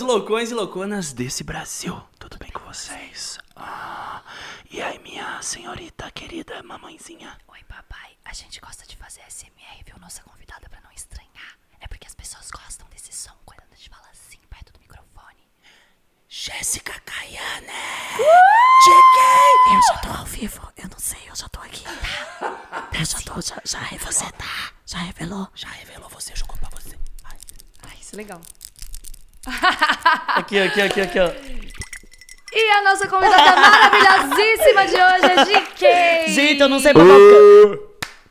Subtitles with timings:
[0.00, 2.00] meus loucões e louconas desse Brasil.
[2.18, 3.38] Tudo bem com vocês?
[3.54, 4.22] Ah,
[4.70, 7.36] e aí, minha senhorita querida mamãezinha?
[7.48, 8.16] Oi, papai.
[8.24, 9.98] A gente gosta de fazer SMR, viu?
[10.00, 11.58] Nossa convidada pra não estranhar.
[11.80, 15.46] É porque as pessoas gostam desse som quando a gente fala assim, perto do microfone.
[16.28, 17.66] Jéssica Caiane!
[18.84, 19.76] Cheguei!
[19.76, 20.72] Eu já tô ao vivo.
[20.78, 21.84] Eu não sei, eu já tô aqui.
[22.98, 24.12] Eu já tô, já, já revelou.
[24.12, 24.72] Você tá?
[24.86, 25.48] Já revelou?
[25.54, 26.98] Já revelou, você jogou pra você.
[27.24, 27.36] Ai.
[27.82, 28.40] Ai, isso é legal.
[29.46, 31.30] Aqui, aqui, aqui, aqui, ó.
[32.52, 36.32] E a nossa convidada maravilhosíssima de hoje é GK!
[36.34, 37.04] Gente, eu não sei pra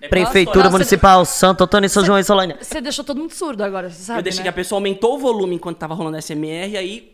[0.10, 2.58] Prefeitura Municipal Santo Antônio e São João e Solânia.
[2.62, 4.44] Você deixou todo mundo surdo agora, você sabe, Eu deixei né?
[4.44, 7.12] que a pessoa aumentou o volume enquanto tava rolando SMR, aí.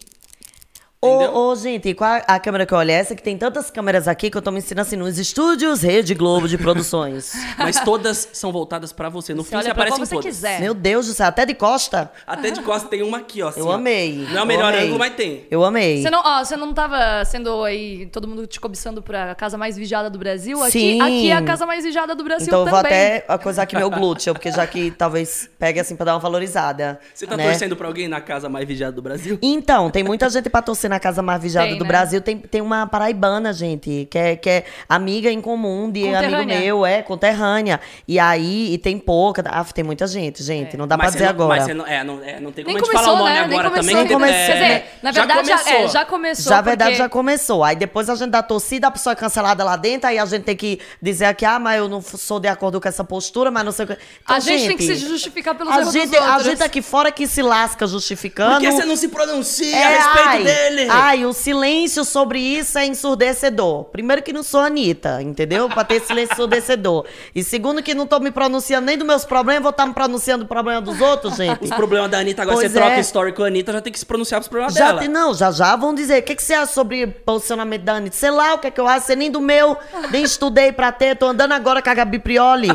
[1.05, 3.15] Ô, ô, gente, qual a câmera que eu olho é essa?
[3.15, 6.47] Que tem tantas câmeras aqui que eu tô me ensinando assim nos estúdios Rede Globo
[6.47, 7.33] de Produções.
[7.57, 9.33] Mas todas são voltadas pra você.
[9.33, 10.25] No Você fim, você aparece em você todas.
[10.25, 10.59] quiser.
[10.59, 12.11] Meu Deus do céu, até de costa?
[12.25, 13.49] Até de costas tem uma aqui, ó.
[13.49, 13.73] assim, Eu ó.
[13.73, 14.27] amei.
[14.31, 14.85] Não é o melhor amei.
[14.85, 15.45] ângulo, mas tem.
[15.49, 16.01] Eu amei.
[16.01, 19.77] Você não, ó, você não tava sendo aí, todo mundo te cobiçando pra casa mais
[19.77, 20.61] vigiada do Brasil?
[20.63, 21.01] Aqui, Sim.
[21.01, 23.89] aqui é a casa mais vigiada do Brasil Então eu vou até acusar aqui meu
[23.89, 26.99] glúteo, porque já que talvez pegue assim pra dar uma valorizada.
[27.13, 27.49] Você tá né?
[27.49, 29.37] torcendo pra alguém na casa mais vigiada do Brasil?
[29.41, 31.87] Então, tem muita gente pra torcer na casa mais vigiada Tem, do né?
[31.87, 32.21] Brasil.
[32.21, 36.85] Tem, tem uma paraibana, gente, que é, que é amiga em comum de amigo meu,
[36.85, 37.79] é, conterrânea.
[38.07, 39.43] E aí, e tem pouca.
[39.47, 40.75] Ah, tem muita gente, gente.
[40.77, 41.55] Não dá pra Mas dizer você não- agora.
[41.59, 43.17] Mas você não, é, não, é, não tem como Nem a gente falar começou, o
[43.19, 43.39] nome né?
[43.39, 43.91] Agora começou.
[43.91, 43.95] também.
[43.95, 44.35] Nem comecei.
[44.35, 45.73] é, Quer dizer, na já verdade, já, começou.
[45.85, 46.49] é, já começou.
[46.49, 47.63] Já a verdade porque- já começou.
[47.63, 50.43] Aí depois a gente dá torcida, a pessoa é cancelada lá dentro, aí a gente
[50.43, 53.63] tem que dizer aqui, ah, mas eu não sou de acordo com essa postura, mas
[53.65, 53.93] não sei o que.
[54.23, 56.81] Então, A gente, tem que se justificar pelos a erros gente, dos a gente aqui
[56.81, 58.51] fora que se lasca justificando.
[58.55, 60.84] Por que você não se pronuncia É, a respeito ai, dele?
[60.89, 63.85] Ai, o silêncio sobre isso é ensurdecedor.
[63.85, 65.67] Primeiro que não sou Anitta, entendeu?
[65.69, 67.05] Pra ter silêncio ensurdecedor.
[67.33, 70.43] E segundo que não tô me pronunciando nem dos meus problemas, vou estar me pronunciando
[70.43, 71.63] do problema dos outros, gente.
[71.63, 72.99] Os problemas da Anitta, agora Pois você troca é.
[72.99, 74.99] story com a Anitta, já tem que se pronunciar pros problemas Já dela.
[74.99, 76.19] tem, não, já já vão dizer.
[76.21, 78.15] O que, que você acha sobre posicionamento da Anitta?
[78.15, 79.77] Sei lá o que, é que eu acho, sei nem do meu,
[80.11, 82.69] nem estudei pra ter, tô andando agora com a Gabi Prioli.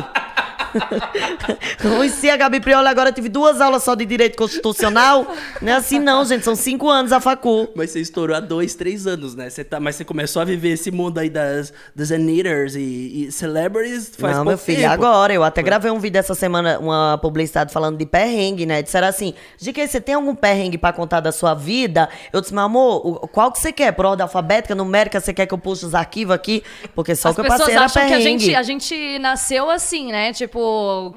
[1.81, 5.27] Conheci a Gabi Prioli agora, tive duas aulas só de direito constitucional.
[5.61, 7.69] Não é assim não, gente, são cinco anos a facu.
[7.75, 9.49] Mas você estourou há dois, três anos, né?
[9.49, 13.31] Você tá, mas você começou a viver esse mundo aí das, das Anitters e, e
[13.31, 14.91] celebrities faz não, meu filho, tempo.
[14.93, 15.33] agora.
[15.33, 18.81] Eu até gravei um vídeo essa semana, uma publicidade falando de perrengue, né?
[18.81, 22.09] Disseram assim, de que você tem algum perrengue pra contar da sua vida?
[22.31, 23.91] Eu disse, meu amor, o- qual que você quer?
[23.93, 26.63] Por ordem alfabética, numérica, você quer que eu puxe os arquivos aqui?
[26.95, 28.43] Porque só As o que eu pessoas passei era acham que a perrengue.
[28.45, 30.33] gente, a gente nasceu assim, né?
[30.33, 30.60] Tipo,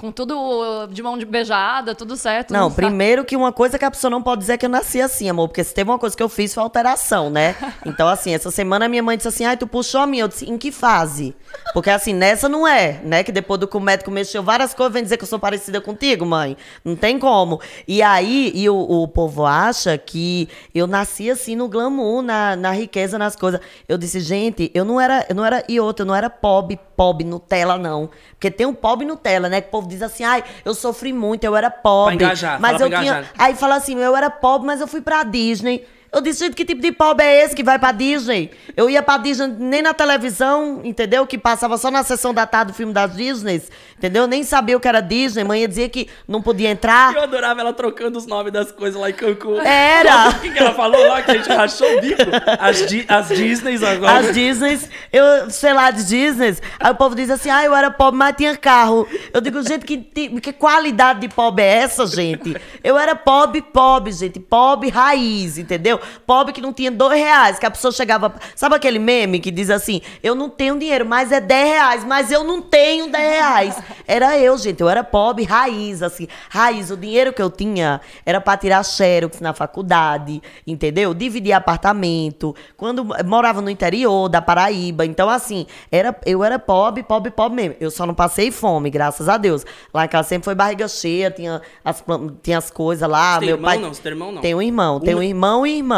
[0.00, 2.53] com tudo de mão de beijada, tudo certo.
[2.53, 2.77] Não, sabe?
[2.77, 5.28] primeiro que uma coisa que a pessoa não pode dizer é que eu nasci assim,
[5.28, 5.49] amor.
[5.49, 7.54] Porque se teve uma coisa que eu fiz foi alteração, né?
[7.87, 10.25] Então, assim, essa semana minha mãe disse assim, ai, tu puxou a minha.
[10.25, 11.34] Eu disse, em que fase?
[11.72, 13.22] Porque, assim, nessa não é, né?
[13.22, 15.81] Que depois do que o médico mexeu várias coisas, vem dizer que eu sou parecida
[15.81, 16.56] contigo, mãe.
[16.84, 17.60] Não tem como.
[17.87, 22.72] E aí, e o, o povo acha que eu nasci assim no glamour, na, na
[22.72, 23.60] riqueza, nas coisas.
[23.88, 26.78] Eu disse, gente, eu não era, eu não era, e outra, eu não era pobre,
[26.97, 28.10] pobre Nutella, não.
[28.33, 29.61] Porque tem um pobre Nutella, né?
[29.61, 32.17] Que o povo diz assim, ai, eu sofri muito, eu era pobre.
[32.17, 33.12] Pra engajar, mas eu pra tinha.
[33.12, 33.33] engajar.
[33.39, 35.87] Aí fala assim, eu era pobre, mas eu fui pra Disney.
[36.15, 38.53] Eu disse, gente, que tipo de pobre é esse que vai pra Disney?
[38.77, 41.27] Eu ia pra Disney nem na televisão, entendeu?
[41.27, 43.61] Que passava só na sessão da tarde do filme das Disney,
[43.99, 44.29] entendeu?
[44.29, 45.43] Nem sabia o que era Disney.
[45.43, 47.13] Mãe dizia que não podia entrar.
[47.15, 49.61] Eu adorava ela trocando os nomes das coisas lá em Cancún.
[49.61, 50.29] Era.
[50.29, 52.23] O que, que ela falou lá que a gente rachou o bico?
[52.61, 54.19] As, Di as Disneys agora.
[54.21, 56.63] As Disneys, eu, sei lá, de Disneys.
[56.79, 59.09] Aí o povo diz assim, ah, eu era pobre, mas tinha carro.
[59.33, 62.57] Eu digo, gente, que, que qualidade de pobre é essa, gente?
[62.85, 64.39] Eu era pobre, pobre, gente.
[64.39, 66.01] Pobre raiz, entendeu?
[66.26, 68.34] Pobre que não tinha dois reais, que a pessoa chegava...
[68.54, 72.31] Sabe aquele meme que diz assim, eu não tenho dinheiro, mas é 10 reais, mas
[72.31, 73.82] eu não tenho 10 reais.
[74.06, 74.81] Era eu, gente.
[74.81, 76.28] Eu era pobre raiz, assim.
[76.50, 81.15] Raiz, o dinheiro que eu tinha era pra tirar xerox na faculdade, entendeu?
[81.15, 82.54] Dividir apartamento.
[82.76, 85.06] Quando morava no interior da Paraíba.
[85.06, 87.77] Então, assim, era, eu era pobre, pobre, pobre mesmo.
[87.80, 89.65] Eu só não passei fome, graças a Deus.
[89.92, 92.04] Lá em casa sempre foi barriga cheia, tinha as,
[92.42, 93.34] tinha as coisas lá.
[93.34, 93.78] Você tem meu irmão, pai...
[93.78, 93.95] não?
[93.95, 94.42] Você tem irmão, não?
[94.42, 95.00] Tenho um irmão.
[95.00, 95.94] Tenho um irmão e irmã.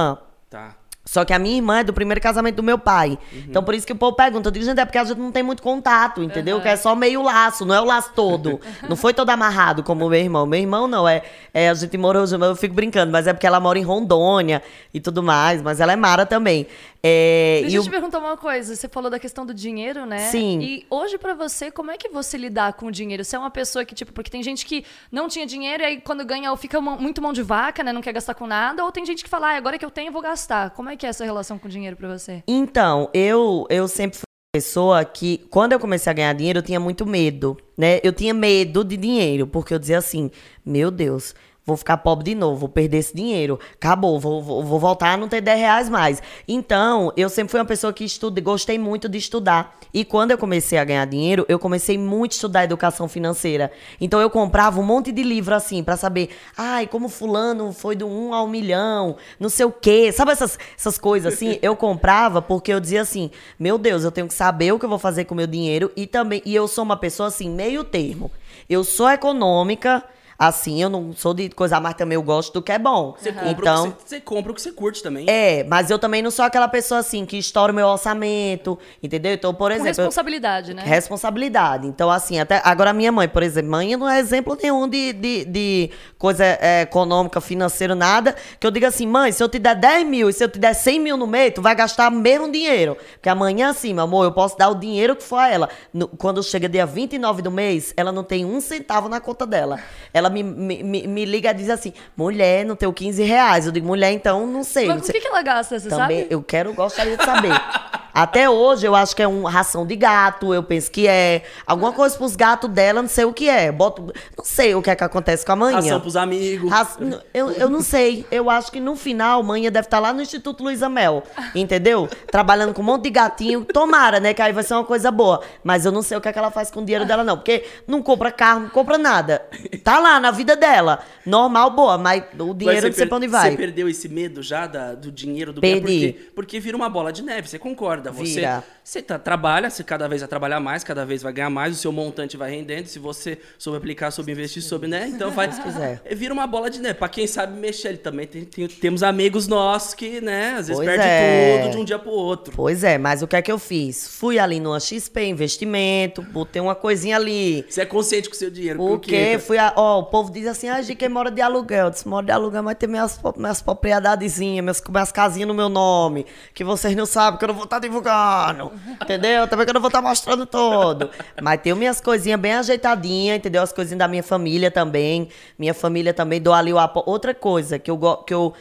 [0.50, 0.76] Tá.
[1.06, 3.10] Só que a minha irmã é do primeiro casamento do meu pai.
[3.10, 3.44] Uhum.
[3.48, 4.48] Então, por isso que o povo pergunta.
[4.48, 6.60] Eu digo, gente, é porque a gente não tem muito contato, entendeu?
[6.60, 8.60] Que é só meio laço, não é o laço todo.
[8.88, 10.44] não foi todo amarrado como o meu irmão.
[10.46, 11.22] Meu irmão não, é,
[11.54, 14.60] é a gente morou junto, eu fico brincando, mas é porque ela mora em Rondônia
[14.92, 15.62] e tudo mais.
[15.62, 16.66] Mas ela é Mara também.
[17.08, 18.74] É, Deixa eu o- te perguntar uma coisa.
[18.74, 20.18] Você falou da questão do dinheiro, né?
[20.30, 20.60] Sim.
[20.60, 23.24] E hoje, pra você, como é que você lidar com o dinheiro?
[23.24, 26.00] Você é uma pessoa que, tipo, porque tem gente que não tinha dinheiro e aí
[26.00, 27.92] quando ganha ou fica muito mão de vaca, né?
[27.92, 28.84] Não quer gastar com nada.
[28.84, 30.70] Ou tem gente que fala, ah, agora que eu tenho, eu vou gastar.
[30.70, 32.42] Como é que é essa relação com o dinheiro pra você?
[32.48, 36.62] Então, eu, eu sempre fui uma pessoa que, quando eu comecei a ganhar dinheiro, eu
[36.62, 38.00] tinha muito medo, né?
[38.02, 40.30] Eu tinha medo de dinheiro, porque eu dizia assim,
[40.64, 41.34] meu Deus,
[41.66, 43.58] vou ficar pobre de novo, vou perder esse dinheiro.
[43.74, 46.22] Acabou, vou, vou, vou voltar a não ter 10 reais mais.
[46.46, 49.76] Então, eu sempre fui uma pessoa que estude, gostei muito de estudar.
[49.92, 53.72] E quando eu comecei a ganhar dinheiro, eu comecei muito a estudar educação financeira.
[54.00, 58.06] Então, eu comprava um monte de livro assim, para saber, ai, como fulano foi do
[58.06, 60.12] 1 ao milhão, não sei o quê.
[60.12, 61.58] Sabe essas, essas coisas assim?
[61.66, 64.88] Eu comprava porque eu dizia assim, meu Deus, eu tenho que saber o que eu
[64.88, 65.90] vou fazer com o meu dinheiro.
[65.96, 68.30] E também, e eu sou uma pessoa assim, meio termo.
[68.68, 70.04] Eu sou econômica,
[70.38, 73.14] assim, eu não sou de coisa, mas também eu gosto do que é bom.
[73.18, 75.26] Você, compra então, o que você, você compra o que você curte também.
[75.28, 79.32] é, mas eu também não sou aquela pessoa assim que estoura o meu orçamento, entendeu?
[79.32, 80.82] Então, por Com exemplo, eu- responsabilidade, né?
[80.84, 81.86] responsabilidade.
[81.86, 85.44] Então, assim, até agora minha mãe, por exemplo, mãe não é exemplo nenhum de, de,
[85.44, 88.34] de coisa é, econômica, financeira, nada.
[88.60, 90.58] Que eu diga assim, mãe, se eu te der 10 mil e se eu te
[90.58, 92.96] der 100 mil no mês, tu vai gastar o mesmo dinheiro.
[93.14, 95.68] Porque amanhã, assim, meu amor, eu posso dar o dinheiro que for a ela.
[95.92, 99.78] No- quando chega dia 29 do mês, ela não tem um centavo na conta dela.
[100.12, 103.66] Ela me, me, me, me liga e diz assim, mulher, não tenho 15 reais.
[103.66, 104.86] Eu digo, mulher, então, não sei.
[104.86, 105.14] Mas não com o sei.
[105.14, 106.26] que, que ela gasta, você Também, sabe?
[106.34, 107.50] eu quero, gostaria de saber.
[108.16, 111.42] Até hoje, eu acho que é uma ração de gato, eu penso que é.
[111.66, 113.70] Alguma coisa pros gatos dela, não sei o que é.
[113.70, 115.76] Boto, não sei o que é que acontece com a manhã.
[115.76, 116.70] Ração pros amigos.
[116.70, 118.24] Raça- eu, eu não sei.
[118.30, 121.24] Eu acho que no final, manhã deve estar lá no Instituto Luísa Mel.
[121.54, 122.08] Entendeu?
[122.30, 123.66] Trabalhando com um monte de gatinho.
[123.66, 124.32] Tomara, né?
[124.32, 125.42] Que aí vai ser uma coisa boa.
[125.62, 127.36] Mas eu não sei o que, é que ela faz com o dinheiro dela, não.
[127.36, 129.44] Porque não compra carro, não compra nada.
[129.84, 131.00] Tá lá na vida dela.
[131.26, 131.98] Normal, boa.
[131.98, 133.50] Mas o Mas dinheiro não sei pra onde vai.
[133.50, 135.80] Você perdeu esse medo já da- do dinheiro do Perdi.
[135.80, 136.12] ganhar?
[136.14, 138.05] Porque, porque vira uma bola de neve, você concorda.
[138.10, 138.64] Você, Vira.
[138.82, 141.78] você tá, trabalha, você cada vez vai trabalhar mais, cada vez vai ganhar mais, o
[141.78, 142.86] seu montante vai rendendo.
[142.86, 145.06] Se você soube aplicar, soube investir, soube, né?
[145.08, 145.48] Então vai.
[145.48, 146.02] quiser.
[146.14, 146.98] Vira uma bola de neve.
[146.98, 150.76] Pra quem sabe mexer, ele também tem, tem- temos amigos nossos que, né, às vezes
[150.76, 151.58] Pois perde é.
[151.62, 152.52] tudo de um dia pro outro.
[152.56, 154.08] Pois é, mas o que é que eu fiz?
[154.08, 157.64] Fui ali numa XP Investimento, botei uma coisinha ali.
[157.68, 158.80] Você é consciente com o seu dinheiro.
[158.82, 159.38] O porque quê?
[159.38, 161.86] Fui a, ó, o povo diz assim, ah, quem mora de aluguel.
[161.86, 165.68] Eu disse, mora de aluguel, mas tem minhas, minhas propriedadezinhas, minhas, minhas casinhas no meu
[165.68, 168.72] nome, que vocês não sabem, que eu não vou estar divulgando.
[169.02, 169.48] Entendeu?
[169.48, 171.10] Também que eu não vou estar mostrando todo.
[171.42, 173.62] Mas tenho minhas coisinhas bem ajeitadinhas, entendeu?
[173.62, 175.28] As coisinhas da minha família também.
[175.58, 177.04] Minha família também dou ali o apoio.
[177.08, 178.52] Outra coisa que eu, que eu.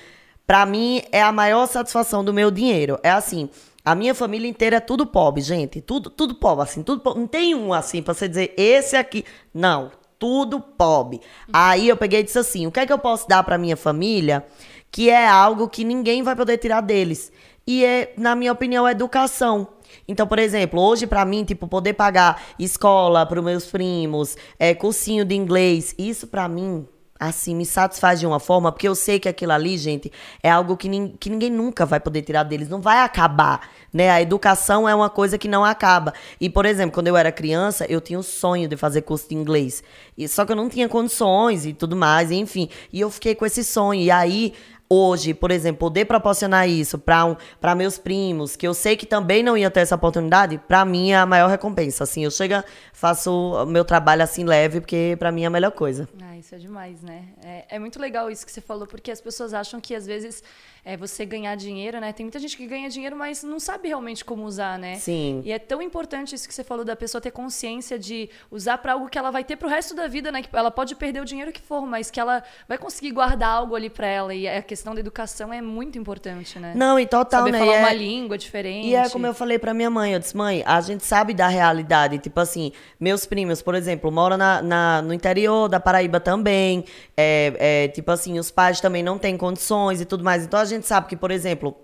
[0.47, 2.99] Pra mim, é a maior satisfação do meu dinheiro.
[3.03, 3.49] É assim.
[3.83, 5.79] A minha família inteira é tudo pobre, gente.
[5.79, 6.81] Tudo, tudo pobre, assim.
[6.81, 7.19] Tudo pobre.
[7.19, 9.23] Não tem um assim pra você dizer, esse aqui.
[9.53, 9.91] Não.
[10.17, 11.19] Tudo pobre.
[11.51, 13.75] Aí eu peguei e disse assim: o que é que eu posso dar pra minha
[13.75, 14.45] família
[14.89, 17.31] que é algo que ninguém vai poder tirar deles?
[17.67, 19.67] E é, na minha opinião, educação.
[20.07, 25.25] Então, por exemplo, hoje pra mim, tipo, poder pagar escola pros meus primos, é, cursinho
[25.25, 29.29] de inglês, isso pra mim assim, me satisfaz de uma forma, porque eu sei que
[29.29, 30.11] aquilo ali, gente,
[30.43, 34.09] é algo que, nin- que ninguém nunca vai poder tirar deles, não vai acabar, né?
[34.11, 36.13] A educação é uma coisa que não acaba.
[36.41, 39.35] E, por exemplo, quando eu era criança, eu tinha o sonho de fazer curso de
[39.35, 39.81] inglês.
[40.17, 42.67] E, só que eu não tinha condições e tudo mais, enfim.
[42.91, 44.01] E eu fiquei com esse sonho.
[44.01, 44.53] E aí,
[44.89, 49.05] hoje, por exemplo, poder proporcionar isso para um, pra meus primos, que eu sei que
[49.05, 52.03] também não ia ter essa oportunidade, pra mim é a maior recompensa.
[52.03, 56.07] Assim, eu chego, faço meu trabalho assim leve, porque pra mim é a melhor coisa.
[56.21, 57.25] Ah, isso é demais, né?
[57.43, 60.43] É, é muito legal isso que você falou, porque as pessoas acham que às vezes
[60.85, 62.13] é, você ganhar dinheiro, né?
[62.13, 64.95] Tem muita gente que ganha dinheiro, mas não sabe realmente como usar, né?
[64.97, 65.41] Sim.
[65.43, 68.93] E é tão importante isso que você falou da pessoa ter consciência de usar para
[68.93, 70.43] algo que ela vai ter pro resto da vida, né?
[70.43, 73.75] Que ela pode perder o dinheiro que for, mas que ela vai conseguir guardar algo
[73.75, 74.33] ali para ela.
[74.35, 76.73] E a questão da educação é muito importante, né?
[76.75, 77.59] Não, e total, Saber né?
[77.59, 78.87] falar é- uma língua diferente.
[78.87, 81.47] E é como eu falei pra minha mãe, eu disse, mãe, a gente sabe da
[81.47, 82.19] realidade.
[82.19, 86.85] Tipo assim, meus primos, por exemplo, moram na, na- no interior da Paraíba também.
[87.17, 90.43] É, é, tipo assim, os pais também não têm condições e tudo mais.
[90.45, 91.77] Então a gente sabe que, por exemplo,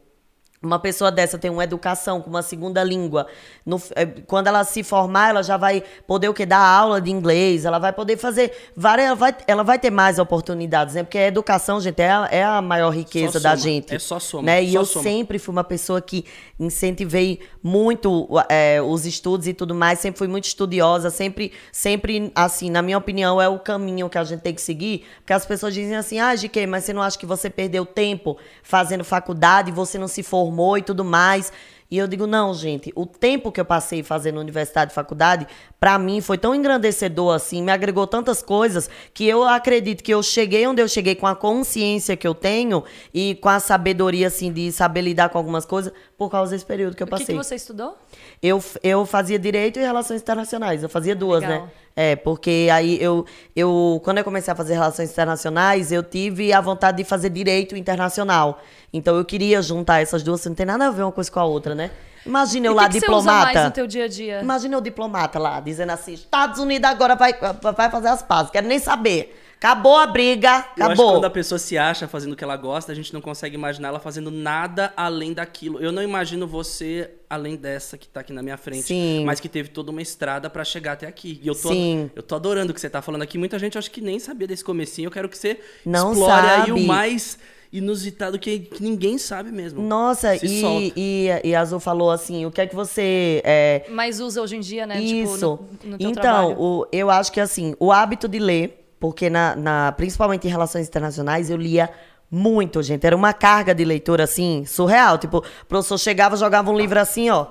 [0.64, 3.26] uma pessoa dessa tem uma educação com uma segunda língua.
[3.66, 6.46] No- é, quando ela se formar, ela já vai poder o quê?
[6.46, 9.08] Dar aula de inglês, ela vai poder fazer várias.
[9.08, 11.04] Ela vai, ela vai ter mais oportunidades, né?
[11.04, 13.96] Porque a educação, gente, é a, é a maior riqueza da gente.
[13.96, 14.62] é só soma, Né?
[14.62, 15.04] E só eu soma.
[15.04, 16.26] sempre fui uma pessoa que
[16.60, 22.70] incentivei muito é, os estudos e tudo mais, sempre fui muito estudiosa, sempre, sempre, assim,
[22.70, 25.74] na minha opinião, é o caminho que a gente tem que seguir, porque as pessoas
[25.74, 29.98] dizem assim, ah, GK, mas você não acha que você perdeu tempo fazendo faculdade, você
[29.98, 31.52] não se formou e tudo mais?
[31.92, 35.46] E eu digo, não, gente, o tempo que eu passei fazendo universidade e faculdade,
[35.78, 40.24] pra mim foi tão engrandecedor assim, me agregou tantas coisas, que eu acredito que eu
[40.24, 42.82] cheguei onde eu cheguei com a consciência que eu tenho
[43.14, 46.96] e com a sabedoria, assim, de saber lidar com algumas coisas por causa desse período
[46.96, 47.36] que eu O que, passei.
[47.36, 47.98] que você estudou?
[48.44, 51.64] Eu, eu fazia Direito e Relações Internacionais, eu fazia duas, Legal.
[51.64, 51.70] né?
[51.96, 53.26] É, porque aí eu,
[53.56, 57.76] eu, quando eu comecei a fazer Relações Internacionais, eu tive a vontade de fazer Direito
[57.76, 58.62] Internacional.
[58.94, 61.44] Então eu queria juntar essas duas, não tem nada a ver uma coisa com a
[61.44, 61.90] outra, né?
[62.24, 63.54] Imagina eu e lá, que, que você usa diplomata.
[63.54, 64.42] mais no teu dia a dia?
[64.44, 68.68] Imagina o diplomata lá, dizendo assim, Estados Unidos agora vai, vai fazer as pazes, quero
[68.68, 69.41] nem saber.
[69.64, 71.12] Acabou a briga, Eu acho que acabou.
[71.12, 73.90] quando a pessoa se acha fazendo o que ela gosta, a gente não consegue imaginar
[73.90, 75.80] ela fazendo nada além daquilo.
[75.80, 79.24] Eu não imagino você além dessa que tá aqui na minha frente, Sim.
[79.24, 81.40] mas que teve toda uma estrada pra chegar até aqui.
[81.44, 82.10] E eu tô, Sim.
[82.16, 83.38] eu tô adorando o que você tá falando aqui.
[83.38, 85.06] Muita gente acho que nem sabia desse comecinho.
[85.06, 86.72] Eu quero que você Não explore aí sabe.
[86.72, 87.38] o mais
[87.72, 89.82] inusitado que, que ninguém sabe mesmo.
[89.82, 93.42] Nossa, e, e, e a Azul falou assim, o que é que você...
[93.46, 95.00] é, Mas usa hoje em dia, né?
[95.00, 95.60] Isso.
[95.70, 96.60] Tipo, no, no teu então, trabalho.
[96.60, 100.88] o, eu acho que assim, o hábito de ler, porque na, na- principalmente em relações
[100.88, 101.90] internacionais, eu lia
[102.30, 103.06] muito, gente.
[103.06, 105.18] Era uma carga de leitura assim, surreal.
[105.18, 107.48] Tipo, o professor chegava, jogava um livro assim, ó.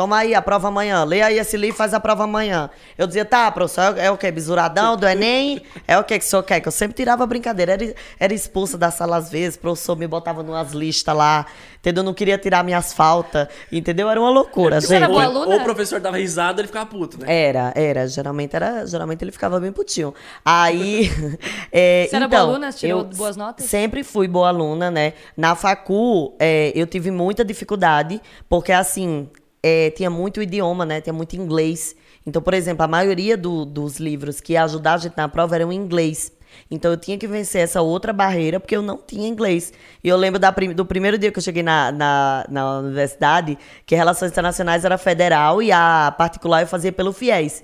[0.00, 1.04] Toma aí a prova amanhã.
[1.04, 2.70] Lê aí esse livro, faz a prova amanhã.
[2.96, 4.32] Eu dizia, tá, professor, é o quê?
[4.32, 5.60] Bisuradão do Enem?
[5.86, 6.58] É o quê que o senhor quer?
[6.58, 7.74] Que eu sempre tirava brincadeira.
[7.74, 11.44] Era, era expulsa da sala às vezes, o professor me botava numas listas lá,
[11.80, 12.02] entendeu?
[12.02, 14.08] Não queria tirar minhas faltas, entendeu?
[14.08, 15.02] Era uma loucura, Você gente.
[15.02, 15.54] era boa ou, aluna?
[15.54, 17.26] ou o professor dava risada, ele ficava puto, né?
[17.28, 18.08] Era, era.
[18.08, 18.86] Geralmente era.
[18.86, 20.14] Geralmente ele ficava bem putinho.
[20.42, 21.10] Aí.
[21.70, 22.72] é, Você era então, boa aluna?
[22.72, 23.66] Tirou eu boas notas?
[23.66, 25.12] Sempre fui boa aluna, né?
[25.36, 29.28] Na facu, é, eu tive muita dificuldade, porque assim,
[29.62, 31.00] é, tinha muito idioma, né?
[31.00, 31.94] Tinha muito inglês.
[32.26, 35.54] Então, por exemplo, a maioria do- dos livros que ia ajudar a gente na prova
[35.56, 36.32] eram em inglês.
[36.70, 39.72] Então eu tinha que vencer essa outra barreira, porque eu não tinha inglês.
[40.02, 43.94] E eu lembro da do primeiro dia que eu cheguei na, na, na universidade, que
[43.94, 47.62] Relações Internacionais era federal e a particular eu fazia pelo FIES.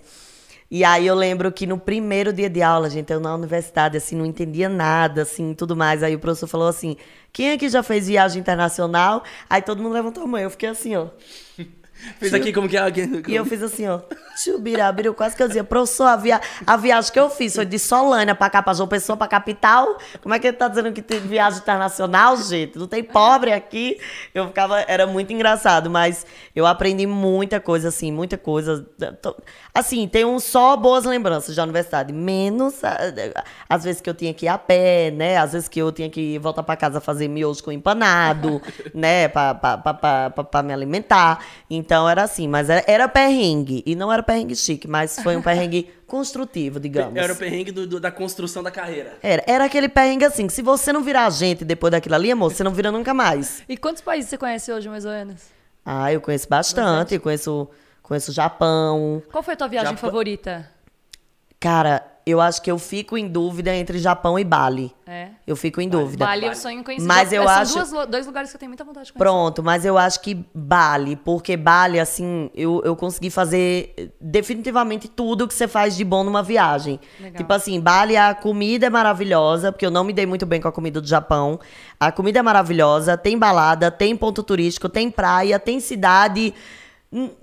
[0.69, 4.17] E aí eu lembro que no primeiro dia de aula, gente, eu na universidade, assim,
[4.17, 6.03] não entendia nada, assim, tudo mais.
[6.03, 6.97] Aí o professor falou assim,
[7.33, 9.23] quem aqui já fez viagem internacional?
[9.49, 11.07] Aí todo mundo levantou a mão, eu fiquei assim, ó.
[12.19, 12.83] Fez aqui como que é.
[13.29, 14.01] E eu fiz assim, ó.
[14.37, 16.41] Chubirabira, quase que eu dizia, professor, a, via...
[16.67, 19.99] a viagem que eu fiz foi de Solânia pra cá, pra João Pessoa, pra capital.
[20.23, 22.79] Como é que ele tá dizendo que tem viagem internacional, gente?
[22.79, 23.99] Não tem pobre aqui.
[24.35, 28.87] Eu ficava, era muito engraçado, mas eu aprendi muita coisa, assim, muita coisa.
[29.79, 32.97] Assim, tenho só boas lembranças da universidade, menos a-
[33.69, 35.37] às vezes que eu tinha que ir a pé, né?
[35.37, 38.61] Às vezes que eu tinha que voltar pra casa fazer miojo com empanado,
[38.95, 39.29] né?
[39.29, 41.45] Pra me alimentar.
[41.71, 43.83] Então era assim, mas era, era perrengue.
[43.87, 47.17] E não era perrengue chique, mas foi um perrengue construtivo, digamos.
[47.17, 49.15] Era o perrengue do- do- da construção da carreira.
[49.23, 52.53] Era, era aquele perrengue assim, que se você não virar gente depois daquilo ali, amor,
[52.53, 53.63] você não vira nunca mais.
[53.69, 55.43] E quantos países você conhece hoje, mais ou menos?
[55.85, 57.69] Ah, eu conheço bastante, eu conheço,
[58.07, 59.23] conheço o Japão.
[59.31, 60.71] Qual foi a tua viagem Japão- favorita?
[61.59, 64.93] Cara, eu acho que eu fico em dúvida entre Japão e Bali.
[65.07, 65.29] É.
[65.47, 66.25] Eu fico em dúvida.
[66.27, 67.07] Bali, eu sonho em conhecer.
[67.07, 69.25] Mas eu São acho- duas dois lugares que eu tenho muita vontade de conhecer.
[69.25, 75.49] Pronto, mas eu acho que Bali, porque Bali, assim, eu, eu consegui fazer definitivamente tudo
[75.49, 77.01] que você faz de bom numa viagem.
[77.19, 77.37] Legal.
[77.39, 80.69] Tipo assim, Bali, a comida é maravilhosa, porque eu não me dei muito bem com
[80.69, 81.59] a comida do Japão.
[81.99, 86.53] A comida é maravilhosa, tem balada, tem ponto turístico, tem praia, tem cidade.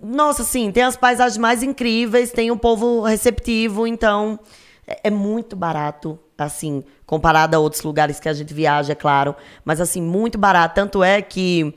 [0.02, 4.40] Nossa, assim, tem as paisagens mais incríveis, tem um povo receptivo, então
[4.88, 9.36] é, é muito barato, assim, comparado a outros lugares que a gente viaja, é claro.
[9.64, 10.76] Mas, assim, muito barato.
[10.76, 11.74] Tanto é que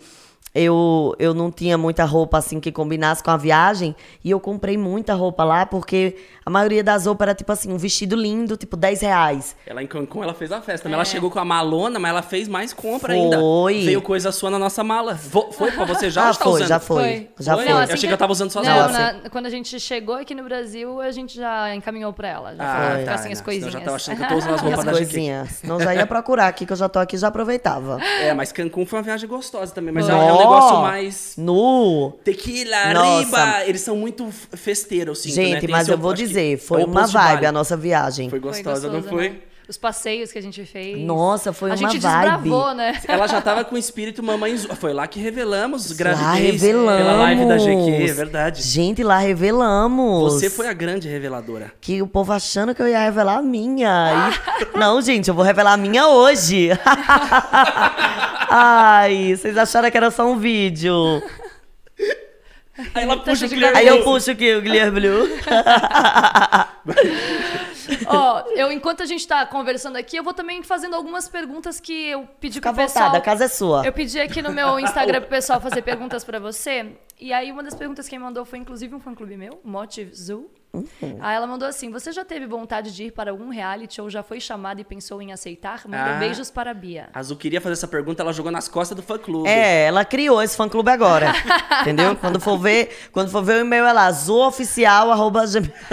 [0.54, 3.94] eu, eu não tinha muita roupa, assim, que combinasse com a viagem.
[4.24, 6.16] E eu comprei muita roupa lá, porque
[6.46, 9.56] a maioria das roupas era, tipo assim, um vestido lindo, tipo, 10 reais.
[9.66, 10.88] Ela em Cancún, ela fez a festa.
[10.88, 13.20] Ela chegou com a malona, mas ela fez mais compra Foi.
[13.22, 13.84] ainda.
[13.84, 15.14] Veio coisa sua na nossa mala.
[15.14, 16.68] Vo- Foi pra você já ah, ou tá foi, usando?
[16.68, 16.96] já foi.
[17.02, 17.28] Foi.
[17.40, 17.64] Já Foi?
[17.64, 17.72] foi.
[17.74, 20.14] Não, Eu achei que eu tava usando só as Não, na- quando a gente chegou
[20.14, 22.54] aqui no Brasil, a gente já encaminhou pra ela.
[22.54, 23.74] Já Ah, falou, tá, não, as senão coisinhas.
[23.74, 25.48] Eu já tava achando que eu tô usando as roupas as da coisinhas.
[25.50, 28.00] Senão já ia procurar aqui, que eu já tô aqui, já aproveitava.
[28.20, 29.92] É, mas Cancún foi uma viagem gostosa também.
[29.92, 30.22] Mas é Nó!
[30.28, 31.34] é um negócio mais...
[31.36, 32.12] Nu!
[32.22, 33.18] Tequila, Nossa.
[33.18, 33.64] riba.
[33.66, 35.30] Eles são muito festeiros, assim.
[35.32, 35.60] Gente, né?
[35.60, 37.46] Tem mas eu vou que dizer, foi uma vibe Bali.
[37.46, 38.28] a nossa viagem.
[38.30, 39.28] Foi Foi gostosa, não gostoso, foi?
[39.30, 39.36] né?
[39.68, 40.96] Os passeios que a gente fez.
[40.96, 42.20] Nossa, foi a uma gente vibe.
[42.22, 43.00] desbravou, né?
[43.08, 44.56] Ela já tava com o espírito mamãe...
[44.56, 46.96] Foi lá que revelamos Lá gravidez revelamos.
[47.02, 48.62] pela live da GQ, é verdade.
[48.62, 50.34] Gente, lá revelamos.
[50.34, 51.72] Você foi a grande reveladora.
[51.80, 54.30] Que o povo achando que eu ia revelar a minha.
[54.60, 56.70] E- Não, gente, eu vou revelar a minha hoje.
[58.48, 61.20] Ai, vocês acharam que era só um vídeo.
[62.94, 63.78] Aí ela puxa o Guilherme.
[63.78, 65.28] Aí eu puxo aqui o Guilherme Blue.
[68.06, 72.08] Ó, eu, enquanto a gente tá conversando aqui, eu vou também fazendo algumas perguntas que
[72.08, 73.06] eu pedi Fica pro pessoal.
[73.06, 73.84] vontade, a casa é sua.
[73.84, 76.92] Eu pedi aqui no meu Instagram pro pessoal fazer perguntas pra você.
[77.18, 80.50] E aí, uma das perguntas que quem mandou foi, inclusive, um fã-clube meu, Motive Zoo.
[80.76, 81.18] Uhum.
[81.20, 84.22] Aí ela mandou assim: Você já teve vontade de ir para algum reality ou já
[84.22, 85.82] foi chamada e pensou em aceitar?
[85.86, 86.18] Manda Ah.
[86.18, 87.08] beijos para a Bia.
[87.14, 89.48] A Azul queria fazer essa pergunta, ela jogou nas costas do fã-clube.
[89.48, 91.32] É, ela criou esse fã clube agora.
[91.82, 92.14] entendeu?
[92.16, 95.44] Quando for ver, quando for ver o e-mail é lá, zooficial, arroba.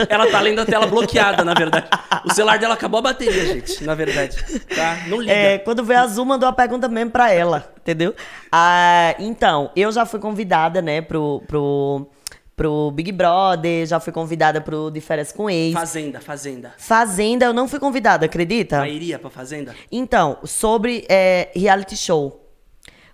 [0.10, 1.88] Ela tá lendo a tela bloqueada, na verdade.
[2.26, 4.38] O celular dela acabou a bateria, gente, na verdade.
[4.76, 4.98] Tá?
[5.08, 5.32] Não liga.
[5.32, 8.16] É, quando vê a Azul, mandou a pergunta mesmo pra ela, entendeu?
[8.52, 12.08] Ah, então, eu já fui convidada, né, pro, pro,
[12.56, 15.74] pro Big Brother, já fui convidada pro De Férias com Ex.
[15.74, 16.74] Fazenda, Fazenda.
[16.78, 18.82] Fazenda, eu não fui convidada, acredita?
[18.82, 19.76] Aí iria pra Fazenda?
[19.92, 22.40] Então, sobre é, reality show.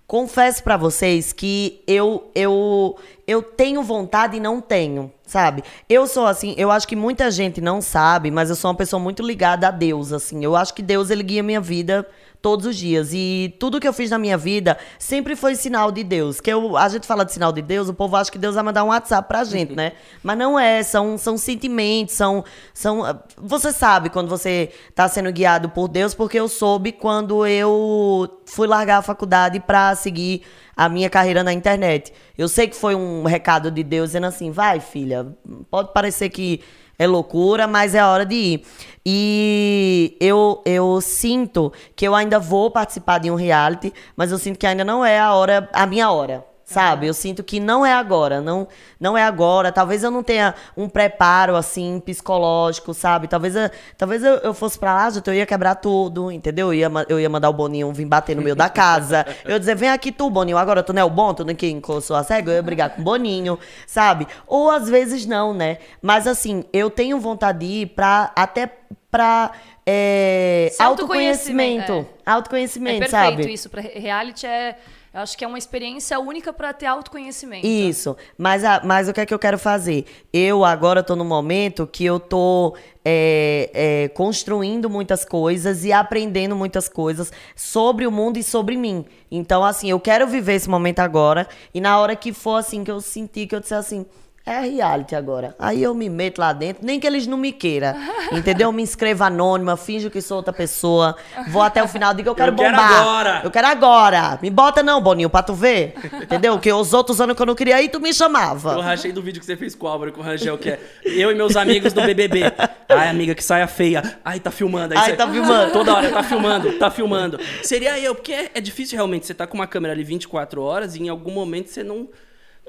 [0.06, 5.62] Confesso pra vocês que eu, eu, eu tenho vontade e não tenho, sabe?
[5.88, 8.98] Eu sou assim, eu acho que muita gente não sabe, mas eu sou uma pessoa
[8.98, 10.44] muito ligada a Deus, assim.
[10.44, 12.04] Eu acho que Deus, ele guia minha vida
[12.42, 13.10] todos os dias.
[13.12, 16.40] E tudo que eu fiz na minha vida sempre foi sinal de Deus.
[16.40, 18.64] Que eu, a gente fala de sinal de Deus, o povo acha que Deus vai
[18.64, 19.92] mandar um WhatsApp pra gente, né?
[20.22, 23.02] Mas não é, são, são sentimentos, são, são.
[23.36, 28.66] Você sabe quando você tá sendo guiado por Deus, porque eu soube quando eu fui
[28.66, 30.42] largar a faculdade pra seguir
[30.76, 32.12] a minha carreira na internet.
[32.38, 35.26] Eu sei que foi um recado de Deus dizendo assim: vai, filha,
[35.70, 36.60] pode parecer que
[37.00, 38.62] é loucura, mas é a hora de ir.
[39.06, 44.58] E eu, eu sinto que eu ainda vou participar de um reality, mas eu sinto
[44.58, 46.44] que ainda não é a hora, a minha hora.
[46.70, 47.08] Sabe?
[47.08, 49.72] Eu sinto que não é agora, não, não é agora.
[49.72, 53.26] Talvez eu não tenha um preparo, assim, psicológico, sabe?
[53.26, 56.68] Talvez eu, talvez eu, eu fosse pra lá, eu ia quebrar tudo, entendeu?
[56.68, 59.26] Eu ia, eu ia mandar o Boninho vir bater no meio da casa.
[59.44, 61.50] Eu ia dizer, vem aqui tu, Boninho, agora tu não é o bom, tu não
[61.50, 64.28] é quem sou a cego, eu ia brigar com o Boninho, sabe?
[64.46, 65.78] Ou às vezes não, né?
[66.00, 68.70] Mas assim, eu tenho vontade de ir pra, até
[69.10, 69.50] pra
[69.84, 72.20] é, autoconhecimento, autoconhecimento.
[72.24, 73.52] É Autoconhecimento, perfeito sabe?
[73.52, 73.68] isso.
[73.68, 74.76] Pra reality é.
[75.12, 77.66] Eu acho que é uma experiência única pra ter autoconhecimento.
[77.66, 80.04] Isso, mas, a, mas o que é que eu quero fazer?
[80.32, 86.54] Eu agora tô no momento que eu tô é, é, construindo muitas coisas e aprendendo
[86.54, 89.04] muitas coisas sobre o mundo e sobre mim.
[89.28, 92.90] Então, assim, eu quero viver esse momento agora e na hora que for assim, que
[92.90, 94.06] eu sentir que eu disser assim.
[94.44, 95.54] É reality agora.
[95.58, 97.94] Aí eu me meto lá dentro, nem que eles não me queiram.
[98.32, 98.68] Entendeu?
[98.68, 101.14] Eu me inscrevo anônima, finjo que sou outra pessoa.
[101.48, 103.00] Vou até o final, digo eu quero Eu quero bombar.
[103.00, 103.40] agora.
[103.44, 104.38] Eu quero agora.
[104.42, 105.94] Me bota não, Boninho, pra tu ver.
[106.22, 106.58] Entendeu?
[106.58, 108.72] Que os outros anos que eu não queria ir, tu me chamava.
[108.72, 110.70] Eu rachei do vídeo que você fez com o Álvaro e com o Rangel, que
[110.70, 112.44] é eu e meus amigos do BBB.
[112.88, 114.18] Ai, amiga, que saia feia.
[114.24, 114.94] Ai, tá filmando.
[114.94, 115.72] Aí Ai, você- tá filmando.
[115.72, 117.38] Toda hora, tá filmando, tá filmando.
[117.62, 120.96] Seria eu, porque é, é difícil realmente você tá com uma câmera ali 24 horas
[120.96, 122.08] e em algum momento você não.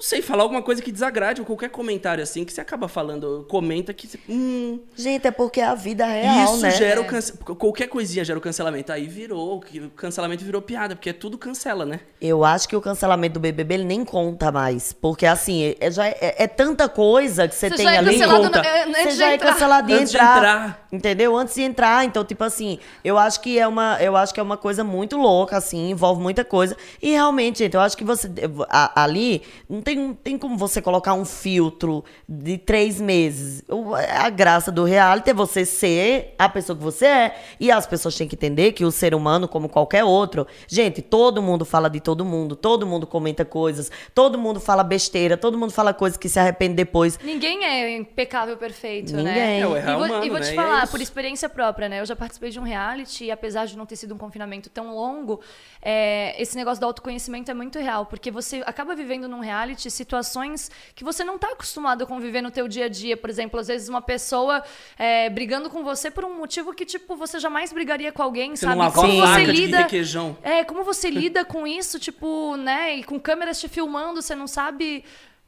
[0.02, 3.46] Não sei, falar alguma coisa que desagrade ou qualquer comentário assim que você acaba falando,
[3.48, 4.08] comenta que.
[4.08, 6.72] você- Hum, Gente, é porque a vida é real, isso né?
[6.72, 7.34] gera o cance...
[7.38, 8.92] Qualquer coisinha gera o cancelamento.
[8.92, 12.00] Aí virou, o cancelamento virou piada, porque tudo cancela, né?
[12.20, 14.92] Eu acho que o cancelamento do BBB ele nem conta mais.
[14.92, 18.10] Porque, assim, é, já é, é tanta coisa que você, Você tem já é ali.
[18.14, 18.58] cancelado conta.
[18.60, 19.54] no- é, antes Você de já é entrar.
[19.54, 20.88] cancelado de Antes de entrar, entrar.
[20.92, 21.38] Entendeu?
[21.38, 22.06] Antes de entrar.
[22.06, 25.16] Então, tipo assim, eu acho que é uma, eu acho que é uma coisa muito
[25.16, 26.76] louca, assim, envolve muita coisa.
[27.00, 28.28] E realmente, gente, eu acho que você.
[28.68, 33.64] a- ali, não tem, não tem como você colocar um filtro de três meses.
[34.18, 37.36] A graça do reality é você ser a pessoa que você é.
[37.60, 41.42] E as pessoas têm que entender que o ser humano, como qualquer outro, gente, todo
[41.42, 45.72] mundo fala de todo mundo, todo mundo comenta coisas, todo mundo fala besteira, todo mundo
[45.72, 47.20] fala coisas que se arrepende depois.
[47.24, 49.24] Ninguém é impecável perfeito, né?
[49.24, 49.62] Ninguém.
[49.62, 50.46] É, o errar e vou, humano, e vou né?
[50.46, 50.92] te é falar, isso.
[50.92, 52.00] por experiência própria, né?
[52.00, 54.94] Eu já participei de um reality e apesar de não ter sido um confinamento tão
[54.96, 55.40] longo,
[55.82, 60.70] é, esse negócio do autoconhecimento é muito real, porque você acaba vivendo num reality situações
[60.94, 63.16] que você não tá acostumado a conviver no teu dia a dia.
[63.18, 64.64] Por exemplo, às vezes uma pessoa
[64.98, 68.66] é, brigando com você por um motivo que, tipo, você jamais brigaria com alguém, Você
[68.66, 68.78] sabe?
[68.78, 69.78] não como você lida...
[70.44, 72.98] É, como você lida com isso, tipo, né?
[72.98, 75.04] E com câmeras te filmando, você não sabe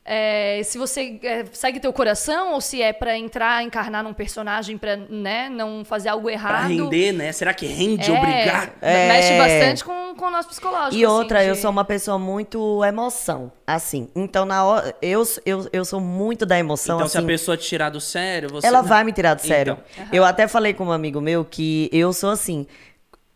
[0.05, 4.77] é, se você é, segue teu coração ou se é pra entrar, encarnar num personagem
[4.77, 6.49] pra, né, não fazer algo errado.
[6.59, 7.31] Pra render, né?
[7.31, 8.73] Será que rende É, obrigar?
[8.81, 9.37] Mexe É.
[9.37, 10.95] bastante com, com o nosso psicológico.
[10.95, 14.09] E assim, outra, eu de- sou uma pessoa muito emoção, assim.
[14.13, 17.27] Então, na hora, eu, eu, eu sou muito da emoção, Então, se a assim.
[17.27, 18.67] pessoa te tirar do sério, você.
[18.67, 19.77] Ela vai me tirar do sério.
[19.93, 20.07] Então.
[20.11, 22.67] Eu até falei com um amigo meu que eu sou assim.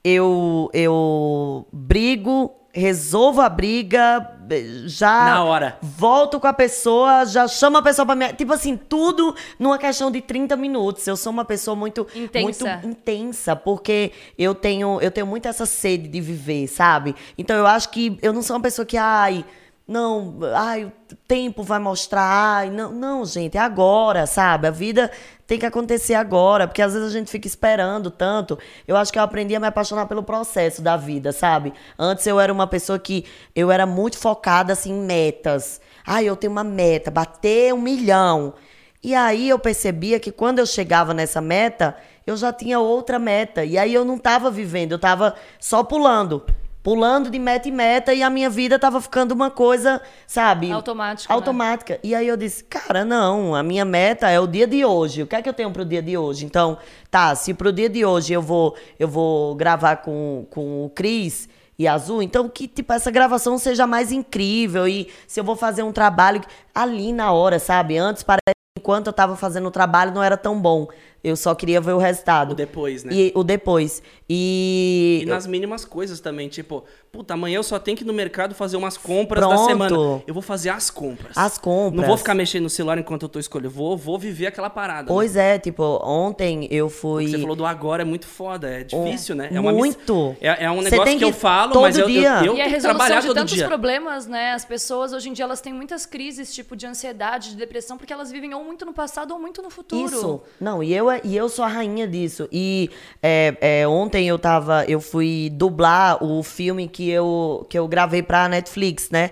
[0.04, 4.37] Eu, eu brigo, resolvo a briga,
[4.86, 5.26] já.
[5.26, 5.78] Na hora.
[5.82, 8.34] Volto com a pessoa, já chamo a pessoa pra me.
[8.34, 11.06] Tipo assim, tudo numa questão de 30 minutos.
[11.08, 12.08] Eu sou uma pessoa muito.
[12.16, 12.66] Intensa.
[12.66, 17.16] Muito intensa, porque eu tenho, eu tenho muito essa sede de viver, sabe?
[17.38, 19.46] Então eu acho que eu não sou uma pessoa que, ai.
[19.88, 20.92] Não, ai, o
[21.26, 24.68] tempo vai mostrar, ai, não, não, gente, é agora, sabe?
[24.68, 25.10] A vida
[25.48, 28.60] tem que acontecer agora, porque às vezes a gente fica esperando tanto.
[28.86, 31.74] Eu acho que eu aprendi a me apaixonar pelo processo da vida, sabe?
[31.98, 35.80] Antes eu era uma pessoa que eu era muito focada assim em metas.
[36.06, 38.54] Ai, eu tenho uma meta, bater um milhão.
[39.02, 43.64] E aí eu percebia que quando eu chegava nessa meta, eu já tinha outra meta.
[43.64, 46.46] E aí eu não tava vivendo, eu tava só pulando.
[46.88, 50.72] Pulando de meta em meta e a minha vida tava ficando uma coisa, sabe?
[50.72, 51.36] Automático, né?
[51.36, 52.00] Automática.
[52.02, 55.22] E aí eu disse, cara, não, a minha meta é o dia de hoje.
[55.22, 56.46] O que é que eu tenho pro dia de hoje?
[56.46, 56.78] Então,
[57.12, 61.50] tá, se pro dia de hoje eu vou, eu vou gravar com, com o Cris,
[61.78, 62.24] e azul.
[62.24, 64.88] Então, que tipo, essa gravação seja mais incrível.
[64.88, 66.40] E se eu vou fazer um trabalho
[66.74, 67.98] ali na hora, sabe?
[67.98, 70.88] Antes, parece que enquanto eu tava fazendo o trabalho, não era tão bom.
[71.24, 72.52] Eu só queria ver o resultado.
[72.52, 73.12] O depois, né?
[73.14, 74.02] E o depois.
[74.30, 75.22] E.
[75.24, 78.54] E nas mínimas coisas também, tipo, puta, amanhã eu só tenho que ir no mercado
[78.54, 79.66] fazer umas compras da Pronto.
[79.68, 80.22] semana.
[80.28, 81.36] Eu vou fazer as compras.
[81.38, 82.00] As compras.
[82.02, 83.70] Não vou ficar mexendo no celular enquanto eu tô escolhendo.
[83.72, 85.02] Vou, vou viver aquela parada.
[85.04, 85.08] né?
[85.08, 87.28] Pois é, tipo, ontem eu fui.
[87.28, 89.50] Você falou do agora é muito foda, é difícil, né?
[89.52, 90.36] É uma miss- Muito.
[90.42, 92.30] É, é um negócio tem que eu que falo, todo mas eu, eu, dia.
[92.30, 93.68] eu E a tenho que resolução trabalhar de todo tantos dia.
[93.68, 94.52] problemas, né?
[94.54, 98.14] As pessoas hoje em dia elas têm muitas crises, tipo de ansiedade, de depressão, porque
[98.14, 100.06] elas vivem ou muito no passado ou muito no futuro.
[100.06, 100.42] Isso.
[100.60, 102.48] Não, e eu, e eu sou a rainha disso.
[102.52, 102.90] E
[103.22, 104.86] é, é, ontem eu tava.
[104.86, 109.32] Eu fui dublar o filme que eu, que eu gravei pra Netflix, né?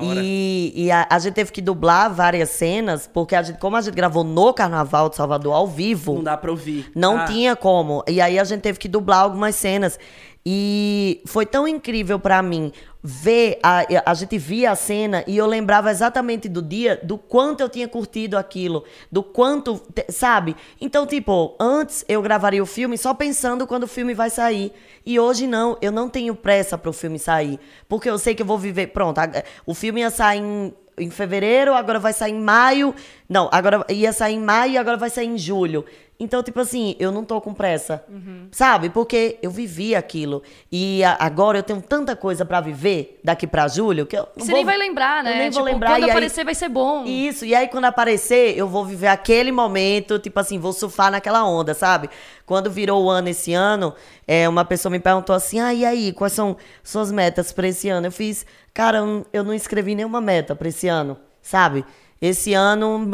[0.00, 3.80] E, e a, a gente teve que dublar várias cenas, porque a gente, como a
[3.80, 6.14] gente gravou no Carnaval de Salvador ao vivo.
[6.14, 6.90] Não dá pra ouvir.
[6.94, 8.04] Não Ah, tinha como.
[8.06, 9.98] E aí a gente teve que dublar algumas cenas.
[10.44, 12.72] E foi tão incrível pra mim
[13.04, 17.60] ver, a, a gente via a cena e eu lembrava exatamente do dia, do quanto
[17.60, 20.54] eu tinha curtido aquilo, do quanto, sabe?
[20.80, 24.72] Então, tipo, antes eu gravaria o filme só pensando quando o filme vai sair.
[25.06, 27.58] E hoje não, eu não tenho pressa pro filme sair.
[27.88, 28.88] Porque eu sei que eu vou viver.
[28.88, 29.30] Pronto, a-
[29.66, 32.94] o filme ia sair em em fevereiro, agora vai sair em maio.
[33.26, 35.86] Não, agora ia sair em maio agora vai sair em julho.
[36.22, 38.04] Então, tipo assim, eu não tô com pressa.
[38.52, 38.88] Sabe?
[38.90, 40.40] Porque eu vivi aquilo.
[40.70, 44.28] E a- agora eu tenho tanta coisa pra viver daqui pra julho que eu.
[44.36, 45.32] Você vou- nem vai lembrar, né?
[45.32, 45.88] Eu nem vou Tipo, lembrar.
[45.90, 47.04] Quando e aí- aparecer vai ser bom.
[47.04, 51.44] isso, e aí quando aparecer, eu vou viver aquele momento, tipo assim, vou surfar naquela
[51.44, 52.08] onda, sabe?
[52.46, 53.92] Quando virou o ano esse ano,
[54.28, 57.88] é, uma pessoa me perguntou assim: ah, e aí, quais são suas metas pra esse
[57.88, 58.06] ano?
[58.06, 61.84] Eu fiz, cara, eu não- eu não escrevi nenhuma meta pra esse ano, sabe?
[62.22, 63.10] Esse ano,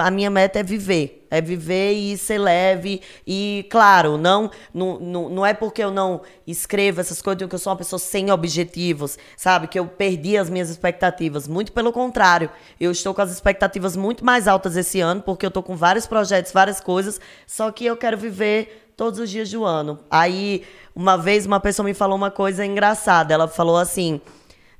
[0.00, 1.26] a minha meta é viver.
[1.28, 3.02] É viver e ser leve.
[3.26, 7.58] E, claro, não, não, não, não é porque eu não escrevo essas coisas que eu
[7.58, 9.66] sou uma pessoa sem objetivos, sabe?
[9.66, 11.48] Que eu perdi as minhas expectativas.
[11.48, 12.50] Muito pelo contrário.
[12.78, 16.06] Eu estou com as expectativas muito mais altas esse ano, porque eu estou com vários
[16.06, 17.20] projetos, várias coisas.
[17.44, 19.98] Só que eu quero viver todos os dias do ano.
[20.08, 20.62] Aí,
[20.94, 23.34] uma vez, uma pessoa me falou uma coisa engraçada.
[23.34, 24.20] Ela falou assim.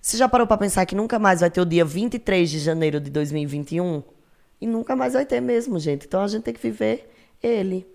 [0.03, 2.99] Você já parou pra pensar que nunca mais vai ter o dia 23 de janeiro
[3.01, 4.03] de 2021?
[4.61, 6.07] E nunca mais vai ter mesmo, gente.
[6.07, 7.09] Então a gente tem que viver
[7.41, 7.87] ele.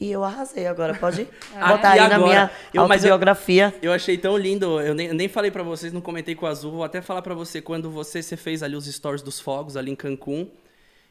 [0.00, 0.92] E eu arrasei agora.
[0.96, 2.18] Pode Ah, botar aí na agora?
[2.24, 3.72] minha Eu- mas eu- autobiografia.
[3.80, 6.72] Eu achei tão lindo, eu nem, nem falei pra vocês, não comentei com o Azul,
[6.72, 9.92] vou até falar pra você, quando você, você fez ali os stories dos fogos ali
[9.92, 10.48] em Cancún,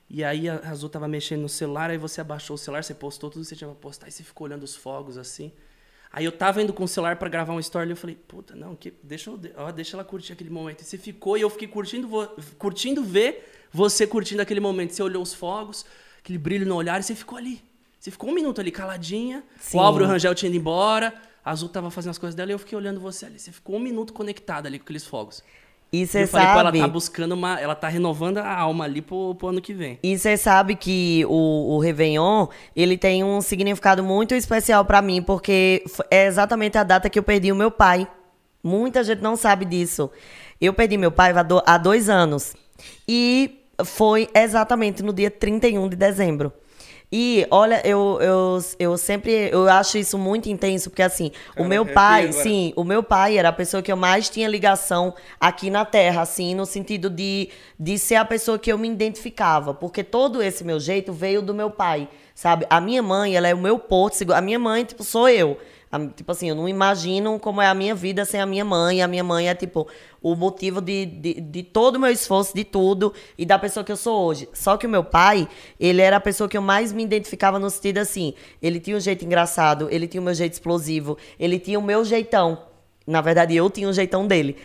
[0.09, 3.29] e aí a Azul tava mexendo no celular, aí você abaixou o celular, você postou
[3.29, 5.53] tudo que você tinha pra postar, e você ficou olhando os fogos assim.
[6.13, 8.54] Aí eu tava indo com o celular pra gravar um story e eu falei, puta,
[8.54, 10.82] não, que, deixa, eu, ó, deixa ela curtir aquele momento.
[10.82, 12.10] E você ficou e eu fiquei curtindo,
[12.58, 14.93] curtindo ver você curtindo aquele momento.
[14.93, 15.86] Você olhou os fogos,
[16.19, 17.63] aquele brilho no olhar e você ficou ali.
[17.97, 19.78] Você ficou um minuto ali caladinha, Sim.
[19.78, 21.13] o Álvaro Rangel tinha ido embora,
[21.45, 23.39] a Azul tava fazendo as coisas dela e eu fiquei olhando você ali.
[23.39, 25.43] Você ficou um minuto conectada ali com aqueles fogos.
[25.93, 26.80] E você eu falei, ela sabe.
[26.80, 27.60] tá buscando uma.
[27.60, 29.99] Ela tá renovando a alma ali pro, pro ano que vem.
[30.01, 35.21] E você sabe que o, o Réveillon, ele tem um significado muito especial pra mim,
[35.21, 38.08] porque é exatamente a data que eu perdi o meu pai.
[38.63, 40.10] Muita gente não sabe disso.
[40.62, 41.34] Eu perdi meu pai
[41.65, 42.56] há dois anos.
[43.06, 46.54] E foi exatamente no dia 31 de dezembro.
[47.12, 51.86] E olha, eu, eu, eu sempre eu acho isso muito intenso, porque assim, o meu
[51.86, 55.84] pai, sim, o meu pai era a pessoa que eu mais tinha ligação aqui na
[55.84, 59.74] Terra, assim, no sentido de, de ser a pessoa que eu me identificava.
[59.74, 62.65] Porque todo esse meu jeito veio do meu pai, sabe?
[62.69, 64.32] A minha mãe, ela é o meu porto.
[64.34, 65.58] A minha mãe, tipo, sou eu.
[66.15, 69.01] Tipo assim, eu não imagino como é a minha vida sem a minha mãe.
[69.01, 69.88] A minha mãe é, tipo,
[70.21, 73.91] o motivo de, de, de todo o meu esforço, de tudo, e da pessoa que
[73.91, 74.47] eu sou hoje.
[74.54, 75.47] Só que o meu pai,
[75.80, 78.34] ele era a pessoa que eu mais me identificava no sentido assim.
[78.62, 82.06] Ele tinha um jeito engraçado, ele tinha o meu jeito explosivo, ele tinha o meu
[82.06, 82.63] jeitão.
[83.06, 84.56] Na verdade, eu tinha o jeitão dele.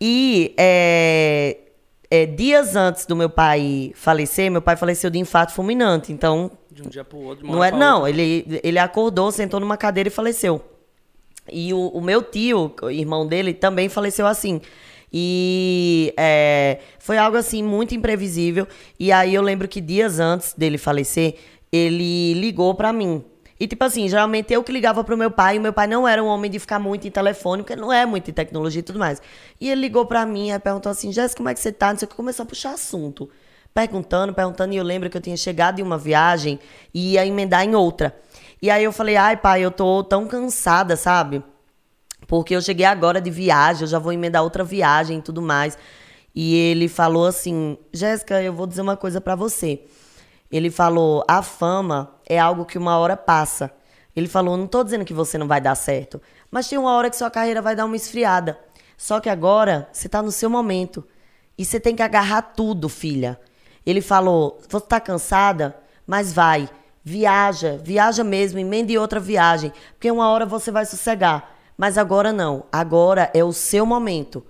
[0.00, 1.56] E é,
[2.10, 6.12] é, dias antes do meu pai falecer, meu pai faleceu de infarto fulminante.
[6.12, 7.44] Então, De um dia pro outro.
[7.44, 8.10] de uma não é, não, outra.
[8.10, 10.60] ele, ele acordou, sentou numa cadeira e faleceu.
[11.50, 14.60] E o, o meu tio, o irmão dele, também faleceu assim.
[15.12, 18.66] E é, foi algo assim muito imprevisível.
[18.98, 21.36] E aí eu lembro que dias antes dele falecer,
[21.72, 23.24] ele ligou pra mim.
[23.60, 26.24] E tipo assim, geralmente eu que ligava pro meu pai, e meu pai não era
[26.24, 28.98] um homem de ficar muito em telefone, porque não é muito em tecnologia e tudo
[28.98, 29.20] mais.
[29.60, 31.90] E ele ligou pra mim e perguntou assim: Jéssica, como é que você tá?
[31.92, 33.28] Não sei o que, começou a puxar assunto.
[33.74, 36.58] Perguntando, perguntando, e eu lembro que eu tinha chegado em uma viagem
[36.92, 38.18] e ia emendar em outra.
[38.62, 41.42] E aí eu falei, ai pai, eu tô tão cansada, sabe?
[42.26, 45.76] Porque eu cheguei agora de viagem, eu já vou emendar outra viagem e tudo mais.
[46.34, 49.82] E ele falou assim: Jéssica, eu vou dizer uma coisa pra você.
[50.50, 53.72] Ele falou: a fama é algo que uma hora passa,
[54.14, 57.10] Ele falou: não tô dizendo que você não vai dar certo, mas tem uma hora
[57.10, 58.58] que sua carreira vai dar uma esfriada.
[58.96, 61.04] Só que agora você tá no seu momento.
[61.58, 63.40] E você tem que agarrar tudo, filha.
[63.84, 66.68] Ele falou: você tá cansada, mas vai.
[67.02, 69.72] Viaja, viaja mesmo, emende outra viagem.
[69.92, 71.56] Porque uma hora você vai sossegar.
[71.76, 72.64] Mas agora não.
[72.70, 74.44] Agora é o seu momento.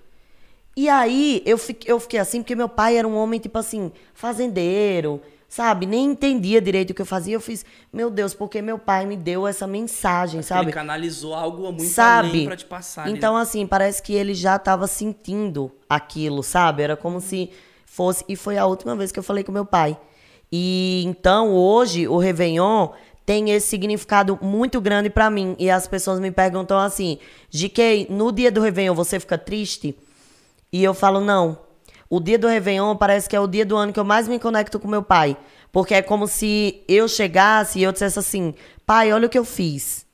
[0.77, 3.93] E aí eu fiquei, eu fiquei assim, porque meu pai era um homem, tipo assim,
[4.15, 5.85] fazendeiro, sabe?
[5.85, 7.35] Nem entendia direito o que eu fazia.
[7.35, 10.67] Eu fiz, meu Deus, porque meu pai me deu essa mensagem, sabe?
[10.67, 12.29] Ele canalizou algo muito sabe?
[12.29, 13.03] além pra te passar.
[13.03, 13.13] ali.
[13.13, 16.85] Então, assim, parece que ele já tava sentindo aquilo, sabe?
[16.85, 17.51] Era como se
[17.85, 18.25] fosse.
[18.29, 19.99] E foi a última vez que eu falei com meu pai.
[20.53, 22.91] E então, hoje, o Réveillon
[23.27, 25.57] tem esse significado muito grande pra mim.
[25.59, 27.19] E as pessoas me perguntam assim:
[27.51, 29.97] GK, no dia do Réveillon você fica triste?
[30.73, 31.70] E eu falo, não.
[32.13, 34.37] O dia do Réveillon parece que é o dia do ano que eu mais me
[34.41, 35.37] conecto com meu pai.
[35.71, 38.53] Porque é como se eu chegasse e eu dissesse assim:
[38.85, 40.05] pai, olha o que eu fiz.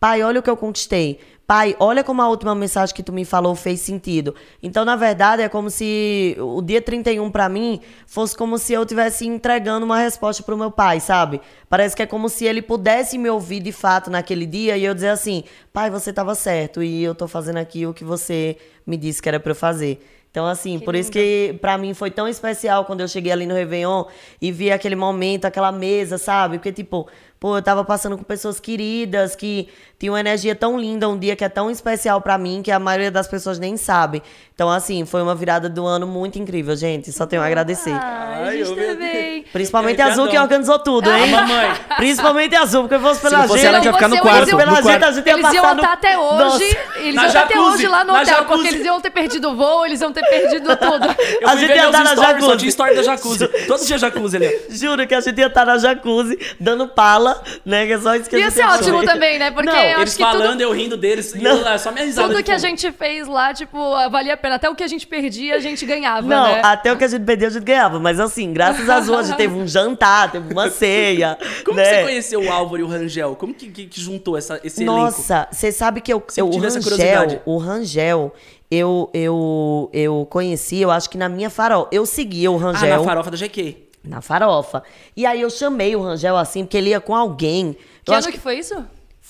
[0.00, 1.20] Pai, olha o que eu conquistei.
[1.46, 4.34] Pai, olha como a última mensagem que tu me falou fez sentido.
[4.60, 8.82] Então, na verdade, é como se o dia 31 pra mim fosse como se eu
[8.82, 11.40] estivesse entregando uma resposta pro meu pai, sabe?
[11.68, 14.92] Parece que é como se ele pudesse me ouvir de fato naquele dia e eu
[14.92, 18.96] dizer assim: "Pai, você tava certo e eu tô fazendo aqui o que você me
[18.96, 20.15] disse que era pra eu fazer".
[20.36, 23.54] Então, assim, por isso que pra mim foi tão especial quando eu cheguei ali no
[23.54, 24.04] Réveillon
[24.38, 26.58] e vi aquele momento, aquela mesa, sabe?
[26.58, 27.08] Porque, tipo,
[27.40, 29.66] pô, eu tava passando com pessoas queridas que
[29.98, 32.78] tinham uma energia tão linda, um dia que é tão especial pra mim que a
[32.78, 34.22] maioria das pessoas nem sabe.
[34.54, 37.12] Então, assim, foi uma virada do ano muito incrível, gente.
[37.12, 37.92] Só tenho a agradecer.
[37.92, 39.44] Ah, a Ai, gente eu também.
[39.52, 41.24] Principalmente a Azul que organizou tudo, hein?
[41.34, 41.70] A mamãe.
[41.96, 43.66] Principalmente a Azul, porque fosse pela fosse gente.
[43.74, 44.36] ela, ia ficar no quarto.
[44.38, 46.38] eles iam- pela no gente, a gente ia Eles iam estar até hoje.
[46.38, 46.64] Nossa.
[46.96, 49.56] Eles iam estar até hoje lá no na hotel, porque eles iam ter perdido o
[49.56, 51.06] voo, eles iam ter perdido tudo.
[51.40, 52.56] Eu A gente ia meus dar na só jacuzzi.
[52.56, 53.48] tinha história da jacuzzi.
[53.66, 54.60] Todo dia jacuzzi ali.
[54.70, 57.86] Juro que a gente ia estar na jacuzzi, dando pala, né?
[57.86, 59.50] Que é só isso que a Ia gente ser ótimo também, né?
[59.50, 61.34] Porque eu Eles que falando, tudo, eu rindo deles.
[61.34, 62.28] E eu lá, só minha risada.
[62.28, 62.66] tudo que a fundo.
[62.68, 63.78] gente fez lá, tipo,
[64.10, 64.56] valia a pena.
[64.56, 66.60] Até o que a gente perdia, a gente ganhava, Não, né?
[66.64, 67.98] até o que a gente perdeu, a gente ganhava.
[67.98, 71.38] Mas assim, graças a Azul, a gente teve um jantar, teve uma ceia.
[71.64, 71.82] Como né?
[71.84, 73.36] que você conheceu o Álvaro e o Rangel?
[73.36, 74.96] Como que, que, que juntou essa, esse elenco?
[75.00, 77.40] Nossa, você sabe que eu, eu o tive essa Rangel, curiosidade.
[77.44, 78.34] o Rangel,
[78.70, 81.88] eu, eu, eu conheci, eu acho que na minha farol.
[81.92, 83.76] Eu seguia o Ah, Rangel na farofa da GQ.
[84.04, 84.82] na farofa.
[85.16, 87.76] E aí eu chamei o Rangel assim, porque ele ia com alguém.
[88.04, 88.74] Que eu ano acho que foi isso?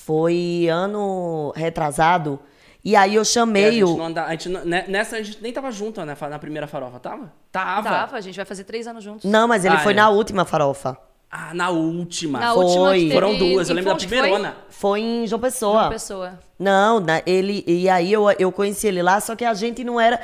[0.06, 2.38] Foi ano retrasado.
[2.84, 3.96] E aí eu a chamei gente o.
[3.96, 6.68] não anda- a gente não- né- nessa a gente nem tava junto né, na primeira
[6.68, 7.32] farofa, tava?
[7.50, 7.88] Tava.
[7.90, 9.28] Tava, a gente vai fazer três anos juntos.
[9.28, 9.96] Não, mas ele Ah, foi é.
[9.96, 10.96] na última farofa.
[11.30, 12.38] Ah, na última.
[12.38, 12.64] Na Foi.
[12.64, 13.12] última que teve...
[13.14, 14.16] Foram duas, eu em lembro da onde foi?
[14.18, 14.56] primeirona.
[14.70, 15.82] Foi em João Pessoa.
[15.82, 16.38] Uma pessoa.
[16.58, 20.00] Não, na- ele e aí eu, eu conheci ele lá, só que a gente não
[20.00, 20.18] era.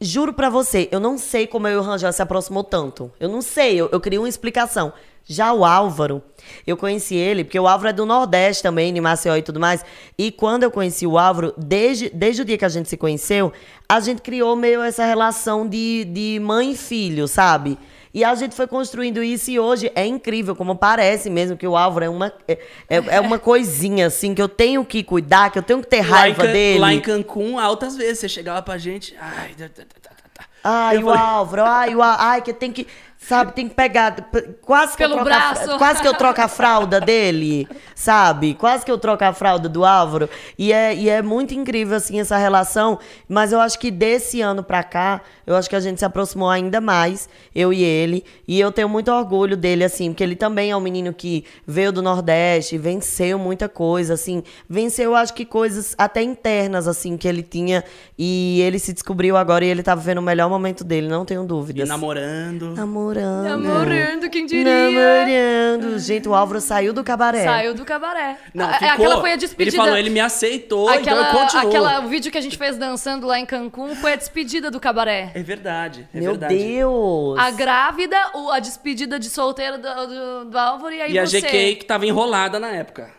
[0.00, 3.10] Juro pra você, eu não sei como eu e o Rangel se aproximou tanto.
[3.18, 4.92] Eu não sei, eu, eu queria uma explicação.
[5.24, 6.20] Já o Álvaro,
[6.66, 9.84] eu conheci ele, porque o Álvaro é do Nordeste também, de Maceió e tudo mais.
[10.18, 13.52] E quando eu conheci o Álvaro, desde, desde o dia que a gente se conheceu,
[13.88, 17.78] a gente criou meio essa relação de, de mãe e filho, sabe?
[18.12, 21.76] E a gente foi construindo isso e hoje é incrível, como parece mesmo que o
[21.76, 25.58] Álvaro é uma, é, é- é uma coisinha assim que eu tenho que cuidar, que
[25.58, 26.78] eu tenho que ter Lá raiva Can- dele.
[26.80, 29.14] lá em Cancún, altas vezes, você chegava pra gente.
[29.20, 30.10] Ai, tá, tá, tá.
[30.62, 32.86] Ai, Eu o falei- Álvaro, ai, o ai, que tem que,
[33.22, 34.16] sabe, tem que pegar,
[34.62, 35.78] quase que Pelo eu troco a, braço.
[35.78, 38.54] quase que eu troco a fralda dele, sabe?
[38.54, 40.28] Quase que eu troco a fralda do Álvaro.
[40.58, 44.62] E é, e é muito incrível, assim, essa relação, mas eu acho que desse ano
[44.64, 48.58] pra cá, eu acho que a gente se aproximou ainda mais, eu e ele, e
[48.58, 52.00] eu tenho muito orgulho dele, assim, porque ele também é um menino que veio do
[52.02, 57.84] Nordeste, venceu muita coisa, assim, venceu, acho que coisas até internas, assim, que ele tinha,
[58.18, 61.44] e ele se descobriu agora e ele tá vivendo o melhor momento dele, não tenho
[61.44, 61.88] E dúvidas.
[61.88, 62.74] namorando.
[63.14, 63.62] Namorando.
[63.62, 64.64] Namorando, quem diria?
[64.90, 65.98] Namorando.
[65.98, 67.44] Gente, o Álvaro saiu do cabaré.
[67.44, 68.36] Saiu do cabaré.
[68.54, 68.88] Não, A- ficou.
[68.90, 69.76] Aquela foi a despedida.
[69.76, 71.68] Ele falou, ele me aceitou, aquela, então eu continuo.
[71.68, 74.78] aquela, o vídeo que a gente fez dançando lá em Cancún foi a despedida do
[74.80, 75.30] cabaré.
[75.34, 76.56] É verdade, é Meu verdade.
[76.56, 77.38] Deus.
[77.38, 78.16] A grávida,
[78.52, 81.40] a despedida de solteiro do, do, do Álvaro e aí E a você.
[81.40, 83.10] GK que tava enrolada na época.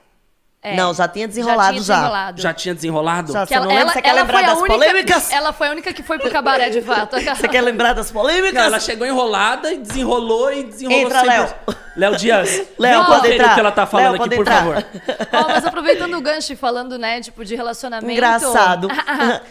[0.63, 0.75] É.
[0.75, 1.93] Não, já tinha desenrolado tinha já.
[1.95, 2.41] desenrolado.
[2.41, 3.33] Já tinha desenrolado?
[3.33, 3.47] Já.
[3.47, 3.81] Que ela, Você não lembra?
[3.81, 5.31] ela, Você quer ela lembrar foi a das única, polêmicas?
[5.31, 7.15] Ela foi a única que foi pro cabaré, de fato.
[7.35, 8.53] Você quer lembrar das polêmicas?
[8.53, 11.35] Não, ela chegou enrolada e desenrolou e desenrolou Entra, sempre.
[11.37, 11.55] Léo.
[11.97, 12.61] Léo Dias.
[12.79, 13.51] Léo, pode entrar.
[13.51, 14.57] o que ela tá falando Léo, aqui, pode por entrar.
[14.63, 14.85] favor.
[15.45, 18.11] Ó, mas aproveitando o gancho e falando, né, tipo, de relacionamento.
[18.11, 18.87] Engraçado.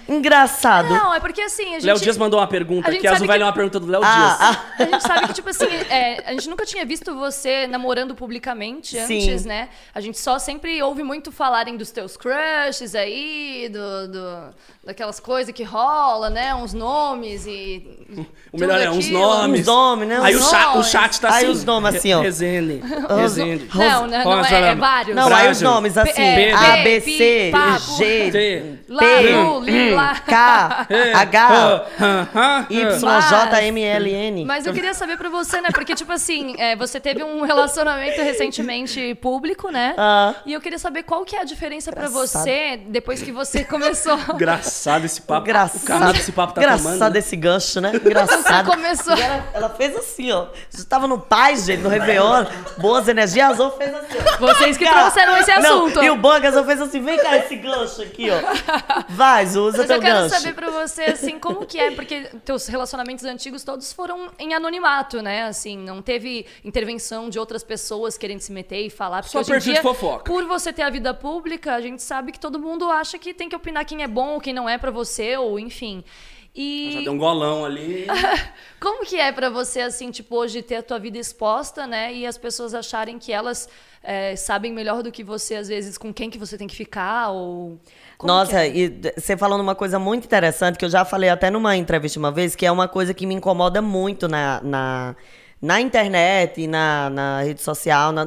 [0.09, 0.88] Engraçado.
[0.94, 1.87] Não, é porque assim, a gente.
[1.87, 3.81] Léo Dias mandou uma pergunta, a que a sabe Azul vai que- ler uma pergunta
[3.81, 4.37] do Léo Ah, Dias.
[4.40, 4.64] ah.
[4.79, 8.96] A gente sabe que, tipo assim, é, a gente nunca tinha visto você namorando publicamente
[9.05, 9.23] Sim.
[9.31, 9.68] antes, né?
[9.94, 15.55] A gente só sempre ouve muito falarem dos teus crushes aí, do, do- daquelas coisas
[15.55, 16.55] que rola, né?
[16.55, 17.87] Uns nomes e.
[18.53, 19.19] O melhor é uns aquilo.
[19.21, 19.61] nomes.
[19.61, 20.19] Uns nomes, né?
[20.23, 21.53] Aí Uns o chat, o chat tá Aí assim.
[21.53, 22.19] os nomes assim, ó.
[22.21, 22.83] re- Rezende.
[23.09, 23.69] Rezende.
[23.75, 25.15] Não, não, não é, é vários.
[25.17, 27.53] Não, aí os nomes assim, É, A, B, C.
[27.99, 28.79] G, T.
[29.65, 30.15] P, lá.
[30.21, 31.87] K, H,
[32.69, 34.45] Y, J, M, L, N.
[34.45, 35.69] Mas eu queria saber pra você, né?
[35.73, 39.95] Porque, tipo assim, é, você teve um relacionamento recentemente público, né?
[39.97, 40.35] Ah.
[40.45, 42.42] E eu queria saber qual que é a diferença pra Engraçado.
[42.44, 44.18] você depois que você começou.
[44.35, 45.46] Engraçado esse papo.
[45.46, 45.83] Engraçado.
[45.83, 47.16] O canal desse papo tá Engraçado tomando.
[47.16, 47.92] esse gancho, né?
[47.94, 48.66] Engraçado.
[48.66, 49.14] Você começou.
[49.14, 50.46] Ela, ela fez assim, ó.
[50.68, 52.46] Você tava no Paz, gente, no Réveillon.
[52.79, 53.44] Boas energias.
[53.44, 54.18] A Azul fez assim.
[54.18, 54.38] ó.
[54.38, 56.03] Vocês que Cara, trouxeram esse não, assunto.
[56.03, 56.18] E o
[56.55, 59.05] eu fez assim, vem cá esse gancho aqui, ó.
[59.09, 60.35] Vai, usa Mas teu eu quero gancho.
[60.35, 65.22] saber pra você, assim, como que é, porque teus relacionamentos antigos todos foram em anonimato,
[65.22, 65.44] né?
[65.44, 69.22] Assim, não teve intervenção de outras pessoas querendo se meter e falar.
[69.22, 70.24] Porque Só hoje em dia, fofoca.
[70.24, 73.49] por você ter a vida pública, a gente sabe que todo mundo acha que tem
[73.49, 76.05] que opinar quem é bom ou quem não é pra você, ou enfim.
[76.55, 78.07] E Já deu um golão ali.
[78.81, 82.12] como que é pra você, assim, tipo, hoje ter a tua vida exposta, né?
[82.12, 83.69] E as pessoas acharem que elas
[84.03, 87.31] é, sabem melhor do que você, às vezes, com quem que você tem que ficar,
[87.31, 87.79] ou...
[88.19, 88.69] Como Nossa, é?
[88.69, 92.33] e você falando uma coisa muito interessante, que eu já falei até numa entrevista uma
[92.33, 95.16] vez, que é uma coisa que me incomoda muito na, na,
[95.61, 98.27] na internet, na, na rede social, na,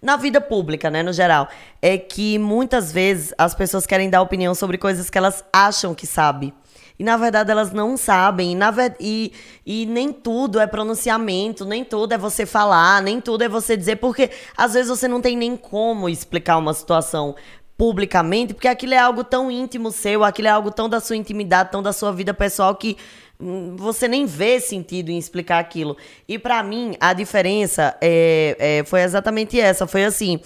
[0.00, 1.48] na vida pública, né, no geral.
[1.82, 6.06] É que muitas vezes as pessoas querem dar opinião sobre coisas que elas acham que
[6.06, 6.52] sabem.
[6.98, 8.52] E na verdade elas não sabem.
[8.52, 9.32] E, na ver- e,
[9.64, 13.96] e nem tudo é pronunciamento, nem tudo é você falar, nem tudo é você dizer,
[13.96, 17.36] porque às vezes você não tem nem como explicar uma situação
[17.76, 21.70] publicamente, porque aquilo é algo tão íntimo seu, aquilo é algo tão da sua intimidade,
[21.70, 22.96] tão da sua vida pessoal que
[23.40, 25.96] você nem vê sentido em explicar aquilo.
[26.26, 29.86] E pra mim, a diferença é, é, foi exatamente essa.
[29.86, 30.40] Foi assim.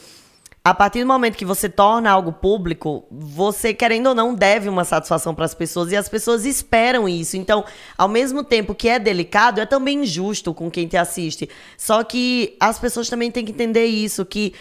[0.64, 4.84] A partir do momento que você torna algo público, você, querendo ou não, deve uma
[4.84, 7.36] satisfação para as pessoas e as pessoas esperam isso.
[7.36, 7.64] Então,
[7.98, 11.50] ao mesmo tempo que é delicado, é também injusto com quem te assiste.
[11.76, 14.54] Só que as pessoas também têm que entender isso, que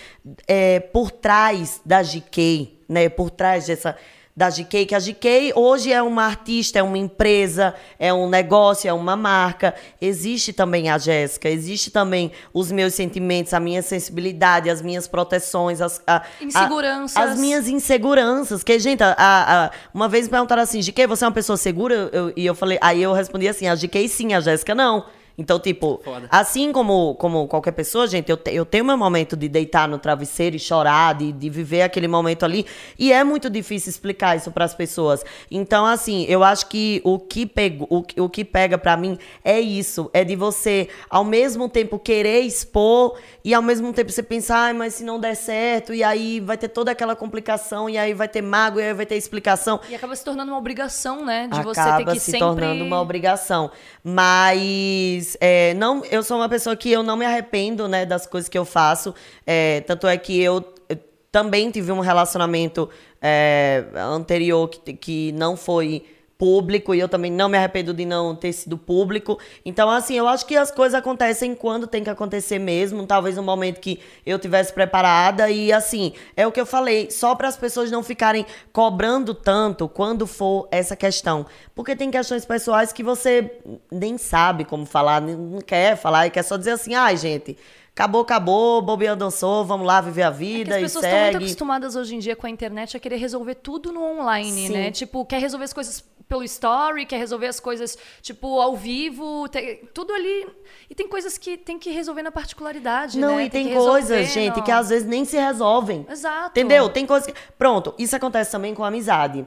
[0.48, 3.96] é, por trás da GK, né, por trás dessa
[4.36, 8.88] da GK, que a GK hoje é uma artista, é uma empresa, é um negócio,
[8.88, 9.76] é uma marca.
[10.00, 15.82] Existe também a Jéssica, existe também os meus sentimentos, a minha sensibilidade, as minhas proteções,
[15.82, 17.18] as, a- a- Inseguranças.
[17.18, 18.64] as minhas inseguranças.
[18.64, 21.58] Que, gente, a- a- a- uma vez me perguntaram assim, GK, você é uma pessoa
[21.58, 22.10] segura?
[22.12, 25.06] Eu- e eu falei, aí eu respondi assim, a GK sim, a Jéssica não.
[25.38, 26.28] Então, tipo, Foda.
[26.30, 29.98] assim como, como qualquer pessoa, gente, eu, te- eu tenho meu momento de deitar no
[29.98, 32.66] travesseiro e chorar, de, de viver aquele momento ali.
[33.00, 35.24] E é muito difícil explicar isso para as pessoas.
[35.50, 39.60] Então, assim, eu acho que o que, pego, o, o que pega para mim é
[39.60, 40.10] isso.
[40.14, 44.74] É de você, ao mesmo tempo, querer expor e ao mesmo tempo você pensar, "Ai,
[44.74, 48.28] mas se não der certo, e aí vai ter toda aquela complicação, e aí vai
[48.28, 49.80] ter mago, e aí vai ter explicação.
[49.90, 51.48] E acaba se tornando uma obrigação, né?
[51.52, 52.40] De você ter acaba que se sempre...
[52.40, 53.72] tornando uma obrigação.
[54.04, 58.50] Mas é, não, eu sou uma pessoa que eu não me arrependo, né, das coisas
[58.50, 59.14] que eu faço.
[59.46, 60.98] É, tanto é que eu, eu
[61.32, 62.90] também tive um relacionamento
[63.22, 66.04] é, anterior que, que não foi
[66.42, 69.38] público e eu também não me arrependo de não ter sido público.
[69.64, 73.06] Então, assim, eu acho que as coisas acontecem quando tem que acontecer mesmo.
[73.06, 77.36] Talvez no momento que eu tivesse preparada e assim, é o que eu falei, só
[77.36, 82.92] para as pessoas não ficarem cobrando tanto quando for essa questão, porque tem questões pessoais
[82.92, 83.60] que você
[83.92, 87.56] nem sabe como falar, não quer falar e quer só dizer assim: "Ai, gente,
[87.94, 91.32] acabou, acabou, bobeira dançou, vamos lá viver a É vida as e pessoas estão muito
[91.34, 91.46] segue".
[91.46, 94.74] acostumadas hoje em dia com a internet a querer resolver tudo no online, Sim.
[94.74, 94.92] né?
[94.92, 99.84] Tipo, quer resolver as coisas pelo story, quer resolver as coisas, tipo, ao vivo, te-
[99.94, 100.48] tudo ali.
[100.90, 103.46] E tem coisas que tem que resolver na particularidade, Não, né?
[103.46, 106.06] e tem, resolver coisas, gente, no- que às vezes nem se resolvem.
[106.10, 106.52] Exato.
[106.58, 106.88] Entendeu?
[106.88, 107.38] Tem coisas que.
[107.58, 109.46] Pronto, isso acontece também com amizade.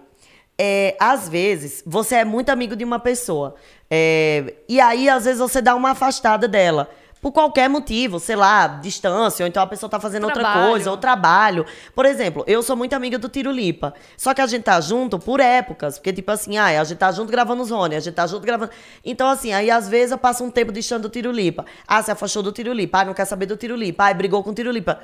[0.59, 3.55] É, às vezes, você é muito amigo de uma pessoa.
[3.91, 6.91] é, e aí, às vezes, você dá uma afastada dela.
[7.25, 10.69] Por qualquer motivo, sei lá, distância, ou então a pessoa tá fazendo outra Trabalho.
[10.69, 11.65] coisa, ou trabalho.
[11.95, 13.95] Por exemplo, eu sou muito amiga do Tiro Lipa.
[14.15, 15.97] Só que a gente tá junto por épocas.
[15.97, 18.45] Porque, tipo assim, ai, a gente tá junto gravando os Rony, a gente tá junto
[18.45, 18.71] gravando.
[19.03, 21.65] Então, assim, aí às vezes eu passo um tempo distante do Tiro Lipa.
[21.89, 22.99] Ah, se afastou do Tiro Lipa.
[22.99, 24.07] Ah, não quer saber do Tiro Lipa.
[24.07, 25.01] Ah, brigou com o Tiro Lipa.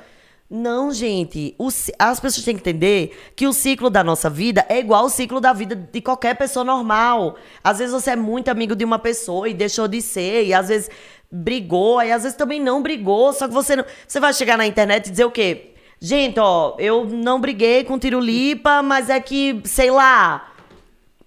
[0.47, 1.55] Não, gente.
[1.57, 5.09] O as pessoas têm que entender que o ciclo da nossa vida é igual ao
[5.09, 7.35] ciclo da vida de qualquer pessoa normal.
[7.63, 10.67] Às vezes você é muito amigo de uma pessoa e deixou de ser, e às
[10.67, 10.89] vezes
[11.31, 13.85] brigou, aí às vezes também não brigou, só que você não.
[14.07, 15.73] Você vai chegar na internet e dizer o quê?
[15.99, 20.51] Gente, ó, eu não briguei com Tirulipa, mas é que, sei lá,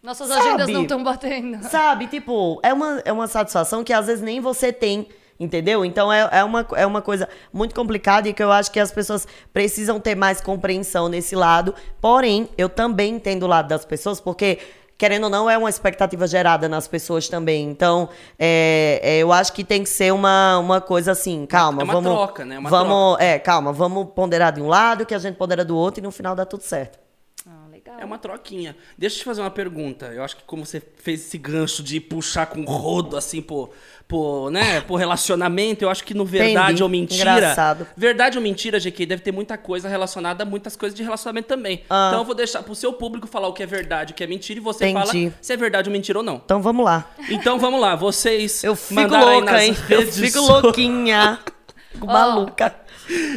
[0.04, 0.40] Nossas Sabe?
[0.40, 1.64] agendas não estão batendo.
[1.70, 5.08] Sabe, tipo, é uma, é uma satisfação que às vezes nem você tem,
[5.40, 5.82] entendeu?
[5.82, 8.92] Então é, é, uma, é uma coisa muito complicada e que eu acho que as
[8.92, 11.74] pessoas precisam ter mais compreensão nesse lado.
[12.02, 14.58] Porém, eu também entendo o lado das pessoas, porque
[14.96, 17.68] querendo ou não, é uma expectativa gerada nas pessoas também.
[17.68, 21.84] Então, é, é, eu acho que tem que ser uma, uma coisa assim, calma, É
[21.84, 22.12] uma vamos.
[22.12, 22.58] troca, né?
[22.58, 26.00] Uma vamos, é, calma, vamos ponderar de um lado, que a gente pondera do outro
[26.00, 26.98] e no final dá tudo certo.
[27.46, 27.96] Ah, legal.
[27.98, 28.76] É uma troquinha.
[28.96, 30.06] Deixa eu te fazer uma pergunta.
[30.06, 33.70] Eu acho que como você fez esse gancho de puxar com rodo, assim, pô,
[34.06, 36.82] pô, né, por relacionamento, eu acho que no Verdade Entendi.
[36.82, 37.32] ou Mentira...
[37.32, 37.86] Engraçado.
[37.96, 41.82] Verdade ou Mentira, GQ, deve ter muita coisa relacionada a muitas coisas de relacionamento também.
[41.88, 42.08] Ah.
[42.08, 44.26] Então eu vou deixar pro seu público falar o que é verdade, o que é
[44.26, 45.06] mentira, e você Entendi.
[45.28, 46.36] fala se é verdade ou mentira ou não.
[46.44, 47.10] Então vamos lá.
[47.28, 49.76] Então vamos lá, vocês Eu fico louca, hein?
[49.88, 51.38] Eu fico louquinha.
[51.94, 52.74] Fico maluca.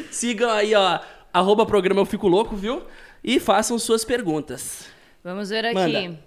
[0.09, 0.99] Sigam aí, ó,
[1.32, 2.82] arroba programa Eu Fico Louco, viu?
[3.24, 4.86] E façam suas perguntas.
[5.24, 5.76] Vamos ver aqui.
[5.76, 6.20] Manda.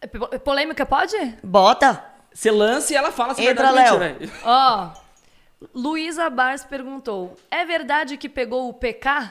[0.00, 1.16] É po- polêmica pode?
[1.42, 2.13] Bota.
[2.34, 4.50] Você lança e ela fala se é Entra, verdade ou.
[4.50, 4.90] Ó,
[5.72, 9.30] Luísa Bars perguntou: é verdade que pegou o PK?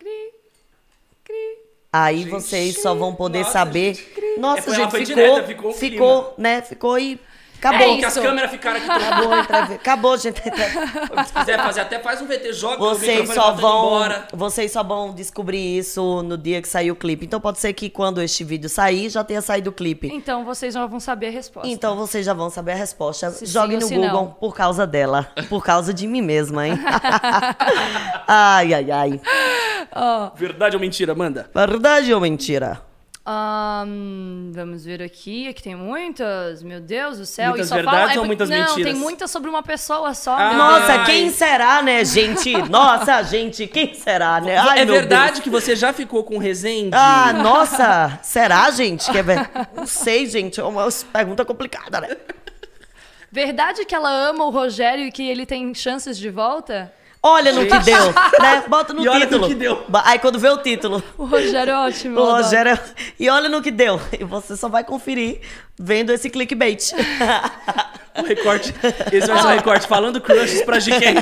[0.00, 0.32] Cri,
[1.24, 1.58] cri.
[1.92, 3.94] Aí vocês só vão poder nossa, saber.
[3.94, 4.40] gente.
[4.40, 6.62] Nossa, É, gente, ficou, direta, ficou ficou, né?
[6.62, 7.20] Ficou e
[7.64, 7.98] É acabou.
[7.98, 8.90] Que as câmeras ficaram aqui.
[8.90, 9.32] Acabou,
[9.74, 10.42] acabou, gente.
[11.26, 14.28] Se quiser fazer, até faz um VT, joga Vocês só vão, embora.
[14.32, 17.24] vocês só vão descobrir isso no dia que sair o clipe.
[17.24, 20.08] Então pode ser que quando este vídeo sair já tenha saído o clipe.
[20.12, 21.68] Então vocês já vão saber a resposta.
[21.68, 23.30] Então vocês já vão saber a resposta.
[23.30, 24.32] Se Jogue sim no Google não.
[24.32, 26.74] por causa dela, por causa de mim mesma, hein?
[28.26, 29.20] ai, ai, ai.
[30.34, 31.50] Verdade ou mentira, manda.
[31.54, 32.80] Verdade ou mentira?
[33.24, 35.46] Ahn, vamos ver aqui.
[35.48, 36.62] Aqui tem muitas.
[36.62, 37.50] Meu Deus do céu.
[37.50, 38.84] Muitas e só verdades fala, é ou muitas não, mentiras?
[38.84, 40.36] tem muitas sobre uma pessoa só.
[40.36, 42.52] Ah, Nossa, quem será, né, gente?
[42.68, 44.56] Nossa, gente, quem será, né?
[44.56, 45.44] Ai, é verdade Deus.
[45.44, 46.90] que você já ficou com o Resende?
[46.94, 49.08] Ah, nossa, será, gente?
[49.10, 52.16] Que é ver- Não sei, gente, é uma pergunta complicada, né?
[53.30, 56.92] Verdade que ela ama o Rogério e que ele tem chances de volta?
[57.24, 58.06] Olha no que deu,
[58.40, 58.64] né?
[58.68, 59.48] Bota no E olha no título.
[59.48, 59.86] que deu.
[60.04, 62.18] Aí quando vê o título, O Rogério é ótimo.
[62.20, 62.32] o.
[62.32, 62.76] Rogério...
[63.18, 64.00] E olha no que deu.
[64.18, 65.40] E você só vai conferir
[65.78, 66.90] vendo esse clickbait.
[68.14, 68.74] O recorte.
[69.10, 71.14] Esse vai ser o recorte falando crushes pra GK.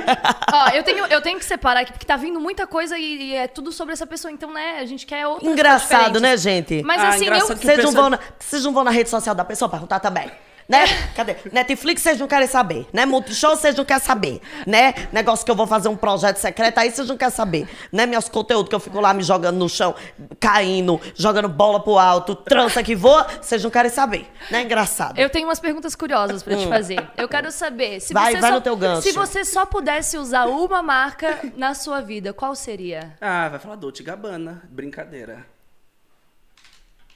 [0.52, 3.34] Ó, eu tenho, eu tenho que separar aqui, porque tá vindo muita coisa e, e
[3.36, 4.32] é tudo sobre essa pessoa.
[4.32, 6.82] Então, né, a gente quer outras Engraçado, né, gente?
[6.82, 7.46] Mas Ah, assim, eu...
[7.46, 10.32] Vocês não, pessoa- vão na, vocês não vão na rede social da pessoa perguntar também.
[10.70, 10.84] Né?
[11.16, 11.34] Cadê?
[11.50, 13.04] Netflix vocês não querem saber, né?
[13.04, 14.94] Multishow vocês não querem saber, né?
[15.12, 18.06] Negócio que eu vou fazer um projeto secreto aí vocês não querem saber, né?
[18.06, 19.96] Meus conteúdos que eu fico lá me jogando no chão,
[20.38, 24.62] caindo, jogando bola pro alto, trança que voa, vocês não querem saber, né?
[24.62, 25.18] Engraçado.
[25.18, 27.04] Eu tenho umas perguntas curiosas pra te fazer.
[27.16, 28.14] Eu quero saber, se Hum.
[28.14, 29.02] Vai- você vai só, no teu gancho.
[29.02, 33.16] se você só pudesse usar uma marca na sua vida, qual seria?
[33.20, 34.62] Ah, vai falar Dolce Gabbana.
[34.70, 35.44] Brincadeira.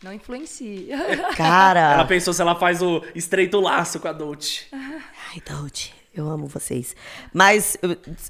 [0.04, 0.92] Não influencie.
[0.92, 2.04] Ela Cara.
[2.04, 4.66] pensou se ela faz o estreito laço com a Dolce.
[4.70, 6.94] Ai, Dolce, eu amo vocês.
[7.32, 7.78] Mas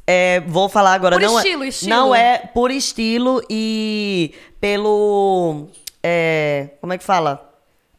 [0.07, 1.16] é, vou falar agora.
[1.16, 1.91] Por não estilo, é, estilo.
[1.91, 5.66] Não é por estilo e pelo.
[6.01, 7.53] é, como é que fala?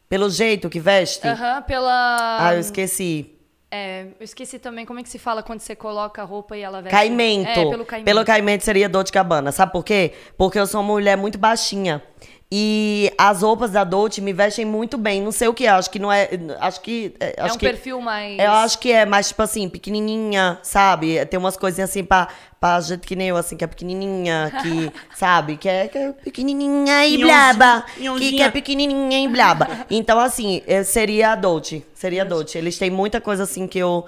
[0.08, 1.28] Pelo jeito que veste.
[1.28, 2.38] Aham, pela.
[2.40, 3.30] Ah, eu esqueci.
[3.70, 6.62] É, eu esqueci também como é que se fala quando você coloca a roupa e
[6.62, 6.96] ela veste.
[6.96, 7.50] Caimento.
[7.50, 8.06] É, pelo caimento.
[8.06, 9.52] Pelo caimento seria Dolce Gabbana.
[9.52, 10.14] Sabe por quê?
[10.38, 12.02] Porque eu sou uma mulher muito baixinha.
[12.50, 15.20] E as roupas da Dolce me vestem muito bem.
[15.20, 15.70] Não sei o que é.
[15.70, 16.28] Acho que não é.
[16.60, 17.12] Acho que.
[17.18, 18.38] é, É acho um que, perfil mais.
[18.38, 21.24] Eu acho que é mais, tipo assim, pequenininha, sabe?
[21.26, 22.28] Tem umas coisinhas assim pra,
[22.60, 25.56] pra gente que nem eu, assim, que é pequenininha, que, sabe?
[25.56, 27.84] Que é, que é pequenininha e blaba.
[27.96, 29.68] Que, que é pequenininha e blaba.
[29.90, 31.84] Então, assim, eh, seria a Dolce.
[31.94, 32.56] Seria a Dolce.
[32.58, 34.06] Eles têm muita coisa, assim, que eu...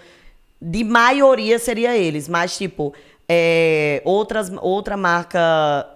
[0.63, 2.29] De maioria seria eles.
[2.29, 2.95] Mas, tipo,
[3.29, 5.87] eh, outras, outra marca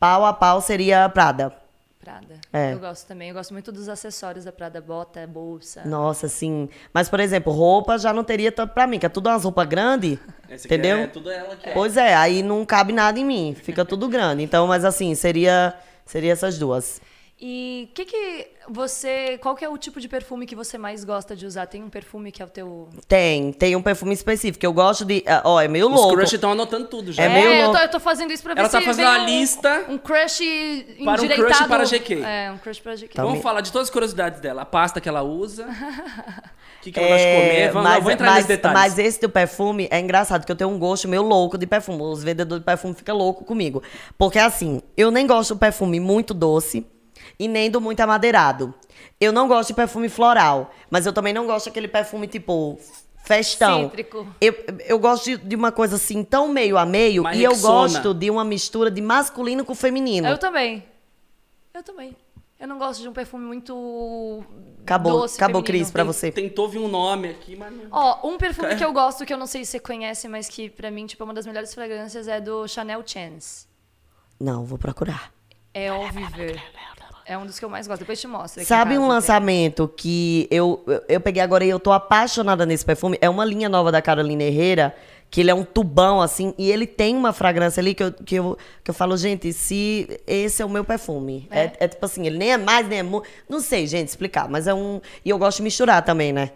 [0.00, 1.61] pau a pau seria a Prada.
[2.02, 2.34] Prada.
[2.52, 2.72] É.
[2.72, 3.28] Eu gosto também.
[3.28, 5.82] Eu gosto muito dos acessórios da Prada, bota, bolsa.
[5.84, 6.68] Nossa, assim.
[6.92, 9.68] Mas, por exemplo, roupa já não teria tanto pra mim, que é tudo umas roupas
[9.68, 10.18] grandes.
[10.44, 10.98] Aqui Entendeu?
[10.98, 11.72] É tudo ela que é.
[11.72, 14.42] Pois é, aí não cabe nada em mim, fica tudo grande.
[14.42, 15.74] Então, mas assim, seria,
[16.04, 17.00] seria essas duas.
[17.44, 21.34] E que que você, qual que é o tipo de perfume que você mais gosta
[21.34, 21.66] de usar?
[21.66, 24.64] Tem um perfume que é o teu Tem, tem um perfume específico.
[24.64, 25.24] Eu gosto de.
[25.26, 26.14] ah, Ó, é meio Os louco.
[26.14, 27.24] crush estão anotando tudo já.
[27.24, 27.78] É meio eu tô, louco.
[27.82, 30.38] eu tô fazendo isso pra ver Ela se tá fazendo uma um- lista um crush
[31.04, 32.14] para um crush para GK.
[32.22, 33.08] É, um crush para GK.
[33.10, 34.62] Então, Vamos me- falar de todas as curiosidades dela.
[34.62, 35.66] A pasta que ela usa.
[36.78, 37.68] O que, que ela É, gosta de comer.
[37.72, 38.80] Vamos, mas, não, vou entrar mas, nesses detalhes.
[38.80, 42.02] mas esse do perfume é engraçado, porque eu tenho um gosto meio louco de perfume.
[42.02, 43.80] Os vendedores de perfume ficam loucos comigo.
[44.18, 46.84] Porque assim, eu nem gosto do perfume muito doce
[47.38, 48.74] e nem do muito amadeirado.
[49.20, 52.78] Eu não gosto de perfume floral, mas eu também não gosto daquele perfume tipo
[53.24, 53.84] festão.
[53.84, 54.26] Cítrico.
[54.40, 54.54] Eu,
[54.86, 58.30] eu gosto de, de uma coisa assim, tão meio a meio, e eu gosto de
[58.30, 60.28] uma mistura de masculino com feminino.
[60.28, 60.84] Eu também.
[61.72, 62.16] Eu também.
[62.58, 64.44] Eu não gosto de um perfume muito
[64.82, 65.84] Acabou, doce, acabou, feminino.
[65.84, 66.30] Cris, pra você.
[66.30, 67.86] Tentou vir um nome aqui, mas não.
[67.90, 70.70] Ó, um perfume que eu gosto, que eu não sei se você conhece, mas que
[70.70, 73.66] pra mim, tipo, é uma das melhores fragrâncias é do Chanel Chance.
[74.38, 75.32] Não, vou procurar.
[75.74, 76.62] É ao viver.
[77.26, 78.00] É um dos que eu mais gosto.
[78.00, 78.64] Depois te mostro.
[78.64, 79.08] Sabe um tem.
[79.08, 83.16] lançamento que eu, eu- peguei agora e eu tô apaixonada nesse perfume?
[83.20, 84.94] É uma linha nova da Carolina Herrera,
[85.30, 88.34] que ele é um tubão, assim, e ele tem uma fragrância ali que eu, que
[88.34, 91.48] eu, que eu falo, gente, se esse é o meu perfume.
[91.50, 93.26] É, é tipo assim, ele nem é mais, nem é muito.
[93.48, 95.00] Não sei, gente, explicar, mas é um.
[95.24, 96.50] E eu gosto de misturar também, né?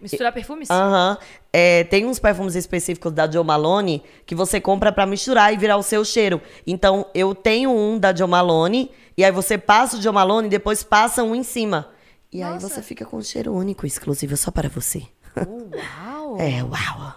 [0.00, 0.70] Misturar perfumes?
[0.70, 1.16] Aham.
[1.52, 5.76] É, tem uns perfumes específicos da Joe Malone que você compra pra misturar e virar
[5.76, 6.42] o seu cheiro.
[6.66, 10.50] Então, eu tenho um da Joe Malone, e aí você passa o Joe Malone e
[10.50, 11.90] depois passa um em cima.
[12.32, 12.68] E aí Nossa.
[12.68, 15.06] você fica com um cheiro único, exclusivo só para você.
[15.36, 16.36] Uau!
[16.40, 17.14] É, uau.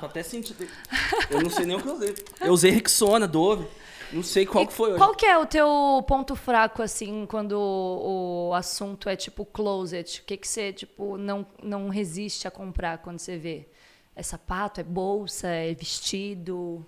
[0.00, 0.66] Tô até sentindo.
[1.30, 2.14] Eu não sei nem o que eu usei.
[2.40, 3.66] Eu usei Rexona, Dove.
[4.12, 4.98] Não sei qual que foi hoje.
[4.98, 10.20] Qual que é o teu ponto fraco, assim, quando o, o assunto é, tipo, closet?
[10.20, 13.68] O que que você, tipo, não, não resiste a comprar quando você vê?
[14.16, 14.80] É sapato?
[14.80, 15.48] É bolsa?
[15.48, 16.86] É vestido?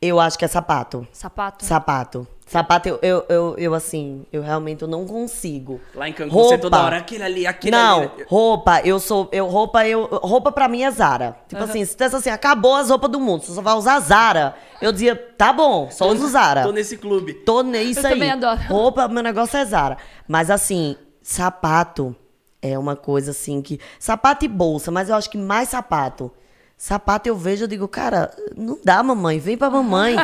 [0.00, 1.06] Eu acho que é sapato.
[1.12, 1.64] Sapato?
[1.64, 2.26] Sapato.
[2.48, 5.80] Sapato, eu, eu, eu, eu, assim, eu realmente eu não consigo.
[5.92, 8.10] Lá em Cancún, você toda hora, aquele ali, aquele não, ali.
[8.28, 9.28] roupa, eu sou.
[9.32, 10.04] Eu, roupa, eu.
[10.04, 11.36] Roupa pra mim é Zara.
[11.48, 14.54] Tipo assim, se tivesse assim, acabou as roupas do mundo, você só vai usar Zara.
[14.80, 16.62] Eu dizia, tá bom, só uso Zara.
[16.62, 17.34] Tô nesse clube.
[17.34, 18.12] Tô nisso Eu aí.
[18.12, 18.60] também adoro.
[18.70, 19.96] Roupa, meu negócio é Zara.
[20.28, 22.14] Mas assim, sapato
[22.62, 23.80] é uma coisa assim que.
[23.98, 26.30] Sapato e bolsa, mas eu acho que mais sapato.
[26.76, 30.14] Sapato eu vejo, eu digo, cara, não dá, mamãe, vem pra mamãe.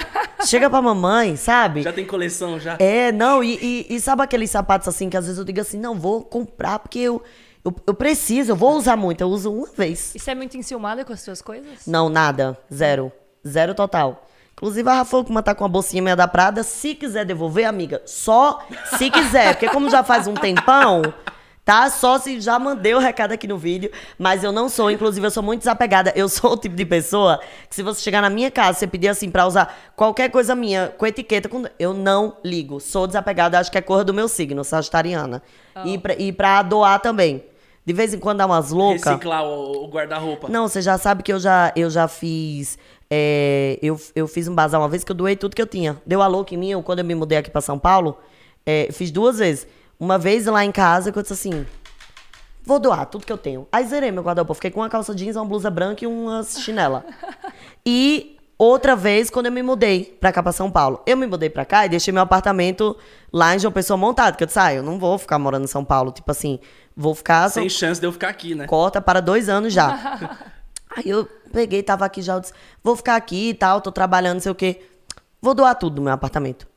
[0.46, 1.82] Chega pra mamãe, sabe?
[1.82, 2.76] Já tem coleção, já.
[2.78, 3.54] É, não, e,
[3.88, 6.78] e- e sabe aqueles sapatos assim que às vezes eu digo assim, não, vou comprar
[6.78, 7.22] porque eu,
[7.64, 10.14] eu, eu preciso, eu vou usar muito, eu uso uma vez.
[10.14, 11.86] E você é muito enciumada com as suas coisas?
[11.86, 13.10] Não, nada, zero,
[13.46, 14.26] zero total.
[14.52, 18.02] Inclusive a Rafa como tá com a bolsinha meia da Prada, se quiser devolver, amiga,
[18.04, 18.60] só
[18.98, 21.00] se quiser, porque como já faz um tempão,
[21.64, 21.88] tá?
[21.90, 25.30] Só se já mandei o recado aqui no vídeo, mas eu não sou, inclusive eu
[25.30, 26.12] sou muito desapegada.
[26.16, 29.08] Eu sou o tipo de pessoa que se você chegar na minha casa, você pedir
[29.08, 31.64] assim pra usar qualquer coisa minha com etiqueta, com...
[31.78, 32.80] eu não ligo.
[32.80, 35.42] Sou desapegada, acho que é cor do meu signo, sagitariana.
[35.84, 37.44] E, pra, e pra doar também.
[37.84, 39.02] De vez em quando dá umas loucas.
[39.02, 40.48] Reciclar o, o guarda-roupa.
[40.48, 42.78] Não, você já sabe que eu já, eu já fiz.
[43.10, 46.00] é, eu, eu fiz um bazar uma vez que eu doei tudo que eu tinha.
[46.06, 48.16] Deu a louca em mim, eu, quando eu me mudei aqui pra São Paulo,
[48.64, 49.66] é, fiz duas vezes.
[50.02, 51.64] Uma vez lá em casa, que eu disse assim:
[52.64, 53.68] vou doar tudo que eu tenho.
[53.70, 54.52] Aí zerei meu guarda-roupa.
[54.54, 57.06] Fiquei com uma calça jeans, uma blusa branca e uma chinela.
[57.86, 61.00] E outra vez, quando eu me mudei pra cá, pra São Paulo.
[61.06, 62.96] Eu me mudei pra cá e deixei meu apartamento
[63.32, 64.36] lá em João Pessoa montado.
[64.36, 66.10] Que eu disse, ah, eu não vou ficar morando em São Paulo.
[66.10, 66.58] Tipo assim,
[66.96, 67.48] vou ficar...
[67.48, 68.66] Sem chance de eu ficar aqui, né?
[68.66, 70.20] Cota para dois anos já.
[70.96, 74.34] Aí eu peguei, tava aqui já, eu disse, vou ficar aqui e tal, tô trabalhando,
[74.34, 74.82] não sei o quê.
[75.40, 76.71] Vou doar tudo do meu apartamento.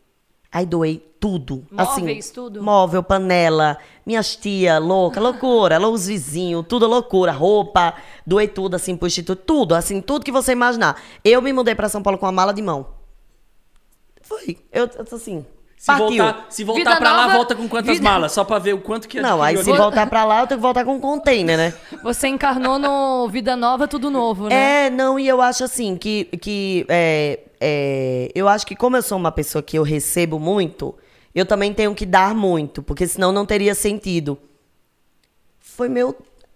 [0.56, 1.66] Aí doei tudo.
[1.70, 2.64] Móveis, assim, tudo?
[2.64, 7.94] Móvel, panela, minhas tia, louca, loucura, os vizinhos, tudo loucura, roupa,
[8.26, 10.96] doei tudo assim pro instituto, tudo, assim, tudo que você imaginar.
[11.26, 12.88] Eu me mudei pra São Paulo com uma mala de mão.
[14.22, 14.58] Foi.
[14.72, 15.46] Eu, eu tô assim,
[15.78, 16.08] Se partiu.
[16.24, 18.32] voltar, se voltar Vida pra lá, nova, volta com quantas vida- malas?
[18.32, 19.82] Só pra ver o quanto que Não, aí se adquiriu.
[19.84, 21.74] voltar pra lá, eu tenho que voltar com um container, né?
[22.02, 24.86] Você encarnou no Vida Nova, tudo novo, né?
[24.86, 29.02] É, não, e eu acho assim que, que é, é, eu acho que como eu
[29.02, 30.96] sou uma pessoa que eu recebo muito,
[31.34, 34.38] eu também tenho que dar muito, porque senão não teria sentido.
[35.60, 36.16] Foi meu,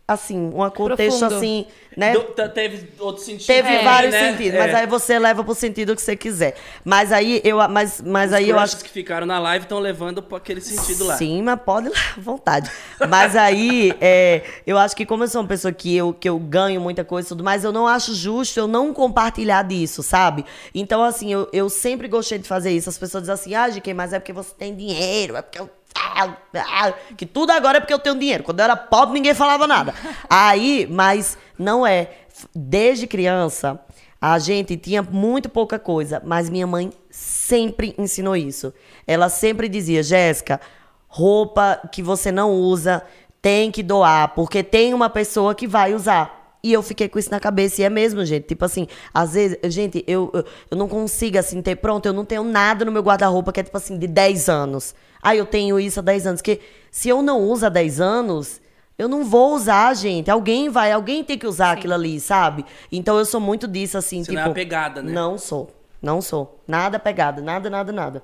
[0.09, 1.35] assim, um contexto Profundo.
[1.35, 2.13] assim, né?
[2.13, 3.47] Do- teve outro sentido.
[3.47, 4.31] Teve também, vários né?
[4.31, 4.59] sentidos, É.
[4.59, 6.55] mas aí você leva pro sentido que você quiser.
[6.83, 10.21] Mas aí eu, mas, mas Os aí eu acho que ficaram na live estão levando
[10.23, 11.15] pra aquele sentido lá.
[11.17, 12.69] Sim, mas pode lá, à vontade.
[13.07, 16.39] Mas aí, é, eu acho que como eu sou uma pessoa que eu, que eu
[16.39, 20.43] ganho muita coisa e tudo mais, eu não acho justo eu não compartilhar disso, sabe?
[20.73, 22.89] Então, assim, eu, eu sempre gostei de fazer isso.
[22.89, 25.69] As pessoas dizem assim, ah, GK, mas é porque você tem dinheiro, é porque eu...
[25.99, 28.43] ah, ah", Que tudo agora é porque eu tenho dinheiro.
[28.43, 29.93] Quando eu era pobre, ninguém falava nada.
[30.29, 32.11] Aí, mas não é.
[32.55, 33.79] Desde criança,
[34.21, 38.73] a gente tinha muito pouca coisa, mas minha mãe sempre ensinou isso.
[39.05, 40.59] Ela sempre dizia, Jéssica,
[41.07, 43.03] roupa que você não usa
[43.41, 46.38] tem que doar, porque tem uma pessoa que vai usar.
[46.61, 48.47] E eu fiquei com isso na cabeça, e é mesmo, gente.
[48.47, 51.77] Tipo assim, às vezes, gente, eu, eu, eu não consigo, assim, ter.
[51.77, 54.93] Pronto, eu não tenho nada no meu guarda-roupa que é, tipo assim, de 10 anos.
[55.21, 56.41] Ah, eu tenho isso há 10 anos.
[56.41, 56.59] Porque
[56.91, 58.61] se eu não uso há 10 anos,
[58.97, 60.29] eu não vou usar, gente.
[60.29, 62.65] Alguém vai, alguém tem que usar aquilo ali, sabe?
[62.91, 64.35] Então eu sou muito disso, assim, Você tipo.
[64.35, 65.13] não é apegada, né?
[65.13, 65.69] Não sou.
[66.01, 66.61] Não sou.
[66.67, 68.23] Nada pegada, nada, nada, nada.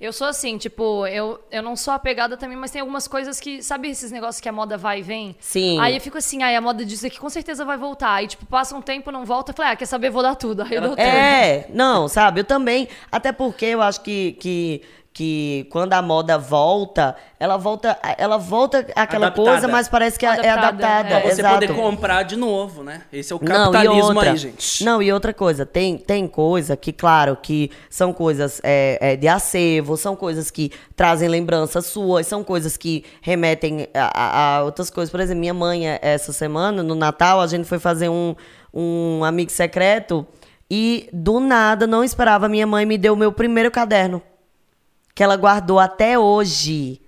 [0.00, 3.60] Eu sou assim, tipo, eu, eu não sou apegada também, mas tem algumas coisas que.
[3.64, 5.34] Sabe esses negócios que a moda vai e vem?
[5.40, 5.80] Sim.
[5.80, 8.12] Aí eu fico assim, ai, a moda diz aqui com certeza vai voltar.
[8.12, 9.50] Aí, tipo, passa um tempo, não volta.
[9.50, 10.10] Eu falei, ah, quer saber?
[10.10, 10.62] Vou dar tudo.
[10.62, 11.00] Aí eu dou tudo.
[11.00, 12.40] É, não, sabe?
[12.40, 12.88] Eu também.
[13.10, 14.82] Até porque eu acho que, que,
[15.18, 19.50] que quando a moda volta, ela volta, ela volta aquela Adaptada.
[19.50, 21.08] coisa, mas parece que é- é Adaptada, adaptada.
[21.08, 21.10] é.
[21.10, 21.54] Pra você exato.
[21.54, 23.02] poder comprar de novo, né?
[23.12, 24.84] Esse é o Não, capitalismo outra, aí, gente.
[24.84, 29.26] Não, e outra coisa, tem, tem coisa que, claro, que são coisas é, é, de
[29.26, 34.88] acervo, são coisas que trazem lembranças suas, são coisas que remetem a, a- a outras
[34.88, 35.10] coisas.
[35.10, 38.36] Por exemplo, minha mãe, é, essa semana, no Natal, a gente foi fazer um,
[38.72, 40.24] um amigo secreto
[40.70, 44.22] e, do nada, não esperava, minha mãe me deu o meu primeiro caderno
[45.18, 47.00] que ela guardou até hoje.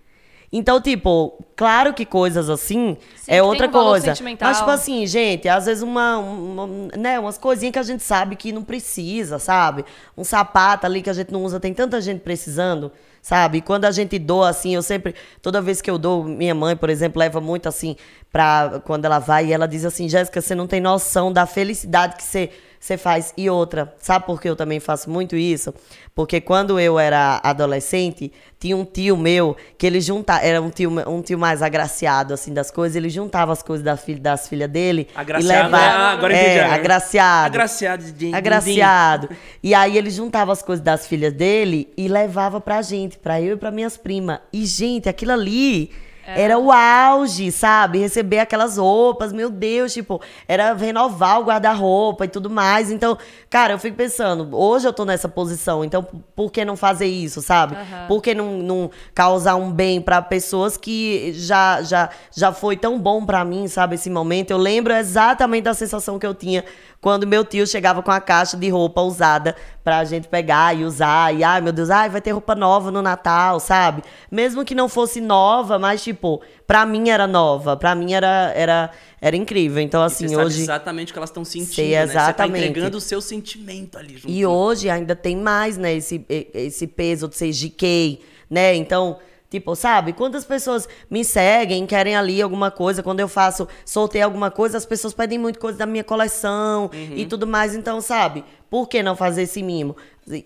[0.52, 4.12] Então, tipo, claro que coisas assim Sim, é outra um coisa.
[4.40, 6.66] Mas, tipo assim, gente, às vezes uma, uma-
[6.98, 9.84] né, umas coisinhas que a gente sabe que não precisa, sabe?
[10.18, 12.90] Um sapato ali que a gente não usa, tem tanta gente precisando,
[13.22, 13.58] sabe?
[13.58, 16.74] E quando a gente doa, assim, eu sempre, toda vez que eu dou, minha mãe,
[16.76, 17.94] por exemplo, leva muito assim,
[18.32, 22.16] pra quando ela vai e ela diz assim, Jéssica, você não tem noção da felicidade
[22.16, 22.50] que você
[22.80, 23.34] você faz.
[23.36, 25.72] E outra, sabe por que eu também faço muito isso?
[26.14, 30.90] Porque quando eu era adolescente, tinha um tio meu que ele juntava, era um tio,
[31.08, 34.68] um tio mais agraciado, assim, das coisas, ele juntava as coisas da filha, das filhas
[34.70, 35.84] dele Agraciado, e levava...
[35.84, 36.74] é, ah, agora é, entendi.
[36.74, 37.46] agraciado.
[37.54, 39.28] Agraciado de- de- Agraciado.
[39.62, 43.54] E aí ele juntava as coisas das filhas dele e levava pra gente, pra eu
[43.54, 44.40] e pra minhas primas.
[44.52, 45.90] E, gente, aquilo ali
[46.36, 47.98] era o auge, sabe?
[47.98, 52.90] Receber aquelas roupas, meu Deus, tipo, era renovar o guarda-roupa e tudo mais.
[52.90, 53.16] Então,
[53.48, 57.40] cara, eu fico pensando, hoje eu tô nessa posição, então por que não fazer isso,
[57.40, 57.74] sabe?
[57.74, 58.06] Aham.
[58.08, 62.98] Por que não, não causar um bem pra pessoas que já, já, já foi tão
[62.98, 64.50] bom pra mim, sabe, esse momento?
[64.50, 66.64] Eu lembro exatamente da sensação que eu tinha
[67.01, 71.34] quando meu tio chegava com a caixa de roupa usada pra gente pegar e usar.
[71.34, 74.03] E, ai, meu Deus, ai, vai ter roupa nova no Natal, sabe?
[74.30, 77.74] Mesmo que não fosse nova, mas, tipo, pra mim era nova.
[77.76, 79.82] Pra mim era, era, era incrível.
[79.82, 80.61] Então, assim, você sabe hoje...
[80.61, 82.07] exatamente o que elas estão sentindo, Sei né?
[82.07, 82.66] Você tá exatamente.
[82.66, 84.28] entregando o seu sentimento ali junto.
[84.28, 88.20] E hoje ainda tem mais, né, esse, esse peso de ser GK,
[88.51, 88.74] né?
[88.74, 89.16] Então,
[89.51, 90.12] tipo, sabe?
[90.12, 94.86] Quantas pessoas me seguem, querem ali alguma coisa, quando eu faço, soltei alguma coisa, as
[94.86, 97.74] pessoas pedem muito coisa da minha coleção e tudo mais.
[97.74, 98.44] Então, sabe?
[98.70, 99.96] Por que não fazer esse mimo?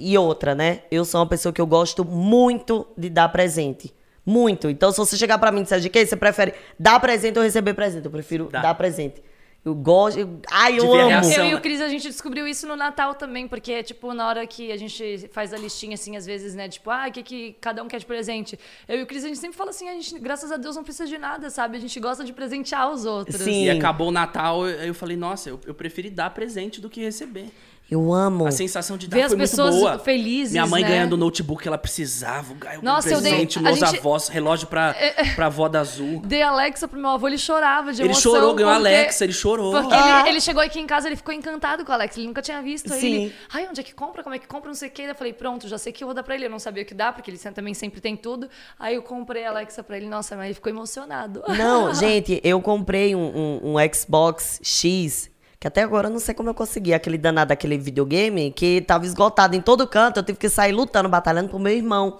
[0.01, 0.81] E outra, né?
[0.91, 3.95] Eu sou uma pessoa que eu gosto muito de dar presente.
[4.25, 4.71] Muito.
[4.71, 7.75] Então, se você chegar pra mim e disser GK, você prefere dar presente ou receber
[7.75, 8.07] presente?
[8.07, 8.63] Eu prefiro Dá.
[8.63, 9.23] dar presente.
[9.65, 10.19] Eu gosto.
[10.21, 11.09] eu- ai, eu amo.
[11.09, 11.33] reação.
[11.45, 11.57] Eu e né?
[11.57, 14.77] o Cris, a gente descobriu isso no Natal também, porque, tipo, na hora que a
[14.77, 17.89] gente faz a listinha, assim, às vezes, né, tipo, ah, o que, que cada um
[17.89, 18.59] quer de presente?
[18.87, 20.85] Eu e o Cris, a gente sempre fala assim, a gente, graças a Deus, não
[20.85, 21.77] precisa de nada, sabe?
[21.79, 23.41] A gente gosta de presentear os outros.
[23.41, 23.65] Sim.
[23.65, 27.01] E acabou o Natal, eu eu falei, nossa, eu, eu preferi dar presente do que
[27.03, 27.51] receber.
[27.91, 28.47] Eu amo.
[28.47, 29.99] A sensação de dar Ver as foi pessoas muito boa.
[29.99, 30.89] felizes, Minha mãe né?
[30.89, 33.99] ganhando o notebook que ela precisava, ganhou Nossa, eu um dei- presente, a meus gente-
[33.99, 34.97] avós, relógio pra,
[35.35, 36.22] pra avó da Azul.
[36.24, 38.32] Dei Alexa pro meu avô, ele chorava de Ele emoção.
[38.32, 39.72] chorou, ganhou a porque- Alexa, ele chorou.
[39.72, 40.20] Porque Ah.
[40.20, 42.61] ele, ele chegou aqui em casa, ele ficou encantado com a Alexa, ele nunca tinha
[42.62, 42.91] visto.
[42.93, 43.07] Aí Sim.
[43.14, 44.22] ele, ai, onde é que compra?
[44.22, 44.68] Como é que compra?
[44.68, 45.03] Não sei o que.
[45.03, 46.47] Eu falei, pronto, já sei que eu vou dar pra ele.
[46.47, 48.49] Eu não sabia o que dá, porque ele também sempre tem tudo.
[48.78, 50.09] Aí eu comprei a Alexa pra ele.
[50.09, 51.43] Nossa, mas ele ficou emocionado.
[51.49, 55.30] Não, gente, eu comprei um, um- um Xbox X,
[55.65, 59.07] que até agora eu não sei como eu consegui, aquele danado daquele videogame, que tava
[59.07, 62.19] esgotado em todo canto, eu tive que sair lutando, batalhando pro meu irmão.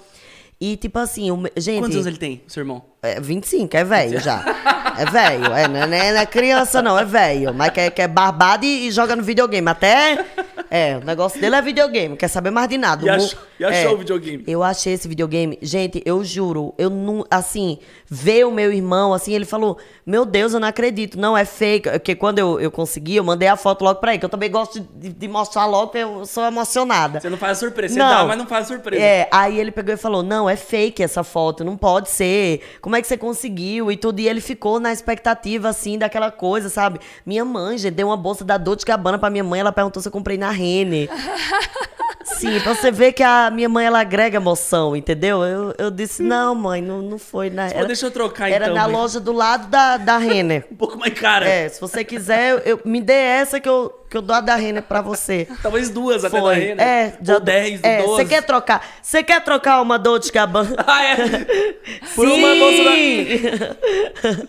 [0.59, 1.80] E tipo assim, o gente.
[1.80, 2.82] Quantos anos ele tem, seu irmão?
[3.03, 4.42] É 25, é velho já.
[4.97, 7.53] É velho, é, não é, não é- é criança não, é velho.
[7.53, 9.68] Mas quer, quer barbado e, e joga no videogame.
[9.68, 10.24] Até.
[10.77, 13.05] É, o negócio dele é videogame, não quer saber mais de nada.
[13.07, 14.45] E achou- e achou o videogame?
[14.47, 15.57] Eu achei esse videogame.
[15.62, 17.25] Gente, eu juro, eu não.
[17.31, 17.79] Assim,
[18.11, 21.89] ver o meu irmão, assim, ele falou: Meu Deus, eu não acredito, não, é fake.
[21.91, 24.51] Porque quando eu, eu consegui, eu mandei a foto logo pra ele, que eu também
[24.51, 27.20] gosto de, de mostrar logo, porque eu sou emocionada.
[27.20, 29.03] Você não faz surpresa, você dá, mas não faz surpresa.
[29.03, 32.61] É, aí ele pegou e falou: Não, é fake essa foto, não pode ser.
[32.81, 34.18] Como é que você conseguiu e tudo?
[34.18, 36.99] E ele ficou na expectativa, assim, daquela coisa, sabe?
[37.25, 40.09] Minha mãe, gente, deu uma bolsa da Dolce Gabbana pra minha mãe, ela perguntou se
[40.09, 41.08] eu comprei na Rene.
[42.24, 45.44] Sim, pra você ver que a minha mãe, ela agrega emoção, entendeu?
[45.44, 47.68] Eu, eu disse: Não, mãe, não, não foi na.
[47.68, 48.92] Pô, deixa eu trocar, Era então, na mãe.
[48.92, 50.64] loja do lado da, da Renner.
[50.74, 51.46] Um pouco mais cara.
[51.46, 54.54] É, se você quiser, eu, me dê essa que eu, que eu dou a da
[54.56, 55.46] Renner pra você.
[55.62, 56.54] Talvez duas até da Foi.
[56.54, 56.80] Renner.
[56.80, 58.08] É, Ou 10, é, 12.
[58.16, 58.86] Você quer trocar?
[59.02, 60.74] Você quer trocar uma Dolce Gabbana?
[60.86, 61.16] Ah, é?
[62.14, 62.90] Por uma bolsa da...
[62.92, 63.28] Sim!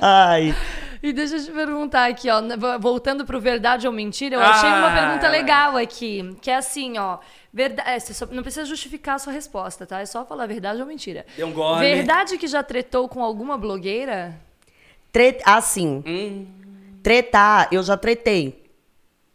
[0.00, 0.54] Ai.
[1.02, 4.68] E deixa eu te perguntar aqui, ó, vo- voltando pro verdade ou mentira, eu achei
[4.68, 4.94] uma Ah.
[5.00, 7.18] pergunta legal aqui, que é assim, ó,
[7.52, 10.00] verda é, só- não precisa justificar a sua resposta, tá?
[10.00, 11.26] É só falar verdade ou mentira.
[11.36, 11.80] Deu um gole.
[11.80, 14.38] Verdade que já tretou com alguma blogueira?
[15.10, 16.46] Tre- Assim, Hum.
[17.02, 18.62] tretar, eu já tretei.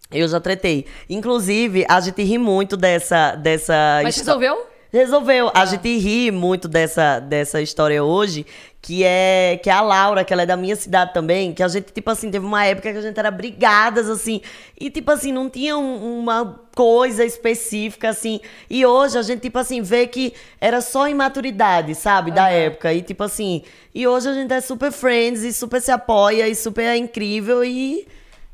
[0.09, 0.85] Eu já tretei.
[1.09, 3.35] Inclusive, a gente ri muito dessa.
[3.35, 4.65] dessa Mas histó- resolveu?
[4.91, 5.51] Resolveu.
[5.53, 8.45] A gente ri muito dessa, dessa história hoje,
[8.81, 11.67] que é que é a Laura, que ela é da minha cidade também, que a
[11.67, 14.41] gente, tipo assim, teve uma época que a gente era brigadas, assim,
[14.79, 18.39] e, tipo assim, não tinha um- uma coisa específica, assim.
[18.69, 22.93] E hoje a gente, tipo assim, vê que era só imaturidade, sabe, da época.
[22.93, 23.63] E, tipo assim,
[23.93, 27.63] e hoje a gente é super friends e super se apoia e super é incrível
[27.63, 28.07] e.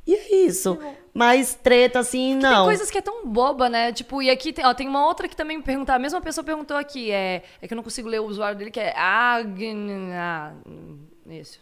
[0.08, 0.78] E é isso.
[1.14, 2.66] Mas treta, assim, Tem não.
[2.66, 3.92] coisas que é tão boba, né?
[3.94, 6.44] Tipo, e aqui tem, ó, tem uma outra que também me perguntou, a mesma pessoa
[6.44, 10.56] perguntou aqui, é, é que eu não consigo ler o usuário dele, que é Agna.
[11.30, 11.60] Isso.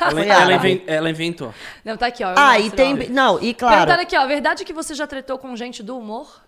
[0.00, 1.54] Ela, ela inven- ela inventou.
[1.84, 2.34] Não, tá aqui, ó.
[2.36, 2.94] Ah, e tem.
[2.94, 2.96] ó.
[3.10, 3.74] Não, e claro.
[3.76, 4.26] Perguntaram aqui, ó.
[4.26, 6.42] Verdade que você já tretou com gente do humor?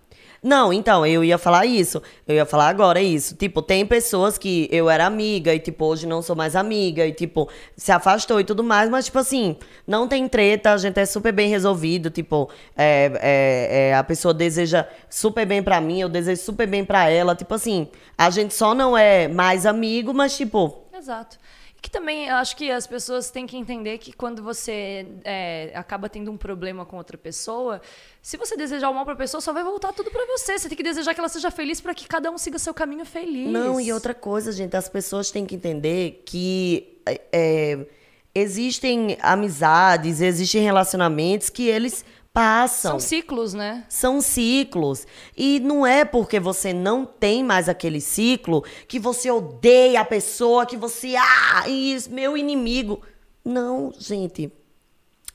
[0.44, 2.02] Não, então, eu ia falar isso.
[2.28, 3.34] Eu ia falar agora isso.
[3.34, 7.12] Tipo, tem pessoas que eu era amiga e, tipo, hoje não sou mais amiga e,
[7.12, 11.06] tipo, se afastou e tudo mais, mas, tipo assim, não tem treta, a gente é
[11.06, 12.10] super bem resolvido.
[12.10, 16.84] Tipo, é, é, é, a pessoa deseja super bem pra mim, eu desejo super bem
[16.84, 17.34] pra ela.
[17.34, 17.88] Tipo assim,
[18.18, 21.38] a gente só não é mais amigo, mas, tipo, Exato.
[21.84, 26.30] Que também acho que as pessoas têm que entender que quando você é, acaba tendo
[26.30, 27.78] um problema com outra pessoa,
[28.22, 30.58] se você desejar o mal pra pessoa, só vai voltar tudo pra você.
[30.58, 33.04] Você tem que desejar que ela seja feliz pra que cada um siga seu caminho
[33.04, 33.50] feliz.
[33.50, 37.86] Não, e outra coisa, gente, as pessoas têm que entender que é, é,
[38.34, 42.02] existem amizades, existem relacionamentos que eles
[42.34, 42.98] passam.
[42.98, 43.84] São ciclos, né?
[43.88, 45.06] São ciclos.
[45.36, 50.66] E não é porque você não tem mais aquele ciclo que você odeia a pessoa,
[50.66, 53.00] que você, ah, isso, meu inimigo.
[53.44, 54.52] Não, gente.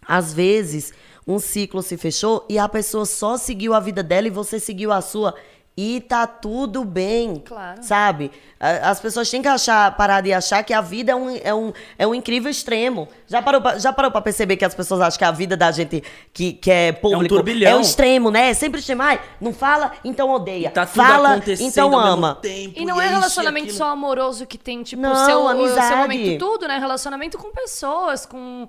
[0.05, 0.91] Às vezes,
[1.25, 4.91] um ciclo se fechou e a pessoa só seguiu a vida dela e você seguiu
[4.91, 5.33] a sua.
[5.81, 7.41] E tá tudo bem.
[7.45, 7.81] Claro.
[7.81, 8.31] Sabe?
[8.59, 11.71] As pessoas têm que achar, parar de achar que a vida é um, é um,
[11.97, 13.07] é um incrível extremo.
[13.25, 15.71] Já parou, pra, já parou pra perceber que as pessoas acham que a vida da
[15.71, 16.03] gente
[16.33, 17.71] que, que é público turbilhão.
[17.71, 18.49] é um extremo, né?
[18.49, 19.03] É sempre extremo.
[19.03, 20.67] Ai, não fala, então odeia.
[20.67, 22.35] E tá tudo fala, acontecendo então ama.
[22.41, 25.27] tempo, E não é isso relacionamento só amoroso que tem, tipo, Não, o seu, o
[25.27, 25.95] seu amizade.
[25.95, 26.77] momento tudo, né?
[26.77, 28.67] Relacionamento com pessoas, com.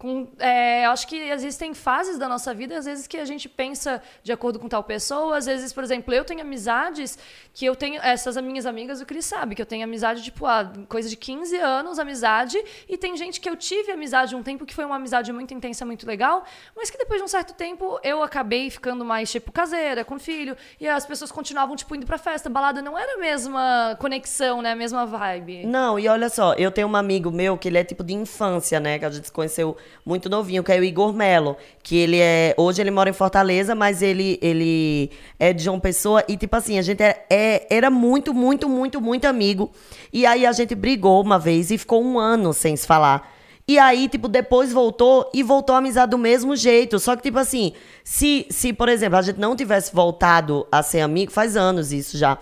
[0.00, 4.02] Com é, acho que existem fases da nossa vida, às vezes, que a gente pensa
[4.22, 5.36] de acordo com tal pessoa.
[5.36, 7.18] Às vezes, por exemplo, eu tenho amizades
[7.52, 8.00] que eu tenho.
[8.00, 11.54] Essas minhas amigas, o Cris sabe, que eu tenho amizade, tipo, há coisa de 15
[11.58, 12.56] anos, amizade.
[12.88, 15.84] E tem gente que eu tive amizade um tempo que foi uma amizade muito intensa,
[15.84, 16.44] muito legal,
[16.74, 20.56] mas que depois de um certo tempo eu acabei ficando mais, tipo, caseira, com filho.
[20.80, 22.80] E as pessoas continuavam, tipo, indo pra festa, balada.
[22.80, 24.72] Não era a mesma conexão, né?
[24.72, 25.66] A mesma vibe.
[25.66, 28.80] Não, e olha só, eu tenho um amigo meu que ele é tipo de infância,
[28.80, 28.98] né?
[28.98, 31.56] Que a gente se conheceu muito novinho, que é o Igor Melo.
[31.82, 32.54] Que ele é.
[32.56, 36.24] Hoje ele mora em Fortaleza, mas ele, ele é de João Pessoa.
[36.28, 39.70] E, tipo assim, a gente é, é- era muito, muito, muito, muito amigo.
[40.12, 43.32] E aí a gente brigou uma vez e ficou um ano sem se falar.
[43.68, 46.98] E aí, tipo, depois voltou e voltou a amizade do mesmo jeito.
[46.98, 47.72] Só que, tipo assim,
[48.02, 52.18] se, se, por exemplo, a gente não tivesse voltado a ser amigo, faz anos isso
[52.18, 52.36] já.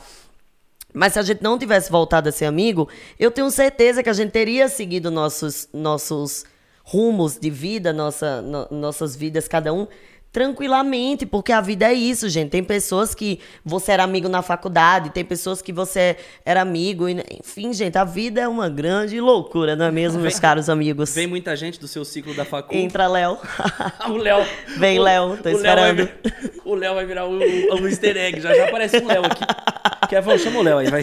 [0.95, 2.89] Mas se a gente não tivesse voltado a ser amigo,
[3.19, 6.47] eu tenho certeza que a gente teria seguido nossos, nossos
[6.91, 9.87] rumos de vida, nossa, no- nossas vidas, cada um,
[10.33, 12.51] tranquilamente, porque a vida é isso, gente.
[12.51, 17.73] Tem pessoas que você era amigo na faculdade, tem pessoas que você era amigo, enfim,
[17.73, 21.15] gente, a vida é uma grande loucura, não é mesmo, meus caros amigos?
[21.15, 22.75] Vem muita gente do seu ciclo da facu.
[22.75, 23.39] Entra, Léo.
[24.09, 24.45] o Léo.
[24.77, 25.97] Vem, Léo, tô o Léo esperando.
[25.97, 28.41] vai vir- o Léo vai virar o, o easter egg.
[28.41, 29.45] Já, já aparece um Léo aqui.
[30.09, 31.03] Kevin, chama o Léo aí, vai.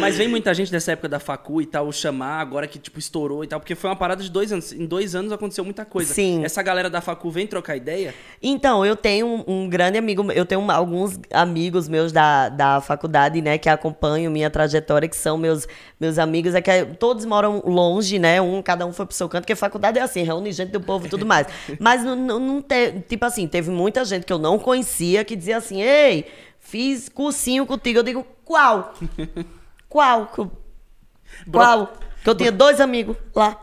[0.00, 3.42] Mas vem muita gente dessa época da facu e tal, chamar agora que, tipo, estourou
[3.42, 3.58] e tal.
[3.60, 4.72] Porque foi uma parada de dois anos.
[4.72, 6.12] Em dois anos aconteceu muita coisa.
[6.12, 6.44] Sim.
[6.44, 8.14] Essa galera da facu vem trocar ideia.
[8.42, 13.40] Então, eu tenho um, um grande amigo, eu tenho alguns amigos meus da, da faculdade,
[13.40, 15.66] né, que acompanham minha trajetória, que são meus,
[15.98, 19.42] meus amigos, é que todos moram longe, né, um, cada um foi pro seu canto,
[19.42, 21.46] porque faculdade é assim, reúne gente do povo e tudo mais.
[21.78, 25.34] Mas não, não, não te- tipo assim, teve muita gente que eu não conhecia que
[25.34, 26.26] dizia assim, ei,
[26.68, 28.00] fiz cursinho contigo.
[28.00, 28.94] Eu digo, qual?
[29.88, 30.30] Qual?
[31.50, 31.92] Qual?
[32.22, 33.58] Que eu tinha dois amigos lá.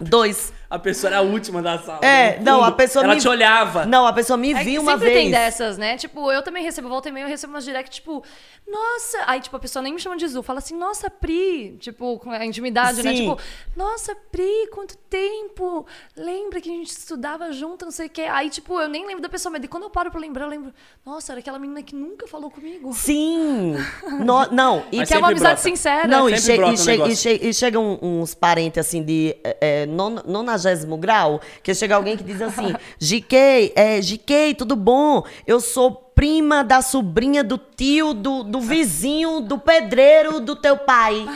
[0.00, 0.54] Dois.
[0.68, 2.00] A pessoa era a última da sala.
[2.04, 3.20] É, não, a pessoa Ela me...
[3.20, 3.84] te olhava.
[3.86, 5.20] Não, a pessoa me É que viu uma sempre vez.
[5.20, 5.96] tem dessas, né?
[5.96, 8.24] Tipo, eu também recebo, volta e meia, eu recebo umas direct, tipo,
[8.68, 9.18] nossa.
[9.26, 11.76] Aí, tipo, a pessoa nem me chama de Zu, fala assim, nossa, Pri.
[11.78, 13.14] Tipo, com a intimidade, né?
[13.14, 13.22] Sim.
[13.22, 13.38] Tipo,
[13.76, 15.86] nossa, Pri, quanto tempo.
[16.16, 18.22] Lembra que a gente estudava junto, não sei o quê.
[18.22, 20.50] Aí, tipo, eu nem lembro da pessoa, mas de quando eu paro pra lembrar, eu
[20.50, 20.72] lembro,
[21.04, 22.92] nossa, era aquela menina que nunca falou comigo.
[22.92, 23.74] Sim!
[24.26, 25.68] No- não, e Mas que é uma amizade brota.
[25.68, 26.08] sincera.
[26.08, 29.56] Não, e, che e, um che e, che e chegam uns parentes assim de é,
[29.82, 35.24] é, non nonagésimo grau, que chega alguém que diz assim: GK, é, GK, tudo bom?
[35.46, 41.26] Eu sou prima da sobrinha do tio, do, do vizinho, do pedreiro do teu pai.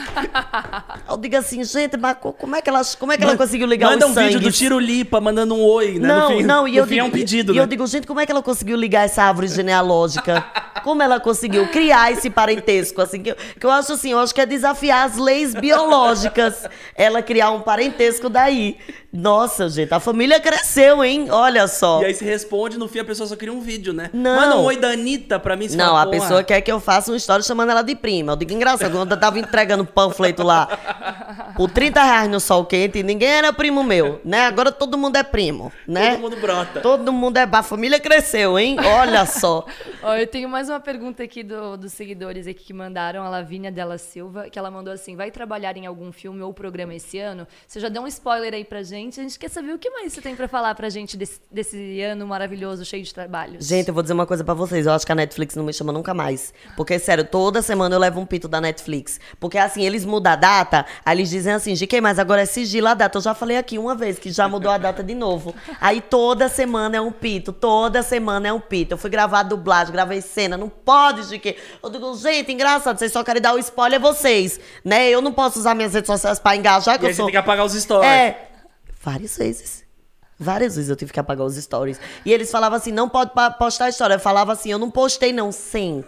[1.07, 3.67] Eu digo assim, gente, mas co- como é que ela, como é que ela conseguiu
[3.67, 4.57] ligar Manda os um vídeo do sangues?
[4.57, 6.07] Tiro Lipa mandando um oi, né?
[6.07, 7.61] Não, fim, não, e eu fim digo, é um pedido, e né?
[7.61, 10.43] eu digo, gente, como é que ela conseguiu ligar essa árvore genealógica?
[10.83, 14.33] Como ela conseguiu criar esse parentesco, assim, que eu, que eu acho assim, eu acho
[14.33, 18.77] que é desafiar as leis biológicas, ela criar um parentesco daí.
[19.13, 21.27] Nossa, gente, a família cresceu, hein?
[21.29, 22.01] Olha só.
[22.01, 24.09] E aí você responde, no fim a pessoa só queria um vídeo, né?
[24.11, 24.35] Não.
[24.35, 25.67] Manda um oi da Anitta pra mim.
[25.71, 28.31] Não, fala, a "Porra, pessoa quer que eu faça uma história chamando ela de prima.
[28.33, 30.67] Eu digo, engraçado, quando eu tava entregando panfleto lá
[31.61, 34.45] por 30 reais no sol quente, ninguém era primo meu, né?
[34.47, 36.13] Agora todo mundo é primo, né?
[36.13, 36.81] Todo mundo brota.
[36.81, 37.47] Todo mundo é.
[37.51, 38.77] A família cresceu, hein?
[38.79, 39.63] Olha só.
[40.01, 43.71] Ó, eu tenho mais uma pergunta aqui do- dos seguidores aqui que mandaram, a Lavínia
[43.71, 47.45] Della Silva, que ela mandou assim: vai trabalhar em algum filme ou programa esse ano?
[47.67, 49.19] Você já deu um spoiler aí pra gente.
[49.19, 52.01] A gente quer saber o que mais você tem pra falar pra gente desse, desse
[52.01, 53.67] ano maravilhoso, cheio de trabalhos.
[53.67, 54.87] Gente, eu vou dizer uma coisa pra vocês.
[54.87, 56.51] Eu acho que a Netflix não me chama nunca mais.
[56.75, 59.19] Porque, sério, toda semana eu levo um pito da Netflix.
[59.39, 62.87] Porque, assim, eles mudam a data, aí eles dizem assim, GK, mas agora é sigilo
[62.87, 63.17] a data.
[63.17, 65.53] Eu já falei aqui uma vez que já mudou a data de novo.
[65.79, 68.93] Aí toda semana é um pito, toda semana é um pito.
[68.93, 70.57] Eu fui gravar dublagem, gravei cena.
[70.57, 71.55] Não pode, GK.
[71.83, 75.09] Eu digo, gente, engraçado, vocês só querem dar o spoiler a vocês, né?
[75.09, 77.25] Eu não posso usar minhas redes sociais pra engajar, que E eu sou...
[77.25, 78.09] tem que apagar os stories.
[78.09, 78.49] É.
[79.03, 79.80] Várias vezes.
[80.41, 81.99] Várias vezes eu tive que apagar os stories.
[82.25, 83.29] E eles falavam assim, não pode
[83.59, 84.15] postar história.
[84.15, 86.03] Eu falava assim, eu não postei não, sem.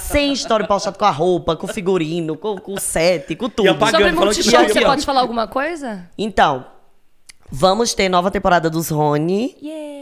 [0.00, 3.68] sem história postada com a roupa, com o figurino, com, com o set, com tudo.
[3.68, 6.08] apagando, Sobre Multishow, você pode falar alguma coisa?
[6.16, 6.64] Então,
[7.52, 9.54] vamos ter nova temporada dos Rony.
[9.62, 9.95] Yeah!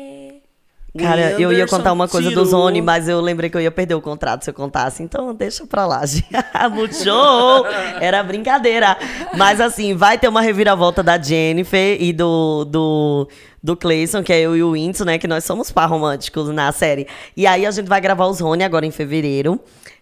[0.97, 3.71] Cara, eu ia contar uma coisa tirou- dos Rony, mas eu lembrei que eu ia
[3.71, 5.03] perder o contrato se eu contasse.
[5.03, 6.29] Então, deixa pra lá, gente.
[6.73, 7.67] Multishow!
[8.01, 8.97] Era brincadeira.
[9.37, 12.65] Mas, assim, vai ter uma reviravolta da Jennifer e do...
[12.65, 13.29] do
[13.63, 15.17] do Clayson, que é eu e o Whindersson, né?
[15.17, 17.07] Que nós somos par românticos na série.
[17.35, 19.59] E aí a gente vai gravar os Rony agora em fevereiro.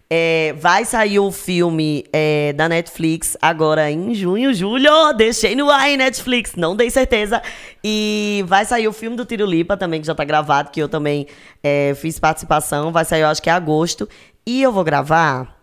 [0.09, 5.13] É, vai sair o filme é, da Netflix agora em junho, julho.
[5.13, 7.41] Deixei no ar em Netflix, não dei certeza.
[7.83, 10.87] E vai sair o filme do Tiro Lipa também, que já tá gravado, que eu
[10.87, 11.27] também
[11.63, 12.91] é, fiz participação.
[12.91, 14.07] Vai sair, eu acho que é agosto.
[14.45, 15.57] E eu vou gravar.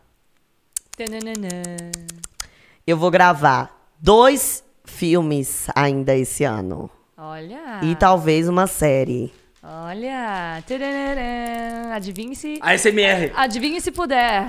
[2.87, 6.91] Eu vou gravar dois filmes ainda esse ano.
[7.17, 7.81] Olha!
[7.83, 9.33] E talvez uma série.
[9.63, 10.63] Olha!
[11.95, 12.59] Adivinhe se...
[12.63, 13.33] A SMR.
[13.35, 14.47] Adivinhe se puder.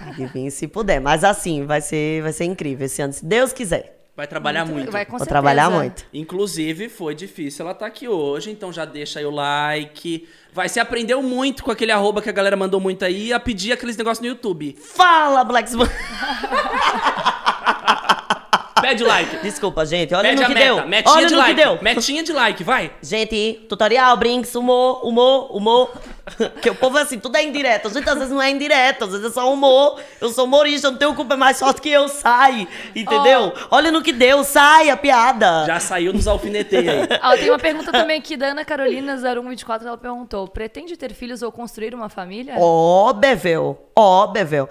[0.00, 1.00] Adivinhe se puder.
[1.00, 3.98] Mas assim, vai ser, vai ser incrível esse ano, se Deus quiser.
[4.14, 4.92] Vai trabalhar muito.
[4.92, 5.30] Vai com vou certeza.
[5.30, 6.04] trabalhar muito.
[6.12, 10.28] Inclusive, foi difícil ela tá aqui hoje, então já deixa aí o like.
[10.52, 13.72] Vai, você aprendeu muito com aquele arroba que a galera mandou muito aí a pedir
[13.72, 14.76] aqueles negócios no YouTube.
[14.78, 15.88] Fala, Black Swan.
[18.80, 19.36] Pede like.
[19.38, 20.14] Desculpa, gente.
[20.14, 20.64] Olha Pede no a que meta.
[20.74, 20.86] deu.
[20.88, 21.54] Metinha Olha de no like.
[21.54, 21.78] que deu.
[21.82, 22.92] Metinha de like, vai.
[23.02, 25.90] Gente, tutorial, brinks, humor, humor, humor.
[26.62, 27.92] que o povo é assim, tudo é indireto.
[27.92, 30.00] Gente, às vezes não é indireto, às vezes é só humor.
[30.20, 32.68] Eu sou humorista, não tenho culpa, é mais forte que eu, sai.
[32.94, 33.52] Entendeu?
[33.70, 35.64] Olha no que deu, sai a piada.
[35.66, 37.38] Já saiu dos alfineteios aí.
[37.42, 41.50] Tem uma pergunta também aqui da Ana Carolina 0124, ela perguntou: pretende ter filhos ou
[41.50, 42.54] construir uma família?
[42.58, 44.68] Ó, Bevel, ó, Bevel.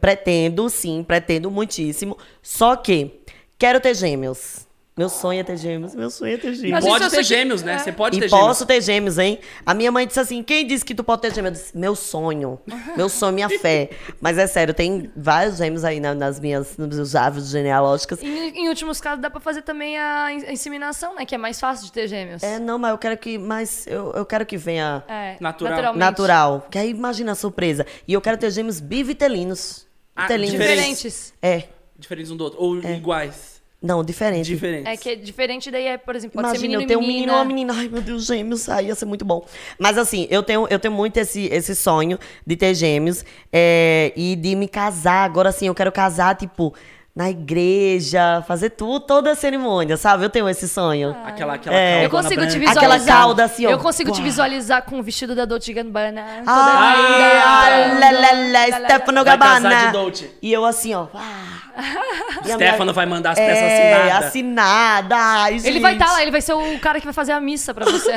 [0.00, 2.16] Pretendo, sim, pretendo muitíssimo.
[2.42, 3.20] Só que
[3.58, 4.67] quero ter gêmeos.
[4.98, 6.84] Meu sonho é ter gêmeos, meu sonho é ter gêmeos.
[6.84, 7.74] Pode ter gêmeos, né?
[7.74, 7.78] é.
[7.78, 8.66] Você pode E ter posso gêmeos.
[8.66, 9.38] ter gêmeos, hein?
[9.64, 11.56] A minha mãe disse assim: quem disse que tu pode ter gêmeos?
[11.56, 12.58] Eu disse, meu sonho.
[12.96, 13.90] Meu sonho, minha fé.
[14.20, 18.20] Mas é sério, tem vários gêmeos aí na- nas minhas, nos meus árvores genealógicas.
[18.22, 21.24] Em, em últimos casos, dá pra fazer também a in- a inseminação, né?
[21.24, 22.42] Que é mais fácil de ter gêmeos.
[22.42, 23.38] É, não, mas eu quero que.
[23.38, 25.70] Mas eu, eu quero que venha É, Natural.
[25.74, 26.00] naturalmente.
[26.00, 26.66] natural.
[26.68, 27.86] Que aí imagina a surpresa.
[28.08, 29.86] E eu quero ter gêmeos bivitelinos.
[30.16, 30.52] Ah, Vitelinos.
[30.58, 31.34] Diferentes.
[31.40, 31.62] É.
[31.96, 32.60] Diferentes um do outro.
[32.60, 33.57] Ou iguais.
[33.80, 34.46] Não, diferente.
[34.46, 34.92] Diferentes.
[34.92, 37.04] É que é diferente daí é, por exemplo, pode ser Imagina, menino eu tenho e
[37.04, 37.36] um menino e menina.
[37.38, 37.74] uma menina.
[37.76, 38.68] Ai, meu Deus, gêmeos.
[38.68, 39.46] Ai, ia ser muito bom.
[39.78, 44.34] Mas assim, eu tenho, eu tenho muito esse, esse sonho de ter gêmeos é, e
[44.34, 45.24] de me casar.
[45.24, 46.74] Agora, assim, eu quero casar, tipo,
[47.14, 50.24] na igreja, fazer tudo, toda a cerimônia, sabe?
[50.24, 51.16] Eu tenho esse sonho.
[51.24, 52.04] Aquela, aquela É.
[52.04, 52.58] Eu consigo te branca.
[52.58, 52.98] visualizar.
[52.98, 53.70] Aquela cauda assim, ó.
[53.70, 54.24] Eu consigo te Uau.
[54.24, 56.24] visualizar com o vestido da Dolce Gabbana.
[56.46, 59.92] Ai, ai, lá, lá, lá, Stefano Gabbana.
[60.40, 61.08] E eu assim, ó.
[61.12, 61.58] ah.
[62.44, 64.26] Stefano vai mandar as peças é, assinadas.
[64.26, 65.16] assinada.
[65.16, 67.74] Ai, Ele vai estar lá, ele vai ser o cara que vai fazer a missa
[67.74, 68.12] pra você.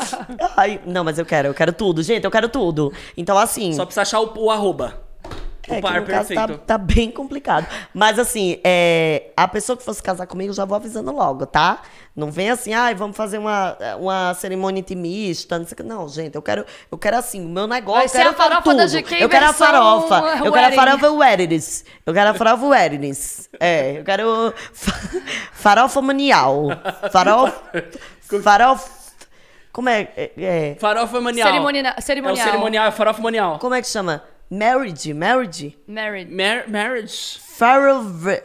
[0.56, 2.92] Ai, não, mas eu quero, eu quero tudo, gente, eu quero tudo.
[3.16, 3.72] Então, assim.
[3.72, 5.05] Só precisa achar o, o arroba.
[5.68, 6.58] É, o par que caso perfeito.
[6.58, 7.66] tá, tá bem complicado.
[7.92, 11.80] Mas assim, é, a pessoa que fosse casar comigo, eu já vou avisando logo, tá?
[12.14, 15.82] Não vem assim, ai, vamos fazer uma, uma cerimônia intimista, não sei o que.
[15.82, 18.32] Não, gente, eu quero, eu quero assim, o meu negócio, Vai eu ser quero a
[18.34, 18.76] farofa tudo.
[18.76, 20.14] da GK Eu quero a farofa,
[20.44, 21.84] eu quero a farofa weddings.
[22.06, 23.50] Eu quero a farofa weddings.
[23.60, 25.20] É, eu quero fa-
[25.52, 26.68] farofa manial.
[27.12, 27.62] Farofa,
[28.42, 28.90] farofa,
[29.72, 31.48] como é, é, é, Farofa manial.
[31.48, 32.46] Cerimonial- É cerimonial.
[32.46, 33.58] o cerimonial, é farofa manial.
[33.58, 34.22] como é que chama?
[34.50, 35.76] Marriage, marriage?
[35.88, 36.30] Married.
[36.30, 37.38] Mar marriage.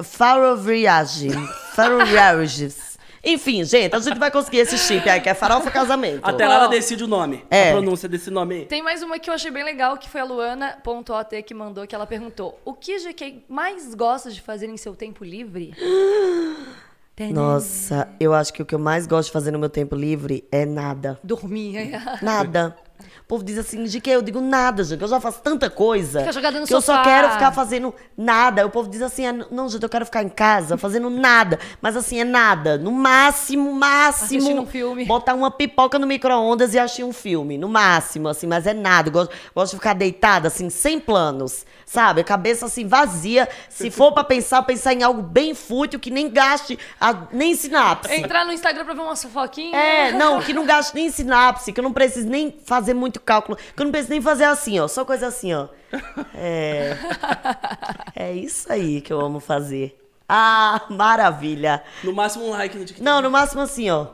[0.04, 1.30] Farovriage.
[1.76, 2.92] Farovriages.
[3.24, 6.22] Enfim, gente, a gente vai conseguir esse chip aí, que é farofa casamento.
[6.24, 7.46] Até lá ela decide o nome.
[7.52, 7.70] É.
[7.70, 8.66] A pronúncia desse nome aí.
[8.66, 11.94] Tem mais uma que eu achei bem legal, que foi a Luana.ot que mandou, que
[11.94, 15.72] ela perguntou: O que GK mais gosta de fazer em seu tempo livre?
[17.32, 20.44] Nossa, eu acho que o que eu mais gosto de fazer no meu tempo livre
[20.52, 21.20] é nada.
[21.24, 21.92] Dormir.
[22.20, 22.76] Nada.
[23.22, 25.02] O povo diz assim, de que eu digo nada, gente.
[25.02, 26.20] Eu já faço tanta coisa.
[26.20, 27.04] Fica jogada no que eu só sofá.
[27.04, 28.66] quero ficar fazendo nada.
[28.66, 31.60] O povo diz assim, ah, não, gente, eu quero ficar em casa fazendo nada.
[31.82, 32.78] Mas assim, é nada.
[32.78, 34.38] No máximo, máximo.
[34.40, 35.06] Assistindo um filme.
[35.06, 37.58] Botar uma pipoca no micro-ondas e assistir um filme.
[37.58, 39.10] No máximo, assim, mas é nada.
[39.10, 41.66] Eu gosto, gosto de ficar deitada, assim, sem planos.
[41.86, 42.22] Sabe?
[42.22, 43.50] A cabeça assim, vazia.
[43.70, 48.14] Se for pra pensar, pensar em algo bem fútil, que nem gaste a- nem sinapse.
[48.14, 49.76] Entrar no Instagram pra ver uma fofoquinha.
[49.78, 53.58] É, não, que não gaste nem sinapse, que eu não preciso nem fazer muito cálculo,
[53.58, 55.68] que eu não preciso nem fazer assim, ó, só coisa assim, ó.
[56.36, 56.98] É.
[58.16, 59.98] É isso aí que eu amo fazer.
[60.28, 61.84] Ah, maravilha.
[62.04, 63.04] No máximo um like no TikTok.
[63.04, 64.08] Não, no máximo assim, ó.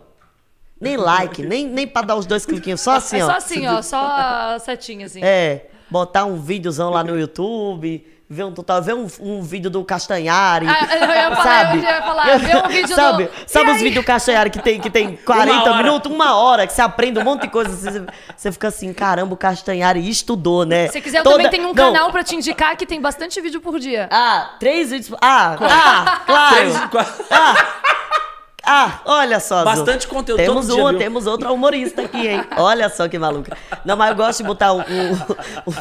[0.80, 3.28] Nem like, nem, nem pra dar os dois cliquinhos, só assim, É ó.
[3.28, 5.24] só assim, ó, só a setinha, assim.
[5.24, 9.84] É, botar um videozão lá no YouTube, ver um tutorial, ver um, um vídeo do
[9.86, 10.68] Castanhari.
[10.68, 11.78] Ah, eu ia falar, sabe?
[11.78, 13.84] eu ia falar, ver um vídeo sabe, do- Sabe E os aí?
[13.84, 17.20] vídeos do Castanhari que tem, que tem 40 Uma minutos, uma hora, que você aprende
[17.20, 17.70] um monte de coisa.
[17.70, 18.06] Você,
[18.36, 20.88] você fica assim, caramba, o Castanhari estudou, né?
[20.90, 21.94] Se quiser, eu Toda- também tenho um Não.
[21.94, 24.10] canal pra te indicar que tem bastante vídeo por dia.
[24.12, 25.18] Ah, três vídeos.
[25.22, 26.56] Ah, ah, claro.
[26.56, 27.26] Três, quatro.
[28.70, 29.64] Ah, olha só.
[29.64, 32.44] Bastante conteúdo Temos todo dia, temos outra humorista aqui, hein?
[32.58, 33.56] Olha só que maluca.
[33.86, 34.80] Não, mas eu gosto de botar um.
[34.82, 35.14] um-
[35.72, 35.74] um-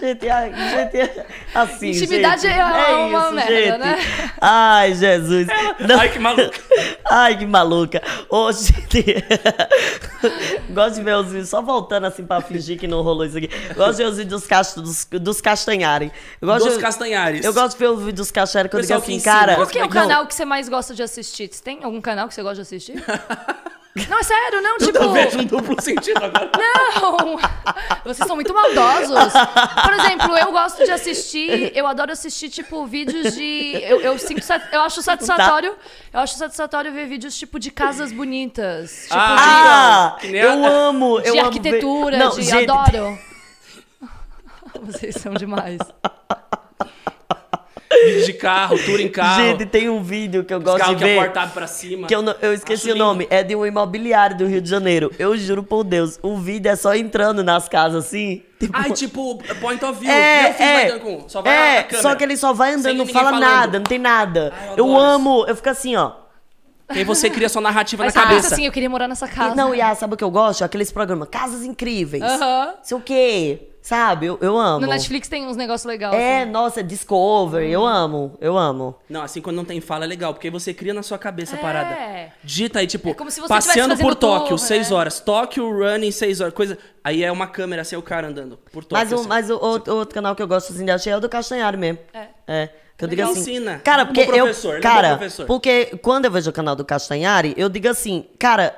[0.00, 1.20] gente, ai, gente,
[1.54, 1.90] assim.
[1.90, 3.78] Intimidade gente, é uma merda, gente.
[3.78, 3.98] né?
[4.40, 5.46] Ai, Jesus.
[5.80, 6.60] Não- Ai, que maluca.
[7.10, 8.02] Ai, que maluca.
[8.28, 9.04] Ô, gente.
[10.70, 13.48] Gosto de ver os vídeos, só voltando assim pra fingir que não rolou isso aqui.
[13.74, 16.12] Gosto de ver os vídeos dos, cas- dos, dos Castanhari.
[16.40, 17.44] Eu gosto Dos de- Castanhares.
[17.44, 19.54] Eu gosto de ver os vídeos dos Castanhari que eu digo assim, cara.
[19.56, 21.48] Qual que é o canal que você mais gosta de assistir?
[21.52, 23.02] Você tem algum canal que você gosta de assistir?
[24.08, 24.98] Não, é sério, não, tipo...
[24.98, 26.48] Eu vejo um duplo sentido agora.
[26.56, 27.36] Não!
[28.04, 29.32] Vocês são muito maldosos.
[29.82, 33.80] Por exemplo, eu gosto de assistir, eu adoro assistir, tipo, vídeos de.
[33.82, 34.42] Eu, eu sinto.
[34.72, 35.74] Eu acho satisfatório.
[36.12, 39.02] Eu acho satisfatório ver vídeos, tipo, de casas bonitas.
[39.08, 42.24] Tipo, Ah, nem eu amo, de, eu de amo arquitetura, ver...
[42.24, 42.42] Não, de.
[42.42, 43.18] gente, Adoro.
[44.82, 45.78] Vocês são demais.
[47.92, 49.42] Vídeo de carro, tour em carro.
[49.42, 51.24] Gente, tem um vídeo que eu os gosto carros de que é ver.
[51.24, 52.06] portado pra cima.
[52.06, 54.70] Que eu, não- eu esqueci Acho o nome, é de um imobiliário do Rio de
[54.70, 55.10] Janeiro.
[55.18, 58.42] Eu juro por Deus, o vídeo é só entrando nas casas assim.
[58.60, 60.10] Tipo, Ai, tipo, point of view.
[60.10, 61.28] é, eu fiz é, com.
[61.28, 63.40] Só vai é só que ele só vai andando, Sem não fala falando.
[63.40, 64.52] nada, não tem nada.
[64.56, 66.12] Ai, eu eu amo, eu fico assim, ó.
[66.92, 68.54] Que aí você cria sua narrativa Mas na pensa cabeça.
[68.54, 69.54] assim, eu queria morar nessa E, casa.
[69.54, 70.64] não, e ah, sabe o que eu gosto?
[70.64, 72.22] Aqueles programas, Casas Incríveis.
[72.22, 72.74] Aham.
[72.82, 74.26] Sei o quê, sabe?
[74.26, 74.80] Eu, eu amo.
[74.80, 76.14] No Netflix tem uns negócios legais.
[76.14, 76.50] É, assim.
[76.50, 78.94] nossa, Discover, eu amo, eu amo.
[79.08, 81.56] Não, assim, quando não tem fala é legal, porque aí você cria na sua cabeça
[81.56, 81.62] a É.
[81.62, 82.32] parada.
[82.44, 84.96] Digita aí, tipo, É como se você passeando por Tóquio, tour, seis né?
[84.96, 85.20] horas.
[85.20, 86.54] Tóquio running, seis horas.
[86.54, 86.78] Coisa.
[87.02, 88.98] Aí é uma câmera, assim, é o cara andando por Tóquio.
[88.98, 89.28] Mas, o, assim.
[89.28, 91.76] mas o, outro, outro canal que eu gosto assim, de achar é o do Castanhari
[91.76, 91.98] mesmo.
[92.12, 92.26] É.
[92.46, 92.68] É.
[92.96, 93.40] Que eu digo assim.
[93.40, 93.80] ensina.
[93.82, 94.74] Cara, porque professor, eu.
[94.74, 95.46] é um Cara, professor.
[95.46, 98.76] porque quando eu vejo o canal do Castanhari, eu digo assim, cara.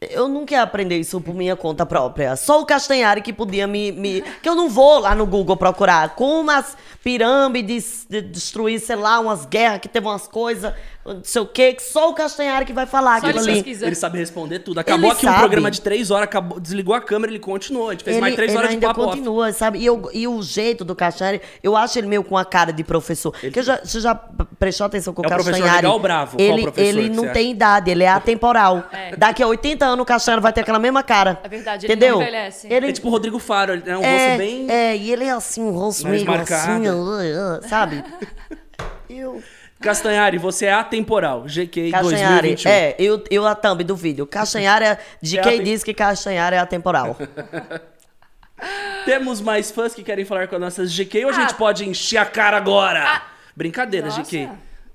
[0.00, 2.34] Eu não quero aprender isso por minha conta própria.
[2.34, 4.22] Só o Castanhari que podia me, me.
[4.42, 6.14] Que eu não vou lá no Google procurar.
[6.14, 6.74] Como as
[7.04, 10.72] pirâmides de- destruir, sei lá, umas guerras que teve umas coisas,
[11.04, 13.62] não sei o quê, que só o Castanhari que vai falar Só aquilo ele ali.
[13.62, 13.86] pesquisa.
[13.86, 14.78] Ele sabe responder tudo.
[14.80, 15.40] Acabou Ele aqui um sabe.
[15.40, 17.88] programa de três horas, acabou, desligou a câmera, ele continuou.
[17.88, 19.10] A gente fez mais Ele- três ele horas de ainda papo off.
[19.16, 19.78] continua, sabe?
[19.78, 22.84] E, eu- e o jeito do Castanhari, eu acho ele meio com a cara de
[22.84, 23.32] professor.
[23.32, 24.14] Porque já, você já
[24.58, 25.76] prestou atenção com o É o professor Castanhari?
[25.78, 26.36] legal ou bravo?
[26.36, 28.84] Qual Ele, professor ele não tem idade, ele é atemporal.
[29.16, 31.40] Daqui a 80 anos o Castanhari vai ter aquela mesma cara.
[31.42, 32.16] É verdade, ele entendeu?
[32.16, 32.66] não envelhece.
[32.70, 34.70] Ele, É tipo o Rodrigo Faro, ele tem um é, rosto bem.
[34.70, 36.72] é, e ele é assim, um rosto Mais meio marcado.
[36.86, 38.04] assim, sabe?
[39.08, 39.42] Eu...
[39.80, 41.44] Castanhari, você é atemporal.
[41.46, 42.70] GQ Castanhari, 2021.
[42.70, 44.26] é, eu, eu a thumb do vídeo.
[44.26, 47.16] Castanhari é de É quem atem- diz que Castanhari é atemporal.
[49.04, 51.56] Temos mais fãs que querem falar com as nossas GQ ou a gente Ah.
[51.56, 53.22] pode encher a cara agora?
[53.56, 54.22] Brincadeira, Nossa.
[54.22, 54.48] GQ.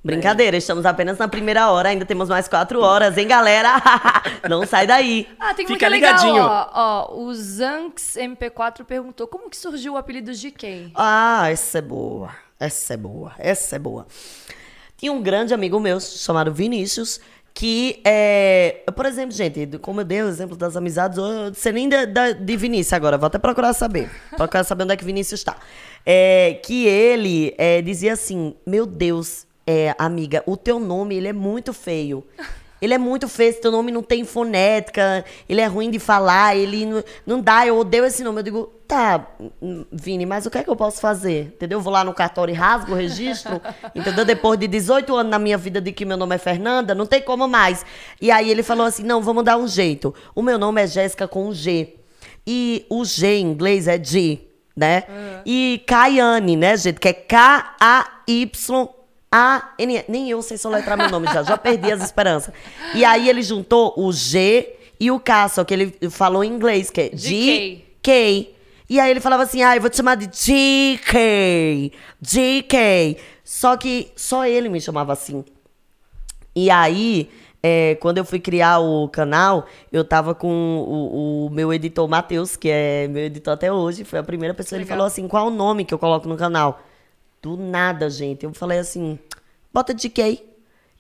[0.04, 3.82] Brincadeira, estamos apenas na primeira hora, ainda temos mais quatro horas, hein, galera?
[4.48, 5.28] Não sai daí.
[5.40, 6.44] Ah, tem Fica legal, ligadinho.
[6.44, 6.70] ó.
[7.12, 10.92] Ó, o Zanx MP4 perguntou como que surgiu o apelido de quem?
[10.94, 12.30] Ah, essa é boa.
[12.60, 13.32] Essa é boa.
[13.40, 14.06] Essa é boa.
[15.06, 17.20] Tinha um grande amigo meu chamado Vinícius.
[17.54, 18.82] Que é.
[18.96, 22.32] Por exemplo, gente, como eu dei o exemplo das amizades, eu sei nem da, da-
[22.32, 24.10] de Vinícius agora, vou até procurar saber.
[24.36, 25.58] Procurar saber onde é que Vinícius está.
[26.06, 31.34] É, que ele é, dizia assim: Meu Deus, é, amiga, o teu nome ele é
[31.34, 32.26] muito feio.
[32.86, 36.56] Ele é muito feio, esse teu nome não tem fonética, ele é ruim de falar,
[36.56, 38.40] ele não, não dá, eu odeio esse nome.
[38.40, 39.28] Eu digo, tá,
[39.92, 41.54] Vini, mas o que é que eu posso fazer?
[41.56, 41.80] Entendeu?
[41.80, 43.60] Eu vou lá no cartório e rasgo o registro,
[43.94, 44.24] entendeu?
[44.24, 47.22] Depois de 18 anos na minha vida de que meu nome é Fernanda, não tem
[47.22, 47.86] como mais.
[48.22, 50.14] E aí ele falou assim, não, vamos dar um jeito.
[50.34, 51.96] O meu nome é Jéssica com um G.
[52.46, 54.40] E o G em inglês é G,
[54.78, 55.04] né?
[55.44, 57.00] E Kayane, né, gente?
[57.00, 57.14] Que é
[59.32, 60.06] K-A-Y-A-N.
[60.08, 62.54] Nem eu sei soletrar meu nome já, já perdi as esperanças.
[62.94, 66.90] E aí ele juntou o G e o K, só que ele falou em inglês,
[66.90, 68.56] que é G-K.
[68.88, 73.18] E aí ele falava assim, ah, eu vou te chamar de GK, GK.
[73.44, 75.44] Só que só ele me chamava assim.
[76.56, 77.30] E aí,
[77.62, 82.56] é, quando eu fui criar o canal, eu tava com o, o meu editor Matheus,
[82.56, 84.04] que é meu editor até hoje.
[84.04, 84.78] Foi a primeira pessoa.
[84.78, 84.98] Ele Legal.
[84.98, 86.80] falou assim: qual o nome que eu coloco no canal?
[87.46, 88.44] Do nada, gente.
[88.44, 89.20] Eu falei assim:
[89.72, 90.20] bota DK.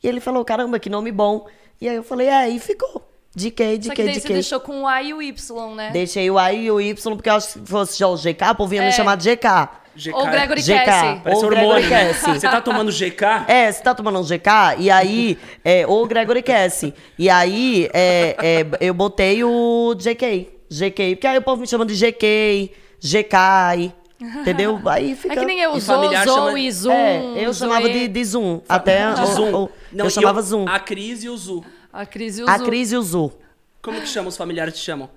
[0.03, 1.47] E ele falou: caramba, que nome bom.
[1.81, 3.01] E aí eu falei: é, e ficou.
[3.35, 4.33] DK, Só DK, que daí você DK.
[4.33, 5.89] deixou com o A e o Y, né?
[5.89, 8.51] Deixei o A e o Y, porque eu acho que se fosse já o GK,
[8.51, 8.85] o povo ia É.
[8.85, 9.69] me chamar de GK.
[9.95, 10.13] GK.
[10.13, 10.85] Ou Gregory GK.
[10.85, 11.21] Cassie.
[11.23, 12.13] Parece Ou hormônio, Gregory né?
[12.13, 12.33] Cassie.
[12.39, 13.25] Você tá tomando GK?
[13.47, 16.93] É, você tá tomando um GK, e aí, é, ou Gregory Cassie.
[17.17, 20.47] E aí, é, é, eu botei o JK.
[20.69, 23.91] GK, porque aí o povo me chama de GK, GK,
[24.41, 24.79] entendeu?
[24.85, 25.33] Aí fica...
[25.33, 26.91] É que nem eu, Zo, familiar Zo chama- e Zoom.
[26.93, 28.61] É, eu chamava de, de Zoom.
[28.67, 29.53] Até De o- Zoom.
[29.65, 30.65] o- Não, eu chamava Zoom.
[30.67, 31.63] A Cris e o Zu.
[31.91, 32.65] A Cris e o A Zo.
[32.65, 33.31] Cris e o Zu.
[33.81, 35.09] Como que chama os familiares te chamam?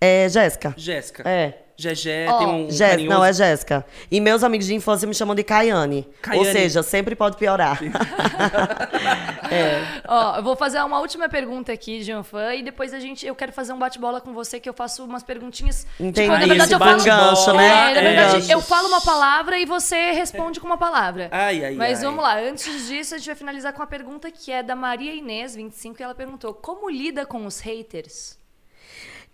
[0.00, 0.74] É, Jéssica.
[0.76, 1.22] Jéssica.
[1.28, 1.63] É.
[1.76, 3.18] Gegé, Ó, tem um Jéssica, carinhoso.
[3.18, 3.86] não, é Jéssica.
[4.10, 6.06] E meus amigos de infância me chamam de Caiane.
[6.36, 7.80] Ou seja, sempre pode piorar.
[10.06, 13.52] Ó, eu vou fazer uma última pergunta aqui fã e depois a gente, eu quero
[13.52, 15.86] fazer um bate-bola com você que eu faço umas perguntinhas.
[15.98, 16.28] Entendi.
[16.28, 17.90] Tipo, na verdade eu falo bate-bola, gancho, né?
[17.90, 18.52] É, na verdade, Gancho.
[18.52, 21.28] eu falo uma palavra e você responde com uma palavra.
[21.32, 22.04] Ai, ai, Mas ai.
[22.04, 25.14] vamos lá, antes disso a gente vai finalizar com uma pergunta que é da Maria
[25.14, 28.38] Inês, 25, e ela perguntou: "Como lida com os haters?"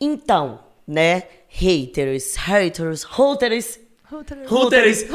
[0.00, 1.24] Então, né?
[1.52, 3.78] Haters, haters, haters.
[4.12, 4.50] Húteres!
[4.50, 5.08] Húteres!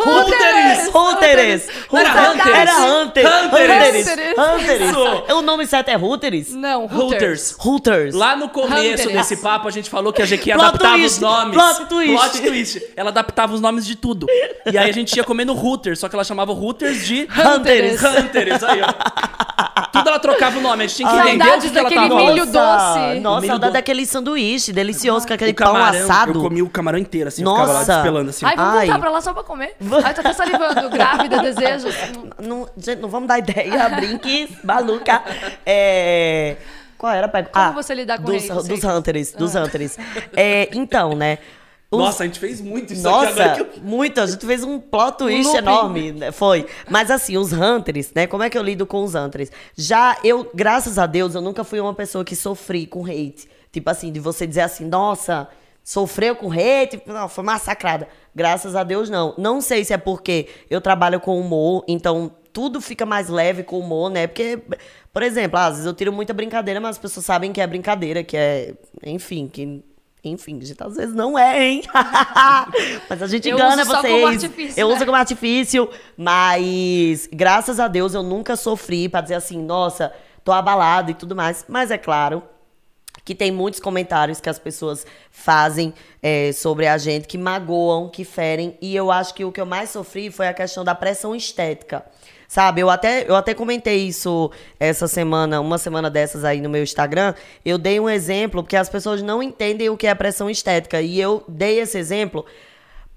[1.91, 2.55] Não era Hunters?
[2.55, 3.25] Era Hunter!
[3.25, 4.07] Hunteres.
[4.07, 4.37] Hunteres!
[4.37, 4.89] Hunteres!
[4.89, 5.23] Isso.
[5.35, 6.53] O nome certo é Húteres?
[6.53, 7.01] Não, Hooters.
[7.03, 7.55] Hooters.
[7.59, 8.15] Hooters.
[8.15, 9.11] Lá no começo Hunters.
[9.11, 11.53] desse papo, a gente falou que a GQ adaptava os nomes.
[11.53, 12.13] plot twist.
[12.15, 12.81] Plot twist.
[12.95, 14.27] Ela adaptava os nomes de tudo.
[14.65, 18.01] E aí a gente ia comendo Hooters, só que ela chamava Hooters de Hunters.
[18.01, 18.63] Hunters.
[18.63, 18.93] Aí, ó.
[19.91, 20.83] Tudo ela trocava o nome.
[20.83, 22.21] A gente tinha que entender o saudades que, ela daquele tava...
[22.21, 23.19] milho Nossa, doce.
[23.19, 26.31] Nossa, Milho saudade daquele sanduíche delicioso com aquele pão camarão, assado.
[26.33, 27.93] eu comi o camarão inteiro, assim, ficava lá Nossa.
[27.93, 28.45] despelando, assim.
[28.45, 28.84] Ai.
[28.85, 29.75] Voltar pra lá só pra comer.
[30.03, 30.89] Ai, tô até salivando.
[30.89, 31.87] Grávida, desejo.
[32.41, 35.21] Não, gente, não vamos dar ideia, brinque, maluca.
[35.65, 36.55] É,
[36.97, 37.59] Qual era a pergunta?
[37.67, 39.97] Como você lidar com dos, dos Hunters, dos Hunters.
[40.35, 41.37] É, então, né?
[41.91, 43.69] os- Nossa, a gente fez muito isso aqui Nossa, que eu...
[43.83, 44.19] muito.
[44.21, 45.57] A gente fez um plot twist looping.
[45.59, 46.11] enorme.
[46.13, 46.31] né?
[46.31, 46.65] Foi.
[46.89, 48.27] Mas assim, os Hunters, né?
[48.27, 49.51] Como é que eu lido com os Hunters?
[49.75, 53.47] Já eu, graças a Deus, eu nunca fui uma pessoa que sofri com hate.
[53.71, 55.47] Tipo assim, de você dizer assim, nossa,
[55.83, 58.07] sofreu com hate, não, foi massacrada.
[58.35, 59.33] Graças a Deus, não.
[59.37, 63.79] Não sei se é porque eu trabalho com humor, então tudo fica mais leve com
[63.79, 64.27] humor, né?
[64.27, 64.61] Porque,
[65.13, 68.23] por exemplo, às vezes eu tiro muita brincadeira, mas as pessoas sabem que é brincadeira,
[68.23, 68.73] que é,
[69.05, 69.81] enfim, que
[70.23, 71.83] enfim, gente, às vezes não é, hein?
[73.07, 74.13] mas a gente Eu engana uso vocês.
[74.13, 74.95] como artifício, eu né?
[74.95, 80.11] uso como artifício, mas graças a Deus eu nunca sofri pra dizer assim, nossa,
[80.43, 81.63] tô abalado e tudo mais.
[81.69, 82.41] Mas é claro
[83.25, 88.23] que tem muitos comentários que as pessoas fazem é, sobre a gente que magoam, que
[88.23, 88.77] ferem.
[88.79, 92.05] E eu acho que o que eu mais sofri foi a questão da pressão estética.
[92.47, 96.83] Sabe, eu até, eu até comentei isso essa semana, uma semana dessas aí no meu
[96.83, 97.33] Instagram.
[97.65, 101.01] Eu dei um exemplo, porque as pessoas não entendem o que é pressão estética.
[101.01, 102.45] E eu dei esse exemplo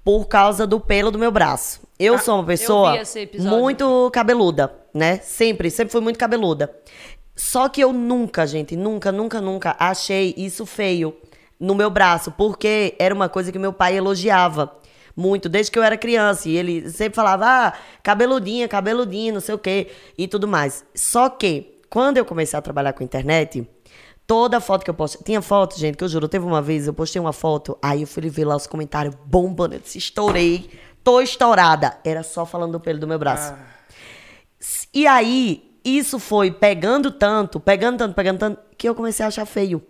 [0.03, 1.81] por causa do pelo do meu braço.
[1.99, 2.93] Eu sou uma pessoa
[3.37, 5.19] muito cabeluda, né?
[5.19, 6.73] Sempre, sempre fui muito cabeluda.
[7.39, 11.15] Só que eu nunca, gente, nunca, nunca, nunca achei isso feio
[11.57, 14.77] no meu braço, porque era uma coisa que meu pai elogiava
[15.15, 16.49] muito, desde que eu era criança.
[16.49, 17.73] E ele sempre falava, ah,
[18.03, 19.87] cabeludinha, cabeludinha, não sei o quê,
[20.17, 20.83] e tudo mais.
[20.93, 23.65] Só que, quando eu comecei a trabalhar com internet,
[24.27, 25.21] toda foto que eu postei.
[25.23, 28.07] Tinha foto, gente, que eu juro, teve uma vez, eu postei uma foto, aí eu
[28.07, 30.69] fui ver lá os comentários bombando, eu disse, estourei,
[31.05, 31.99] tô estourada.
[32.03, 33.53] Era só falando do pelo do meu braço.
[34.93, 39.45] E aí, isso foi pegando tanto, pegando tanto, pegando tanto, que eu comecei a achar
[39.45, 39.81] feio.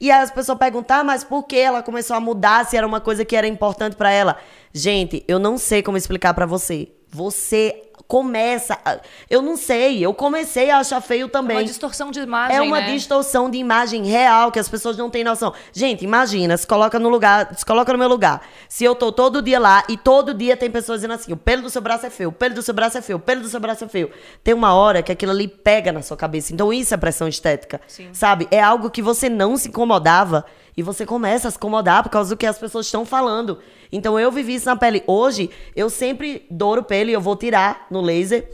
[0.00, 2.86] E aí as pessoas perguntam, ah, mas por que ela começou a mudar se era
[2.86, 4.36] uma coisa que era importante pra ela?
[4.72, 6.88] Gente, eu não sei como explicar pra você.
[7.08, 8.78] Você, começa.
[8.84, 8.98] a-
[9.28, 11.56] Eu não sei, eu comecei a achar feio também.
[11.56, 12.92] Uma distorção de imagem, É uma né?
[12.92, 15.52] distorção de imagem real que as pessoas não têm noção.
[15.72, 18.42] Gente, imagina, se coloca no lugar, se coloca no meu lugar.
[18.68, 21.62] Se eu tô todo dia lá e todo dia tem pessoas dizendo assim: o pelo
[21.62, 23.48] do seu braço é feio, o pelo do seu braço é feio, o pelo do
[23.48, 24.10] seu braço é feio.
[24.42, 26.52] Tem uma hora que aquilo ali pega na sua cabeça.
[26.52, 27.80] Então isso é pressão estética.
[27.86, 28.10] Sim.
[28.12, 28.46] Sabe?
[28.50, 30.44] É algo que você não se incomodava
[30.76, 33.58] e você começa a se incomodar por causa do que as pessoas estão falando.
[33.92, 35.02] Então eu vivi isso na pele.
[35.06, 38.50] Hoje, eu sempre douro o pelo e eu vou tirar no laser.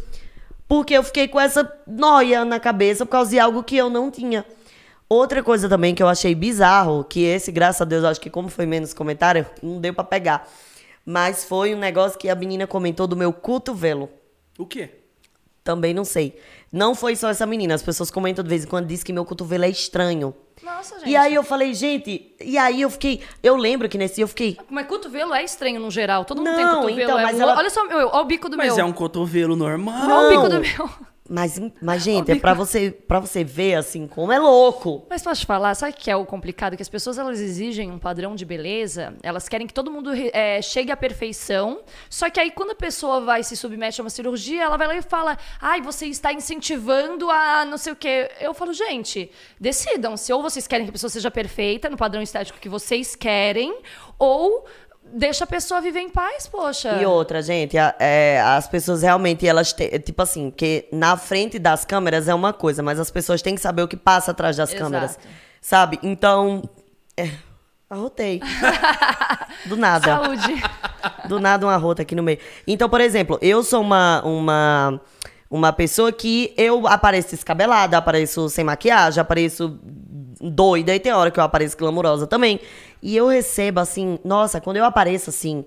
[0.69, 4.11] Porque eu fiquei com essa noia na cabeça por causa de algo que eu não
[4.11, 4.45] tinha.
[5.09, 8.49] Outra coisa também que eu achei bizarro, que esse, graças a Deus, acho que como
[8.49, 10.49] foi menos comentário, não deu pra pegar.
[11.05, 14.09] Mas foi um negócio que a menina comentou do meu cotovelo.
[14.57, 14.91] O quê?
[15.65, 16.39] Também não sei.
[16.71, 19.25] Não foi só essa menina, as pessoas comentam de vez em quando, dizem que meu
[19.25, 20.33] cotovelo é estranho.
[20.63, 21.09] Nossa, gente.
[21.11, 24.29] E aí eu falei, gente, e aí eu fiquei, eu lembro que nesse dia eu
[24.29, 26.25] fiquei, Mas cotovelo é estranho no geral.
[26.25, 27.01] Todo mundo tem Não, cotovelo.
[27.03, 28.85] então, é mas um- ela- Olha só, meu, olha o bico do Mas meu.
[28.85, 30.09] é um cotovelo normal.
[30.11, 30.91] Olha o bico do meu.
[31.31, 35.07] mas, mas gente, é pra você, pra você ver assim como é louco.
[35.09, 36.75] Mas posso te falar, sabe o que é o complicado?
[36.75, 40.61] Que as pessoas elas exigem um padrão de beleza, elas querem que todo mundo eh,
[40.61, 44.65] chegue à perfeição, só que aí quando a pessoa vai se submete a uma cirurgia,
[44.65, 48.29] ela vai lá e fala, ai, você está incentivando a não sei o quê.
[48.41, 49.31] Eu falo, gente,
[49.61, 53.15] decidam se ou vocês querem que a pessoa seja perfeita no padrão estético que vocês
[53.15, 53.73] querem,
[54.19, 54.67] ou
[55.13, 56.93] deixa a pessoa viver em paz, poxa.
[57.01, 61.59] E outra, gente, a- é, as pessoas realmente, elas têm, tipo assim, porque na frente
[61.59, 64.57] das câmeras é uma coisa, mas as pessoas têm que saber o que passa atrás
[64.57, 64.85] das Exato.
[64.85, 65.19] câmeras.
[65.61, 65.99] Sabe?
[66.03, 66.63] Então.
[67.17, 67.31] É,
[67.89, 68.41] arrotei.
[69.67, 70.07] Do nada.
[70.17, 70.63] Saúde.
[71.29, 72.39] Do nada uma rota aqui no meio.
[72.67, 75.01] Então, por exemplo, eu sou uma, uma,
[75.51, 79.79] uma pessoa que eu apareço descabelada, apareço sem maquiagem, apareço
[80.41, 82.59] doida, e tem hora que eu apareço glamurosa também.
[83.03, 85.65] E eu recebo, assim, nossa, quando eu apareço assim,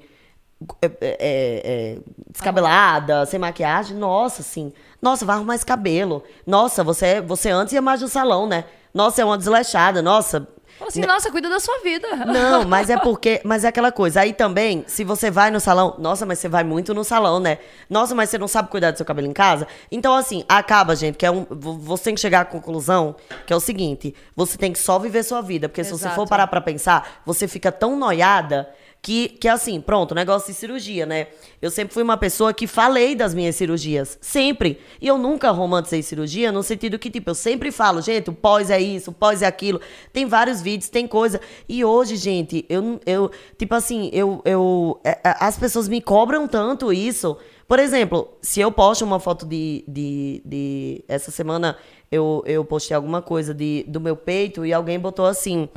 [0.81, 1.97] é, é, é,
[2.31, 6.23] descabelada, sem maquiagem, nossa, assim, nossa, vai arrumar esse cabelo.
[6.45, 8.65] Nossa, você, você antes ia mais no salão, né?
[8.93, 10.47] Nossa, é uma desleixada, nossa.
[10.77, 12.07] Fala assim, nossa, cuida da sua vida.
[12.25, 13.39] Não, mas é porque.
[13.43, 14.21] Mas é aquela coisa.
[14.21, 15.95] Aí também, se você vai no salão.
[15.99, 17.59] Nossa, mas você vai muito no salão, né?
[17.89, 19.67] Nossa, mas você não sabe cuidar do seu cabelo em casa?
[19.91, 21.45] Então, assim, acaba, gente, que é um.
[21.49, 24.97] vo- Você tem que chegar à conclusão que é o seguinte: você tem que só
[24.99, 25.69] viver sua vida.
[25.69, 26.15] Porque se você Exato.
[26.15, 28.69] for parar pra pensar, você fica tão noiada.
[29.03, 31.27] Que, que assim, pronto, negócio de cirurgia, né?
[31.61, 34.17] Eu sempre fui uma pessoa que falei das minhas cirurgias.
[34.21, 34.79] Sempre.
[35.01, 38.69] E eu nunca romantizei cirurgia, no sentido que, tipo, eu sempre falo, gente, o pós
[38.69, 39.81] é isso, o pós é aquilo.
[40.13, 41.41] Tem vários vídeos, tem coisa.
[41.67, 46.47] E hoje, gente, eu, eu tipo assim, eu, eu, é, é, as pessoas me cobram
[46.47, 47.35] tanto isso.
[47.67, 49.83] Por exemplo, se eu posto uma foto de.
[49.85, 51.75] de, de essa semana
[52.09, 55.67] eu, eu postei alguma coisa de, do meu peito e alguém botou assim.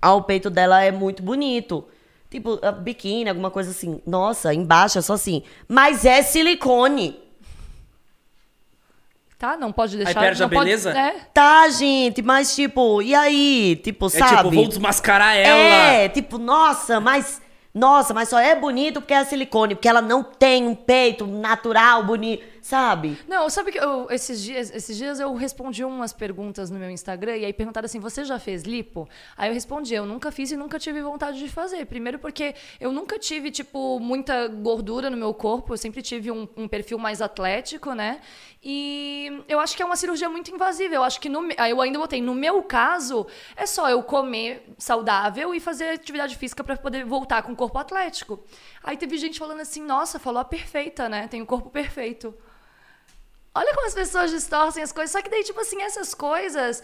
[0.00, 1.84] Ah, o peito dela é muito bonito.
[2.30, 4.00] Tipo, a biquíni, alguma coisa assim.
[4.06, 5.42] Nossa, embaixo é só assim.
[5.68, 7.18] Mas é silicone.
[9.38, 9.56] Tá?
[9.56, 10.20] Não pode deixar.
[10.20, 10.90] perde a pode- beleza?
[10.96, 11.12] É.
[11.32, 13.80] Tá, gente, mas tipo, e aí?
[13.82, 14.36] Tipo, É sabe?
[14.36, 15.58] tipo, vou desmascarar ela.
[15.58, 17.40] É, tipo, nossa, mas.
[17.72, 22.02] Nossa, mas só é bonito porque é silicone, porque ela não tem um peito natural,
[22.04, 23.18] bonito, sabe?
[23.26, 27.36] Não, sabe que eu, esses, dias, esses dias eu respondi umas perguntas no meu Instagram
[27.36, 29.08] e aí perguntaram assim: você já fez lipo?
[29.36, 31.84] Aí eu respondi: eu nunca fiz e nunca tive vontade de fazer.
[31.86, 36.46] Primeiro porque eu nunca tive, tipo, muita gordura no meu corpo, eu sempre tive um,
[36.56, 38.20] um perfil mais atlético, né?
[38.62, 40.94] E eu acho que é uma cirurgia muito invasiva.
[40.94, 43.26] Eu acho que no, eu ainda botei, no meu caso,
[43.56, 47.78] é só eu comer saudável e fazer atividade física para poder voltar com o corpo
[47.78, 48.44] atlético.
[48.84, 51.26] Aí teve gente falando assim: nossa, falou a perfeita, né?
[51.26, 52.32] Tem o corpo perfeito.
[53.54, 55.10] Olha como as pessoas distorcem as coisas.
[55.12, 56.82] Só que daí, tipo assim, essas coisas.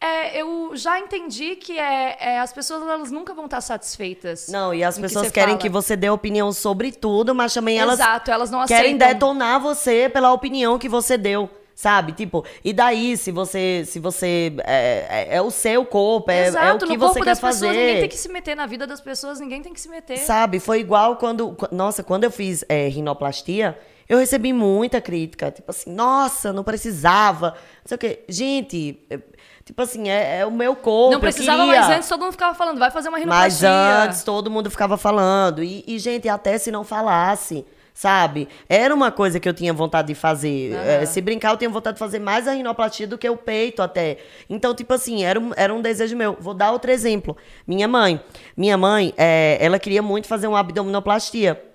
[0.00, 4.48] é, eu já entendi que é, é, as pessoas elas nunca vão estar satisfeitas.
[4.48, 5.60] Não, e as que pessoas você querem fala.
[5.62, 9.08] que você dê opinião sobre tudo, mas também elas Exato, elas não querem aceitam.
[9.08, 11.48] detonar você pela opinião que você deu.
[11.76, 12.12] Sabe?
[12.12, 13.82] Tipo, e daí, se você.
[13.84, 14.52] Se você.
[14.64, 17.30] É, é- é o seu corpo, é, é o Exato, que no você corpo quer
[17.30, 17.66] das fazer.
[17.66, 20.18] pessoas, ninguém tem que se meter na vida das pessoas, ninguém tem que se meter.
[20.18, 20.60] Sabe?
[20.60, 21.52] Foi igual quando.
[21.56, 23.76] qu- Nossa, quando eu fiz é, rinoplastia,
[24.08, 25.50] eu recebi muita crítica.
[25.50, 27.50] Tipo assim, nossa, não precisava.
[27.50, 28.24] Não sei o quê.
[28.28, 29.18] Gente, é,
[29.64, 31.12] tipo assim, é, é o meu corpo.
[31.12, 34.04] não precisava, mas antes todo mundo ficava falando, vai fazer uma Mas rinoplastia.
[34.04, 35.62] antes todo mundo ficava falando.
[35.62, 37.64] E, e, gente, até se não falasse,
[37.94, 38.48] sabe?
[38.68, 40.74] Era uma coisa que eu tinha vontade de fazer.
[40.74, 43.80] É, se brincar, eu tinha vontade de fazer mais a rinoplastia do que o peito
[43.80, 44.18] até.
[44.50, 46.36] Então, tipo assim, era um, era um desejo meu.
[46.38, 47.36] Vou dar outro exemplo.
[47.66, 48.20] Minha mãe.
[48.56, 51.73] Minha mãe, é, ela queria muito fazer uma abdominoplastia.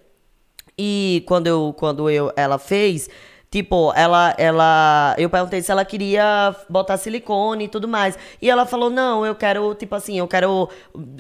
[0.81, 3.09] E quando eu, quando eu, ela fez,
[3.51, 5.15] Tipo, ela, ela.
[5.17, 8.15] Eu perguntei se ela queria botar silicone e tudo mais.
[8.39, 10.69] E ela falou: não, eu quero, tipo assim, eu quero.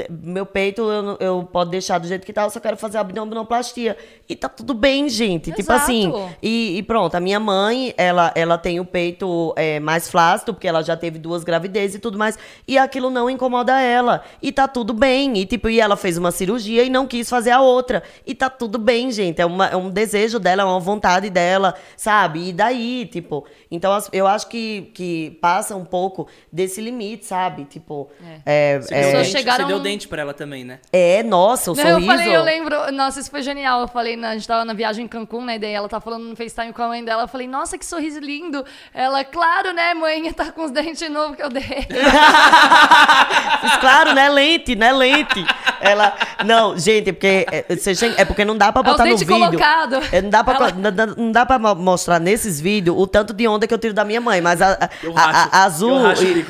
[0.07, 3.97] Meu peito eu, eu posso deixar do jeito que tá, eu só quero fazer abdominoplastia.
[4.29, 5.45] E tá tudo bem, gente.
[5.45, 5.81] Tipo Exato.
[5.81, 6.13] assim.
[6.39, 10.67] E, e pronto, a minha mãe, ela, ela tem o peito é, mais flácido, porque
[10.67, 12.37] ela já teve duas gravidezes e tudo mais.
[12.67, 14.21] E aquilo não incomoda ela.
[14.39, 15.35] E tá tudo bem.
[15.35, 18.03] E, tipo, e ela fez uma cirurgia e não quis fazer a outra.
[18.23, 19.41] E tá tudo bem, gente.
[19.41, 22.18] É, uma, é um desejo dela, é uma vontade dela, sabe?
[22.27, 23.45] E daí, tipo.
[23.71, 27.65] Então, eu acho que, que passa um pouco desse limite, sabe?
[27.65, 28.09] Tipo.
[28.45, 30.79] É, Você, é, deu chegaram- você deu dente pra ela também, né?
[30.91, 31.99] é, nossa, o Não, sorriso.
[32.11, 33.81] eu falei, eu lembro, nossa, isso foi genial.
[33.81, 35.57] Eu falei, na- a gente tava na viagem em Cancún, né?
[35.59, 37.23] Daí ela tá falando no FaceTime com a mãe dela.
[37.23, 38.63] Eu falei, nossa, que sorriso lindo.
[38.93, 40.31] Ela, claro, né, mãe?
[40.39, 41.63] Tá com os dentes novos que eu dei.
[43.79, 44.29] Claro, né?
[44.29, 44.91] Lente, né?
[44.91, 45.45] Lente.
[45.81, 46.13] Ela.
[46.45, 47.45] Não, gente, é porque.
[47.51, 49.39] É, chega- é porque não dá pra É botar no dentes vídeo.
[49.45, 49.95] colocado.
[50.11, 51.75] É, não, dá pra, Ela- não, dá- não dá pra mo-
[52.09, 54.41] mostrar nesses vídeos o tanto de onda que eu tiro da minha mãe.
[54.41, 55.99] Mas a, a, a- a Azul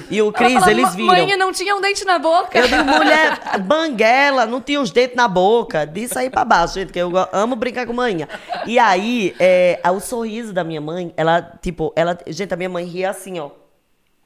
[0.10, 1.08] e, e o Cris, eles viram.
[1.14, 2.58] Mãe, não tinha um dente na boca.
[2.58, 5.86] Eu digo, mulher, banguela, não tinha os dentes na boca.
[5.86, 8.28] Disso aí pra baixo, gente, que eu amo brincar com manhã.
[8.66, 12.18] E aí, é, o sorriso da minha mãe, ela, tipo, ela.
[12.28, 13.50] Gente, a minha mãe ria assim, ó.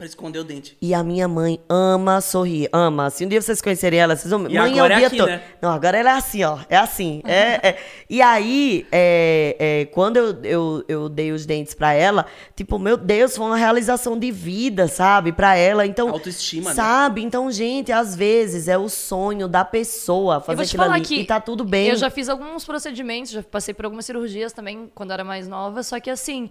[0.04, 0.76] Pra esconder o dente.
[0.82, 3.08] E a minha mãe ama sorrir, ama.
[3.08, 4.46] Se um dia vocês conhecerem ela, vocês vão.
[4.50, 5.28] E mãe agora é é o dia aqui, todo.
[5.28, 5.42] né?
[5.62, 6.58] Não, agora ela é assim, ó.
[6.68, 7.22] É assim.
[7.24, 7.78] É, é.
[8.10, 12.98] E aí, é, é, quando eu, eu, eu dei os dentes pra ela, tipo, meu
[12.98, 15.32] Deus, foi uma realização de vida, sabe?
[15.32, 15.86] Pra ela.
[15.86, 16.10] Então.
[16.10, 16.76] Autoestima, né?
[16.76, 17.22] Sabe?
[17.22, 20.96] Então, gente, às vezes é o sonho da pessoa Eu fazer vou te aquilo falar
[20.96, 21.04] ali.
[21.06, 21.88] que e tá tudo bem.
[21.88, 25.82] Eu já fiz alguns procedimentos, já passei por algumas cirurgias também quando era mais nova,
[25.82, 26.50] só que assim.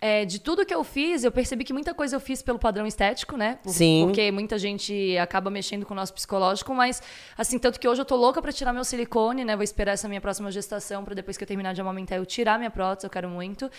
[0.00, 2.86] É, de tudo que eu fiz, eu percebi que muita coisa eu fiz pelo padrão
[2.86, 3.58] estético, né?
[3.62, 4.04] Por- Sim.
[4.06, 7.02] Porque muita gente acaba mexendo com o nosso psicológico, mas,
[7.36, 9.54] assim, tanto que hoje eu tô louca pra tirar meu silicone, né?
[9.54, 12.58] Vou esperar essa minha próxima gestação pra depois que eu terminar de amamentar eu tirar
[12.58, 13.70] minha prótese, eu quero muito.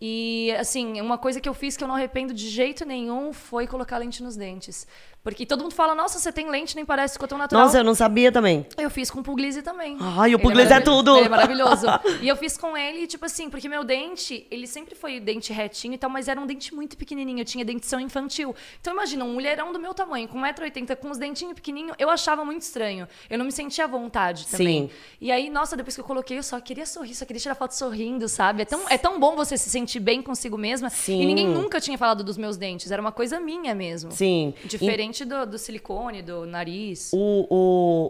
[0.00, 3.66] E, assim, uma coisa que eu fiz que eu não arrependo de jeito nenhum foi
[3.66, 4.86] colocar lente nos dentes.
[5.26, 7.64] Porque todo mundo fala, nossa, você tem lente, nem parece, ficou tão natural.
[7.64, 8.64] Nossa, eu não sabia também.
[8.78, 9.96] Eu fiz com o Puglisi também.
[9.98, 11.02] Ai, o Puglisi é maravilhoso.
[11.02, 11.16] tudo.
[11.16, 11.86] Ele é maravilhoso.
[12.22, 15.94] e eu fiz com ele, tipo assim, porque meu dente, ele sempre foi dente retinho
[15.94, 17.40] e tal, mas era um dente muito pequenininho.
[17.40, 18.54] Eu tinha dentição infantil.
[18.80, 22.44] Então imagina, um mulherão do meu tamanho, com 1,80m, com os dentinhos pequenininhos, eu achava
[22.44, 23.08] muito estranho.
[23.28, 24.86] Eu não me sentia à vontade também.
[24.86, 24.90] Sim.
[25.20, 27.72] E aí, nossa, depois que eu coloquei, eu só queria sorrir, só queria tirar foto
[27.72, 28.62] sorrindo, sabe?
[28.62, 30.88] É tão, é tão bom você se sentir bem consigo mesma.
[30.88, 31.20] Sim.
[31.20, 32.92] E ninguém nunca tinha falado dos meus dentes.
[32.92, 34.12] Era uma coisa minha mesmo.
[34.12, 34.54] Sim.
[34.64, 37.10] Diferente do, do silicone, do nariz.
[37.14, 37.46] O,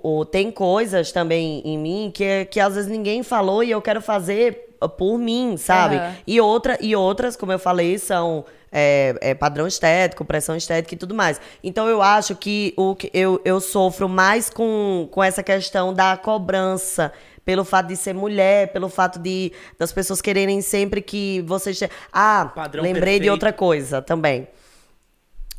[0.03, 3.81] o, o- tem coisas também em mim que, que às vezes ninguém falou e eu
[3.81, 4.65] quero fazer
[4.99, 5.97] por mim, sabe?
[5.97, 6.15] Aham.
[6.27, 10.99] E, outra, e outras, como eu falei, são é, é, padrão estético, pressão estética e
[10.99, 11.41] tudo mais.
[11.65, 16.17] Então eu acho que, o, que eu, eu sofro mais com, com essa questão da
[16.17, 17.13] cobrança.
[17.45, 21.73] Pelo fato de ser mulher, pelo fato de das pessoas quererem sempre que você.
[21.73, 23.31] che- Ah, Padrão lembrei de perfeito.
[23.31, 24.49] outra coisa também.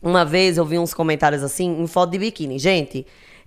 [0.02, 2.60] Uma vez eu vi uns comentários assim em foto de biquíni.
[2.60, 3.06] Gente,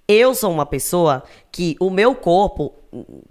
[0.09, 1.23] eu sou uma pessoa
[1.53, 2.75] que o meu corpo,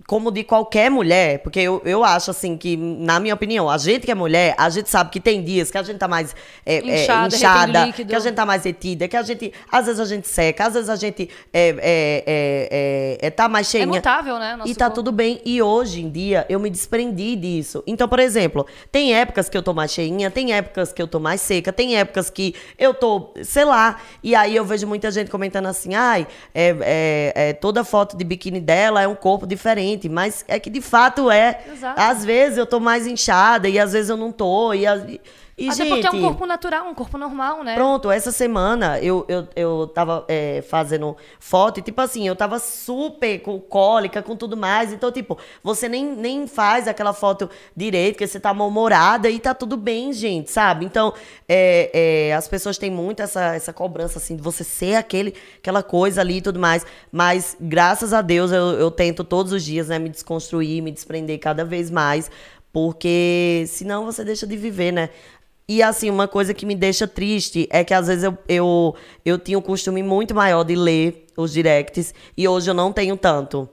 [0.08, 4.06] como de qualquer mulher, porque eu, eu acho assim que, na minha opinião, a gente
[4.06, 6.34] que é mulher, a gente sabe que tem dias que a gente tá mais
[6.66, 8.10] é, é, Inchada, inchada, retém líquido.
[8.10, 10.74] que a gente tá mais retida, que a gente, às vezes a gente seca, às
[10.74, 13.88] vezes a gente é, é, é, é, é, tá mais É cheinha.
[13.88, 14.56] mutável, né?
[14.56, 14.96] Nosso E tá corpo.
[14.96, 15.42] tudo bem.
[15.46, 17.84] E hoje em dia eu me desprendi disso.
[17.86, 21.20] Então, por exemplo, tem épocas que eu tô mais cheinha, tem épocas que eu tô
[21.20, 23.98] mais seca, tem épocas que eu tô, sei lá.
[24.24, 26.26] E aí eu vejo muita gente comentando assim: ai,
[26.56, 30.08] é, é- é, toda foto de biquíni dela é um corpo diferente.
[30.08, 31.62] Mas é que de fato é.
[31.72, 32.00] Exato.
[32.00, 34.74] Às vezes eu tô mais inchada e às vezes eu não tô.
[34.74, 34.86] E,
[35.60, 35.90] e, Até gente.
[35.90, 37.76] porque é um corpo natural, um corpo normal, né?
[37.76, 42.60] Pronto, essa semana eu, eu, eu tava é, fazendo foto e, tipo assim, eu tava
[42.60, 44.94] super com cólica, com tudo mais.
[44.94, 49.54] Então, tipo, você nem, nem faz aquela foto direito, porque você tá mal-humorada e tá
[49.54, 50.86] tudo bem, gente, sabe?
[50.86, 51.14] Então,
[51.48, 55.84] é, é, as pessoas têm muito essa, essa cobrança, assim, de você ser aquele, aquela
[55.84, 56.86] coisa ali e tudo mais.
[57.12, 61.38] Mas, graças a Deus, eu, eu tento todos os dias, né, me desconstruir, me desprender
[61.38, 62.32] cada vez mais.
[62.72, 65.10] Porque senão você deixa de viver, né?
[65.72, 69.38] E assim, uma coisa que me deixa triste é que às vezes eu, eu, eu
[69.38, 73.70] tinha um costume muito maior de ler os directs e hoje eu não tenho tanto.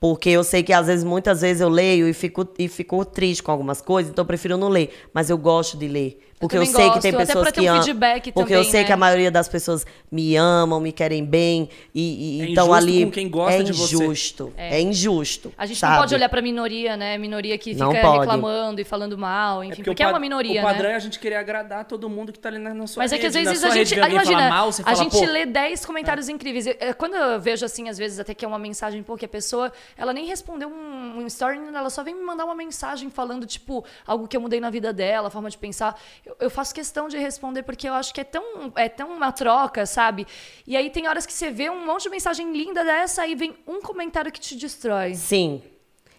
[0.00, 3.42] Porque eu sei que às vezes, muitas vezes eu leio e fico, e fico triste
[3.42, 4.88] com algumas coisas, então eu prefiro não ler.
[5.12, 6.18] Mas eu gosto de ler.
[6.38, 8.20] Porque eu, também sei que gosto, tem até pessoas pra ter que um amam.
[8.34, 8.86] Porque eu sei né?
[8.86, 11.68] que a maioria das pessoas me amam, me querem bem.
[11.94, 13.04] E, e É então injusto ali.
[13.04, 13.94] com quem gosta é de você.
[13.94, 14.52] injusto.
[14.56, 14.80] É.
[14.80, 15.52] injusto.
[15.56, 15.92] A gente sabe?
[15.94, 17.16] não pode olhar pra minoria, né?
[17.18, 19.82] Minoria que fica reclamando e falando mal, enfim.
[19.82, 20.92] porque, é o uma minoria, O padrão né?
[20.92, 23.18] é a gente querer agradar todo mundo que tá ali na, na sua Mas é
[23.18, 23.48] que às rede.
[23.48, 24.00] Vezes a rede gente.
[24.00, 26.66] alguém Imagina, mal, você a fala, gente pô, lê 10 comentários incríveis.
[26.66, 29.28] É, Quando eu vejo, assim, às vezes até que é uma mensagem, pô, que a
[29.28, 33.46] pessoa, ela nem respondeu um, um story, ela só vem me mandar uma mensagem falando,
[33.46, 35.98] tipo, algo que eu mudei na vida dela, a forma de pensar.
[36.24, 39.30] Eu, eu faço questão de responder porque eu acho que é tão, é tão uma
[39.30, 40.26] troca, sabe?
[40.66, 43.54] E aí tem horas que você vê um monte de mensagem linda dessa e vem
[43.66, 45.14] um comentário que te destrói.
[45.14, 45.62] Sim.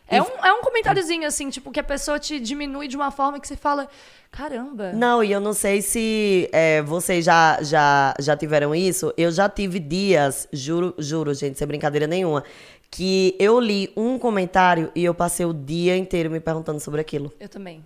[0.08, 3.40] É um, é um comentáriozinho, assim, tipo, que a pessoa te diminui de uma forma
[3.40, 3.90] que você fala,
[4.30, 4.94] caramba.
[4.94, 9.12] Não, e eu não sei se é, vocês já, já, já tiveram isso.
[9.18, 12.44] Eu já tive dias, juro, juro, gente, sem brincadeira nenhuma,
[12.92, 17.34] que eu li um comentário e eu passei o dia inteiro me perguntando sobre aquilo.
[17.40, 17.84] Eu também.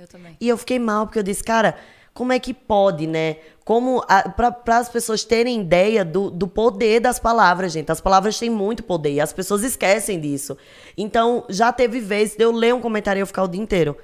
[0.00, 0.36] Eu também.
[0.40, 1.76] E eu fiquei mal, porque eu disse, cara,
[2.14, 3.36] como é que pode, né?
[3.64, 4.02] Como
[4.34, 7.92] para as pessoas terem ideia do, do poder das palavras, gente.
[7.92, 10.56] As palavras têm muito poder e as pessoas esquecem disso.
[10.96, 13.96] Então, já teve vezes de eu ler um comentário e eu ficar o dia inteiro.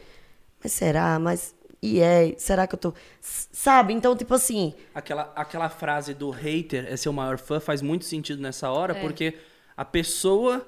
[0.62, 1.18] Mas será?
[1.18, 1.54] Mas.
[1.82, 2.34] E é?
[2.38, 2.94] Será que eu tô.
[3.20, 3.92] Sabe?
[3.92, 4.74] Então, tipo assim.
[4.94, 9.00] Aquela, aquela frase do hater é seu maior fã faz muito sentido nessa hora, É.
[9.00, 9.34] porque
[9.76, 10.66] a pessoa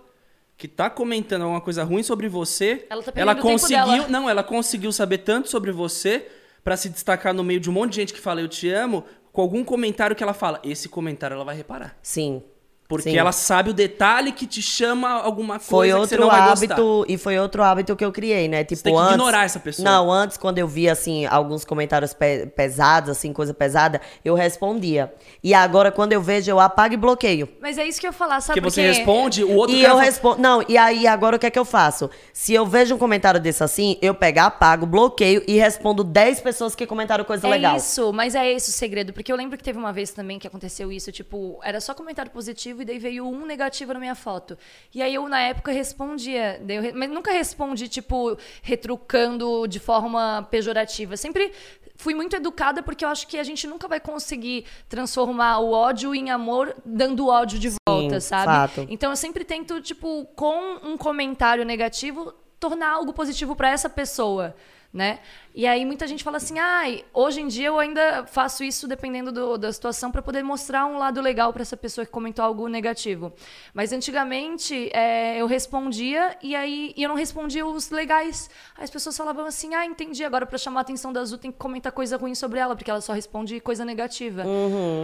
[0.59, 4.91] que tá comentando alguma coisa ruim sobre você, Ela tá tempo conseguiu, não, ela conseguiu
[4.91, 6.27] saber tanto sobre você
[6.65, 9.05] pra se destacar no meio de um monte de gente que fala eu te amo,
[9.33, 11.97] com algum comentário que ela fala, esse comentário ela vai reparar.
[12.03, 12.43] Sim.
[12.89, 13.19] Porque Sim.
[13.19, 16.41] ela sabe o detalhe que te chama alguma coisa Foi que você outro não vai
[16.49, 16.65] gostar.
[16.75, 18.65] hábito, e foi outro hábito que eu criei, né?
[18.65, 19.85] Tipo, tem que antes, ignorar essa pessoa.
[19.85, 25.13] Não, antes, quando eu via, assim, alguns comentários pe- pesados, assim, coisa pesada, eu respondia.
[25.45, 27.47] E agora, quando eu vejo, eu apago e bloqueio.
[27.61, 28.59] Mas é isso que eu ia falar, sabe?
[28.59, 30.41] Porque você Porque responde, o outro e eu fala- respondo.
[30.41, 32.09] Não, e aí agora o que é que eu faço?
[32.33, 36.75] Se eu vejo um comentário desse assim, eu pego, apago, bloqueio e respondo 10 pessoas
[36.75, 37.77] que comentaram coisa É legal.
[37.77, 39.13] isso, mas é esse o segredo.
[39.13, 42.31] Porque eu lembro que teve uma vez também que aconteceu isso, tipo, era só comentário
[42.31, 44.57] positivo e daí veio um negativo na minha foto.
[44.95, 46.61] E aí eu, na época, respondia.
[46.69, 51.17] eu mas nunca respondi, tipo, retrucando de forma pejorativa.
[51.17, 51.53] Sempre
[51.99, 56.15] fui muito educada porque eu acho que a gente nunca vai conseguir transformar o ódio
[56.15, 58.45] em amor dando ódio de volta, sabe?
[58.47, 58.87] fato.
[58.89, 64.55] Então eu sempre tento, tipo, com um comentário negativo, tornar algo positivo pra essa pessoa,
[64.93, 65.19] né?
[65.55, 69.31] E aí muita gente fala assim, ai, hoje em dia eu ainda faço isso dependendo
[69.33, 72.69] do- da situação pra poder mostrar um lado legal pra essa pessoa que comentou algo
[72.69, 73.33] negativo.
[73.75, 78.49] Mas antigamente é, eu respondia e aí e eu não respondia os legais.
[78.77, 80.25] Aí as pessoas falavam assim, ah, entendi.
[80.25, 82.91] Agora pra chamar a atenção da Azul tem que comentar coisa ruim sobre ela porque
[82.91, 84.45] ela só responde coisa negativa.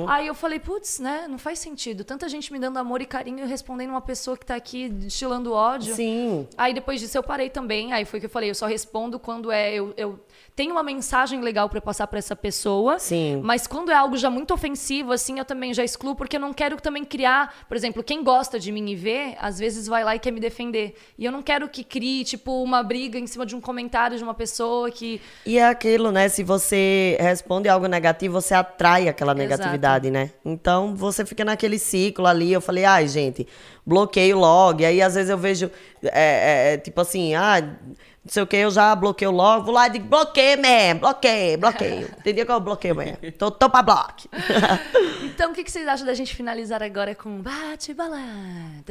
[0.08, 1.26] Aí eu falei, putz, né?
[1.28, 2.04] Não faz sentido.
[2.04, 5.52] Tanta gente me dando amor e carinho e respondendo uma pessoa que tá aqui destilando
[5.52, 5.94] ódio.
[5.94, 6.48] Sim.
[6.56, 7.92] Aí depois disso eu parei também.
[7.92, 10.18] Aí foi que eu falei, eu só respondo quando é eu, eu
[10.56, 12.98] tenho uma mensagem legal pra passar pra essa pessoa.
[12.98, 13.40] Sim.
[13.42, 16.52] Mas quando é algo já muito ofensivo assim, eu também já excluo porque eu não
[16.52, 20.14] quero também criar, por exemplo, quem gosta de mim e vê, às vezes vai lá
[20.14, 20.94] e quer me defender.
[21.18, 24.22] E eu não quero que crie tipo uma briga em cima de um comentário de
[24.22, 26.28] uma pessoa que E é aquilo, né?
[26.28, 29.42] Se você responde algo negativo, você atrai aquela Exato.
[29.42, 30.30] negatividade, né?
[30.44, 32.52] Então você fica naquele ciclo ali.
[32.52, 33.46] Eu falei, ai, gente,
[33.84, 34.82] bloqueio logo.
[34.82, 35.70] E aí, às vezes, eu vejo,
[36.02, 37.76] é, é, é, tipo assim, ah,
[38.24, 39.66] não sei o que, eu já bloqueio logo.
[39.66, 42.08] Vou lá e digo, bloqueio mesmo, bloqueio, bloqueio.
[42.24, 43.18] Dia que eu bloqueio mesmo.
[43.38, 44.28] Tô, tô pra bloque.
[45.24, 48.20] Então, o que que vocês acham da gente finalizar agora com bate bala?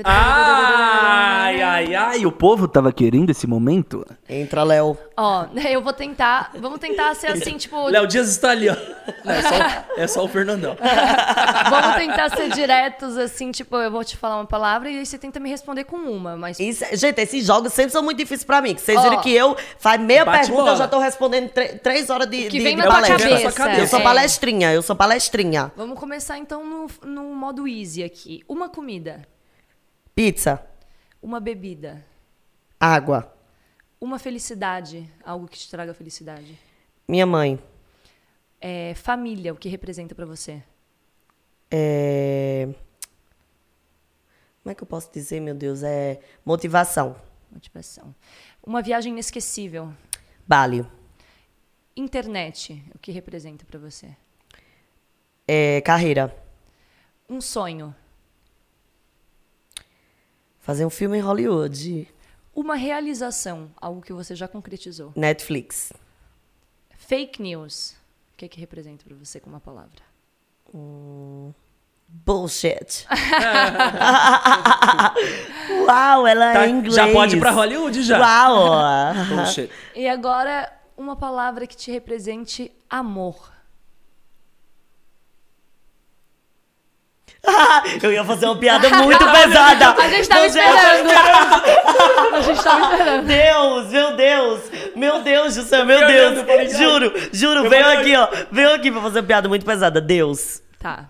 [0.04, 4.06] Ai, ai, ai, o povo tava querendo esse momento.
[4.28, 4.98] Entra, Léo.
[5.16, 8.76] Ó, eu vou tentar, vamos tentar ser assim, tipo, Léo Dias está ali, ó.
[9.24, 9.58] Não, é, só,
[9.98, 10.76] é só o Fernandão.
[11.70, 15.18] Vamos tentar ser diretos, assim, tipo, eu vou te falar uma palavra e aí você
[15.18, 16.60] tenta me responder com uma, mas.
[16.60, 18.74] Isso, gente, esses jogos sempre são muito difíceis pra mim.
[18.76, 20.74] que Vocês viram que eu faz meia Bate pergunta, bola.
[20.74, 23.52] eu já tô respondendo três horas de, que de, vem de na palestra.
[23.52, 24.04] cabeça, Eu sou é.
[24.04, 25.72] palestrinha, eu sou palestrinha.
[25.76, 28.42] Vamos começar então no, no modo easy aqui.
[28.48, 29.22] Uma comida,
[30.16, 30.62] Pizza,
[31.22, 32.04] uma bebida,
[32.80, 33.34] água,
[34.04, 36.60] uma felicidade, algo que te traga felicidade.
[37.08, 37.58] minha mãe.
[38.60, 40.62] É, família, o que representa pra você?
[41.72, 42.68] É...
[44.62, 45.84] Como é que eu posso dizer, meu Deus?
[45.84, 47.16] É motivação.
[47.50, 48.14] Motivação.
[48.62, 49.94] Uma viagem inesquecível.
[50.46, 50.86] Bali.
[51.96, 54.14] Internet, o que representa pra você?
[55.48, 56.36] É, carreira.
[57.30, 57.96] Um sonho.
[60.60, 62.08] Fazer um filme em Hollywood.
[62.56, 65.12] Uma realização, algo que você já concretizou.
[65.16, 65.92] Netflix.
[66.98, 67.96] Fake news,
[68.34, 70.02] o que que representa pra você com uma palavra?
[72.08, 73.06] Bullshit.
[75.88, 76.96] Uau, ela Tá, é inglês.
[76.96, 78.20] já pode ir pra Hollywood já.
[78.20, 79.14] Uau.
[79.36, 79.70] Bullshit.
[79.96, 83.52] E agora, uma palavra que te represente amor.
[88.02, 89.92] Eu ia fazer uma piada muito pesada.
[90.02, 91.10] A gente tava esperando.
[92.36, 93.26] A gente tava esperando.
[93.28, 94.60] Deus, meu Deus,
[94.96, 96.78] meu Deus do céu, meu olhando, Deus.
[96.78, 98.28] Juro, juro, Eu veio aqui, ó.
[98.52, 100.00] Veio aqui pra fazer uma piada muito pesada.
[100.00, 100.62] Deus.
[100.80, 101.06] Tá.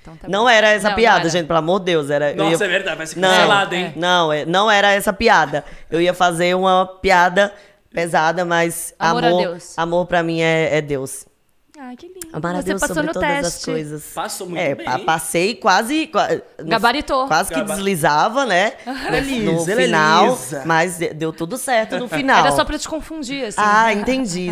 [0.00, 0.48] Então tá Não bom.
[0.48, 1.30] era essa Não, piada, não era.
[1.30, 2.08] gente, pelo amor de Deus.
[2.10, 3.92] Era, Nossa, ia- é verdade, vai ser Não, cancelado, hein?
[3.96, 5.64] Não, é- não era essa piada.
[5.90, 7.52] Eu ia fazer uma piada
[7.92, 9.74] pesada, mas Amor amor, a Deus.
[9.78, 11.26] amor pra mim é, é Deus.
[11.80, 12.18] Ai, que lindo.
[12.32, 13.46] A Você Deus passou sobre no todas teste.
[13.58, 14.04] as coisas.
[14.14, 14.84] Passou muito é, bem.
[14.84, 16.10] pa- passei quase...
[16.58, 17.26] no- Gabaritou.
[17.28, 18.72] Quase que deslizava, né?
[18.84, 18.90] É
[19.20, 22.40] No é final, mas de- deu tudo certo no final.
[22.40, 23.60] Era só pra te confundir, assim.
[23.60, 24.50] Ah, entendi.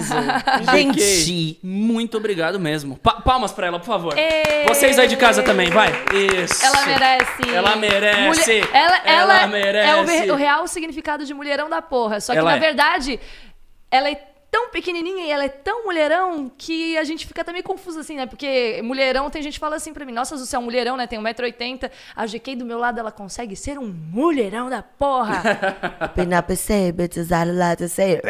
[0.63, 1.59] Entendi.
[1.63, 2.97] Muito obrigado mesmo.
[2.99, 4.15] Pa- palmas pra ela, por favor.
[4.19, 4.65] Ê!
[4.69, 5.91] Vocês aí de casa também, vai.
[6.15, 6.65] Isso.
[6.65, 7.55] Ela merece.
[7.55, 8.27] Ela merece.
[8.27, 10.31] Mulher- Ela, ela, Ela é o, merece.
[10.31, 12.21] o real significado de mulherão da porra.
[12.21, 12.61] Só que, Ela na é.
[12.61, 13.19] verdade,
[13.91, 14.21] ela é
[14.57, 18.25] tão pequenininha e ela é tão mulherão que a gente fica também confuso assim, né?
[18.25, 21.07] Porque mulherão, tem gente que fala assim pra mim, nossa, você é um mulherão, né?
[21.07, 21.91] Tem 1,80m.
[22.17, 25.43] A GK do meu lado, ela consegue ser um mulherão da porra.
[26.17, 28.25] Been up and say, bitches, I like to say it.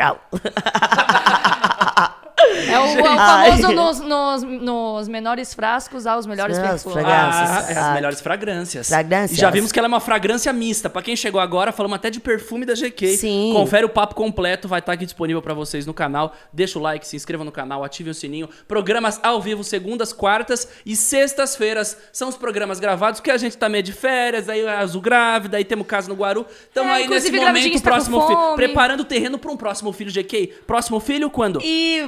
[2.69, 7.05] É o, é o famoso nos, nos, nos menores frascos aos melhores Não, perfumes.
[7.07, 7.95] Ah, é as Ah.
[7.95, 8.89] melhores fragrâncias.
[8.89, 9.39] Fragrâncias.
[9.39, 10.91] E já vimos que ela é uma fragrância mista.
[10.91, 13.17] Pra quem chegou agora, falamos até de perfume da GK.
[13.17, 13.53] Sim.
[13.55, 16.35] Confere o papo completo, vai estar aqui disponível pra vocês no canal.
[16.53, 18.49] Deixa o like, se inscreva no canal, ative o sininho.
[18.67, 23.69] Programas ao vivo segundas, quartas e sextas-feiras são os programas gravados, porque a gente tá
[23.69, 26.47] meio de férias, aí a Azul grávida, aí temos casa no Guaru.
[26.71, 28.55] Então É, aí nesse momento, com próximo filho.
[28.55, 30.53] Preparando o terreno pra um próximo filho GK.
[30.67, 31.61] Próximo filho quando?
[31.63, 32.03] E...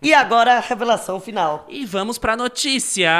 [0.00, 1.66] e agora a revelação final.
[1.68, 3.10] E vamos pra notícia.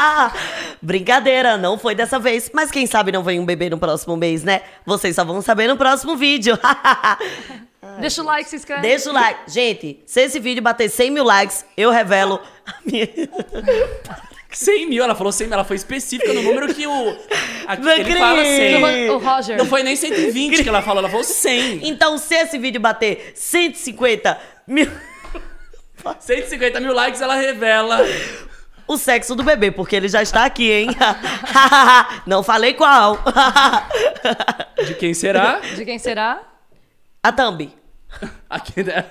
[0.82, 2.50] Brincadeira, não foi dessa vez.
[2.52, 4.62] Mas quem sabe não vem um bebê no próximo mês, né?
[4.84, 6.58] Vocês só vão saber no próximo vídeo.
[8.00, 8.82] Deixa o like, se inscreve.
[8.82, 9.50] Deixa o like.
[9.50, 13.08] Gente, se esse vídeo bater 100 mil likes, eu revelo a minha...
[14.52, 17.18] 100 mil, ela falou 100 mil, ela foi específica no número que o.
[17.66, 18.74] Aqui, ele fala 100.
[18.84, 19.12] acredito.
[19.12, 19.56] O Roger.
[19.58, 21.88] Não foi nem 120 que ela falou, ela falou 100.
[21.88, 24.90] Então, se esse vídeo bater 150 mil...
[26.18, 28.00] 150 mil likes, ela revela.
[28.88, 30.88] O sexo do bebê, porque ele já está aqui, hein?
[32.26, 33.18] não falei qual.
[34.86, 35.60] De quem será?
[35.76, 36.42] De quem será?
[37.22, 37.70] a Thumb.
[38.50, 39.04] Aqui, né?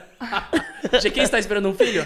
[1.00, 2.06] De quem está esperando um filho?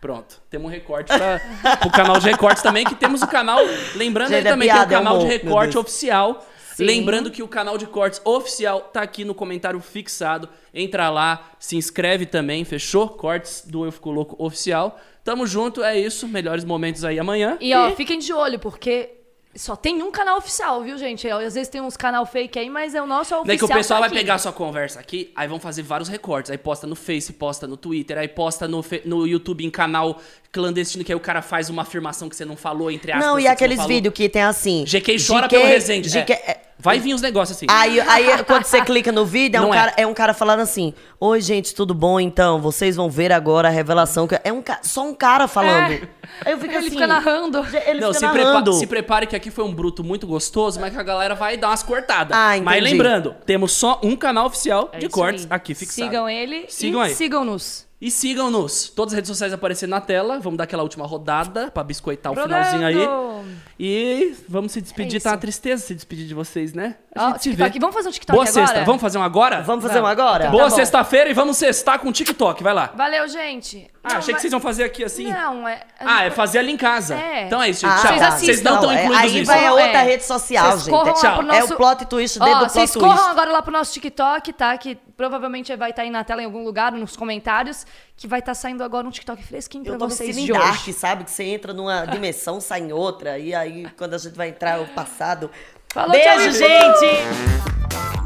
[0.00, 3.58] Pronto, temos um recorte pra, pro canal de recortes também, que temos o canal.
[3.94, 6.46] Lembrando Gente, aí é também que é o canal de recorte oficial.
[6.74, 6.86] Sim.
[6.86, 10.48] Lembrando que o canal de cortes oficial tá aqui no comentário fixado.
[10.72, 13.08] Entra lá, se inscreve também, fechou?
[13.08, 14.98] Cortes do Eu Fico Louco oficial.
[15.22, 16.26] Tamo junto, é isso.
[16.26, 17.58] Melhores momentos aí amanhã.
[17.60, 19.19] E ó, fiquem de olho, porque
[19.54, 21.28] só tem um canal oficial, viu, gente?
[21.28, 23.44] Às vezes tem uns canal fake aí, mas é o nosso oficial.
[23.44, 26.08] Daí que o pessoal tá vai pegar a sua conversa aqui, aí vão fazer vários
[26.08, 26.52] recortes.
[26.52, 30.20] Aí posta no Face, posta no Twitter, aí posta no, no YouTube em canal
[30.52, 33.26] clandestino, que aí o cara faz uma afirmação que você não falou, entre aspas.
[33.26, 34.84] Não, e você aqueles vídeos que tem assim.
[34.84, 36.08] GK chora GK pelo Resende.
[36.08, 36.50] GK, é.
[36.50, 37.66] é, Vai vir uns negócios assim.
[37.68, 39.76] Aí, aí, quando você clica no vídeo, é um, é.
[39.76, 42.18] cara, é um cara falando assim: Oi, gente, tudo bom?
[42.18, 44.26] Então, vocês vão ver agora a revelação.
[44.26, 45.92] que É um, ca- só um cara falando.
[45.92, 46.52] É.
[46.52, 46.90] Eu fico Ele assim.
[46.90, 47.58] fica narrando.
[47.86, 48.72] Ele Não, fica se, prepa- narrando.
[48.74, 51.68] se prepare que aqui foi um bruto muito gostoso, mas que a galera vai dar
[51.68, 52.36] umas cortadas.
[52.36, 52.92] Ah, mas entendi.
[52.92, 55.48] lembrando, temos só um canal oficial É de cortes aí.
[55.50, 56.08] aqui fixado.
[56.08, 57.89] Sigam ele Sigam e sigam-nos.
[58.00, 58.88] E sigam-nos.
[58.88, 60.40] Todas as redes sociais aparecendo na tela.
[60.40, 62.54] Vamos dar aquela última rodada pra biscoitar o Rodando.
[62.54, 63.50] finalzinho aí.
[63.78, 65.18] E vamos se despedir.
[65.18, 66.96] É tá uma tristeza se despedir de vocês, né?
[67.14, 67.72] A se TikTok.
[67.72, 67.78] vê.
[67.78, 68.66] Vamos fazer um TikTok Boa agora?
[68.66, 68.84] sexta.
[68.84, 69.60] Vamos fazer um agora?
[69.62, 70.44] Vamos fazer um agora?
[70.46, 72.62] Tá Boa sexta-feira e vamos sextar com TikTok.
[72.62, 72.90] Vai lá.
[72.96, 73.90] Valeu, gente.
[74.02, 75.30] Ah, achei que vocês iam fazer aqui assim.
[75.30, 75.82] Não, é...
[75.98, 77.14] Ah, é fazer ali em casa.
[77.16, 77.46] É.
[77.46, 77.90] Então é isso, gente.
[77.92, 78.08] Ah, Tchau.
[78.08, 78.30] Vocês tá.
[78.38, 79.52] Vocês não estão é- incluídos Aí nisso.
[79.52, 80.02] vai a outra É.
[80.04, 80.90] rede social, Vocês gente.
[80.90, 81.38] corram lá Tchau.
[81.38, 81.74] pro É nosso...
[81.74, 83.06] o plot twist dentro Ó, do plot vocês twist.
[83.08, 84.78] corram agora lá pro nosso TikTok, tá?
[84.78, 87.86] Que provavelmente vai estar aí na tela em algum lugar, nos comentários,
[88.16, 90.94] que vai estar saindo agora um TikTok fresquinho pra Eu no vocês de dark, hoje.
[90.94, 91.24] sabe?
[91.24, 93.38] Que você entra numa dimensão, sai em outra.
[93.38, 95.50] E aí, quando a gente vai entrar, é o passado.
[95.92, 96.58] Falou, Beijo, tchau, gente.
[96.58, 98.19] gente!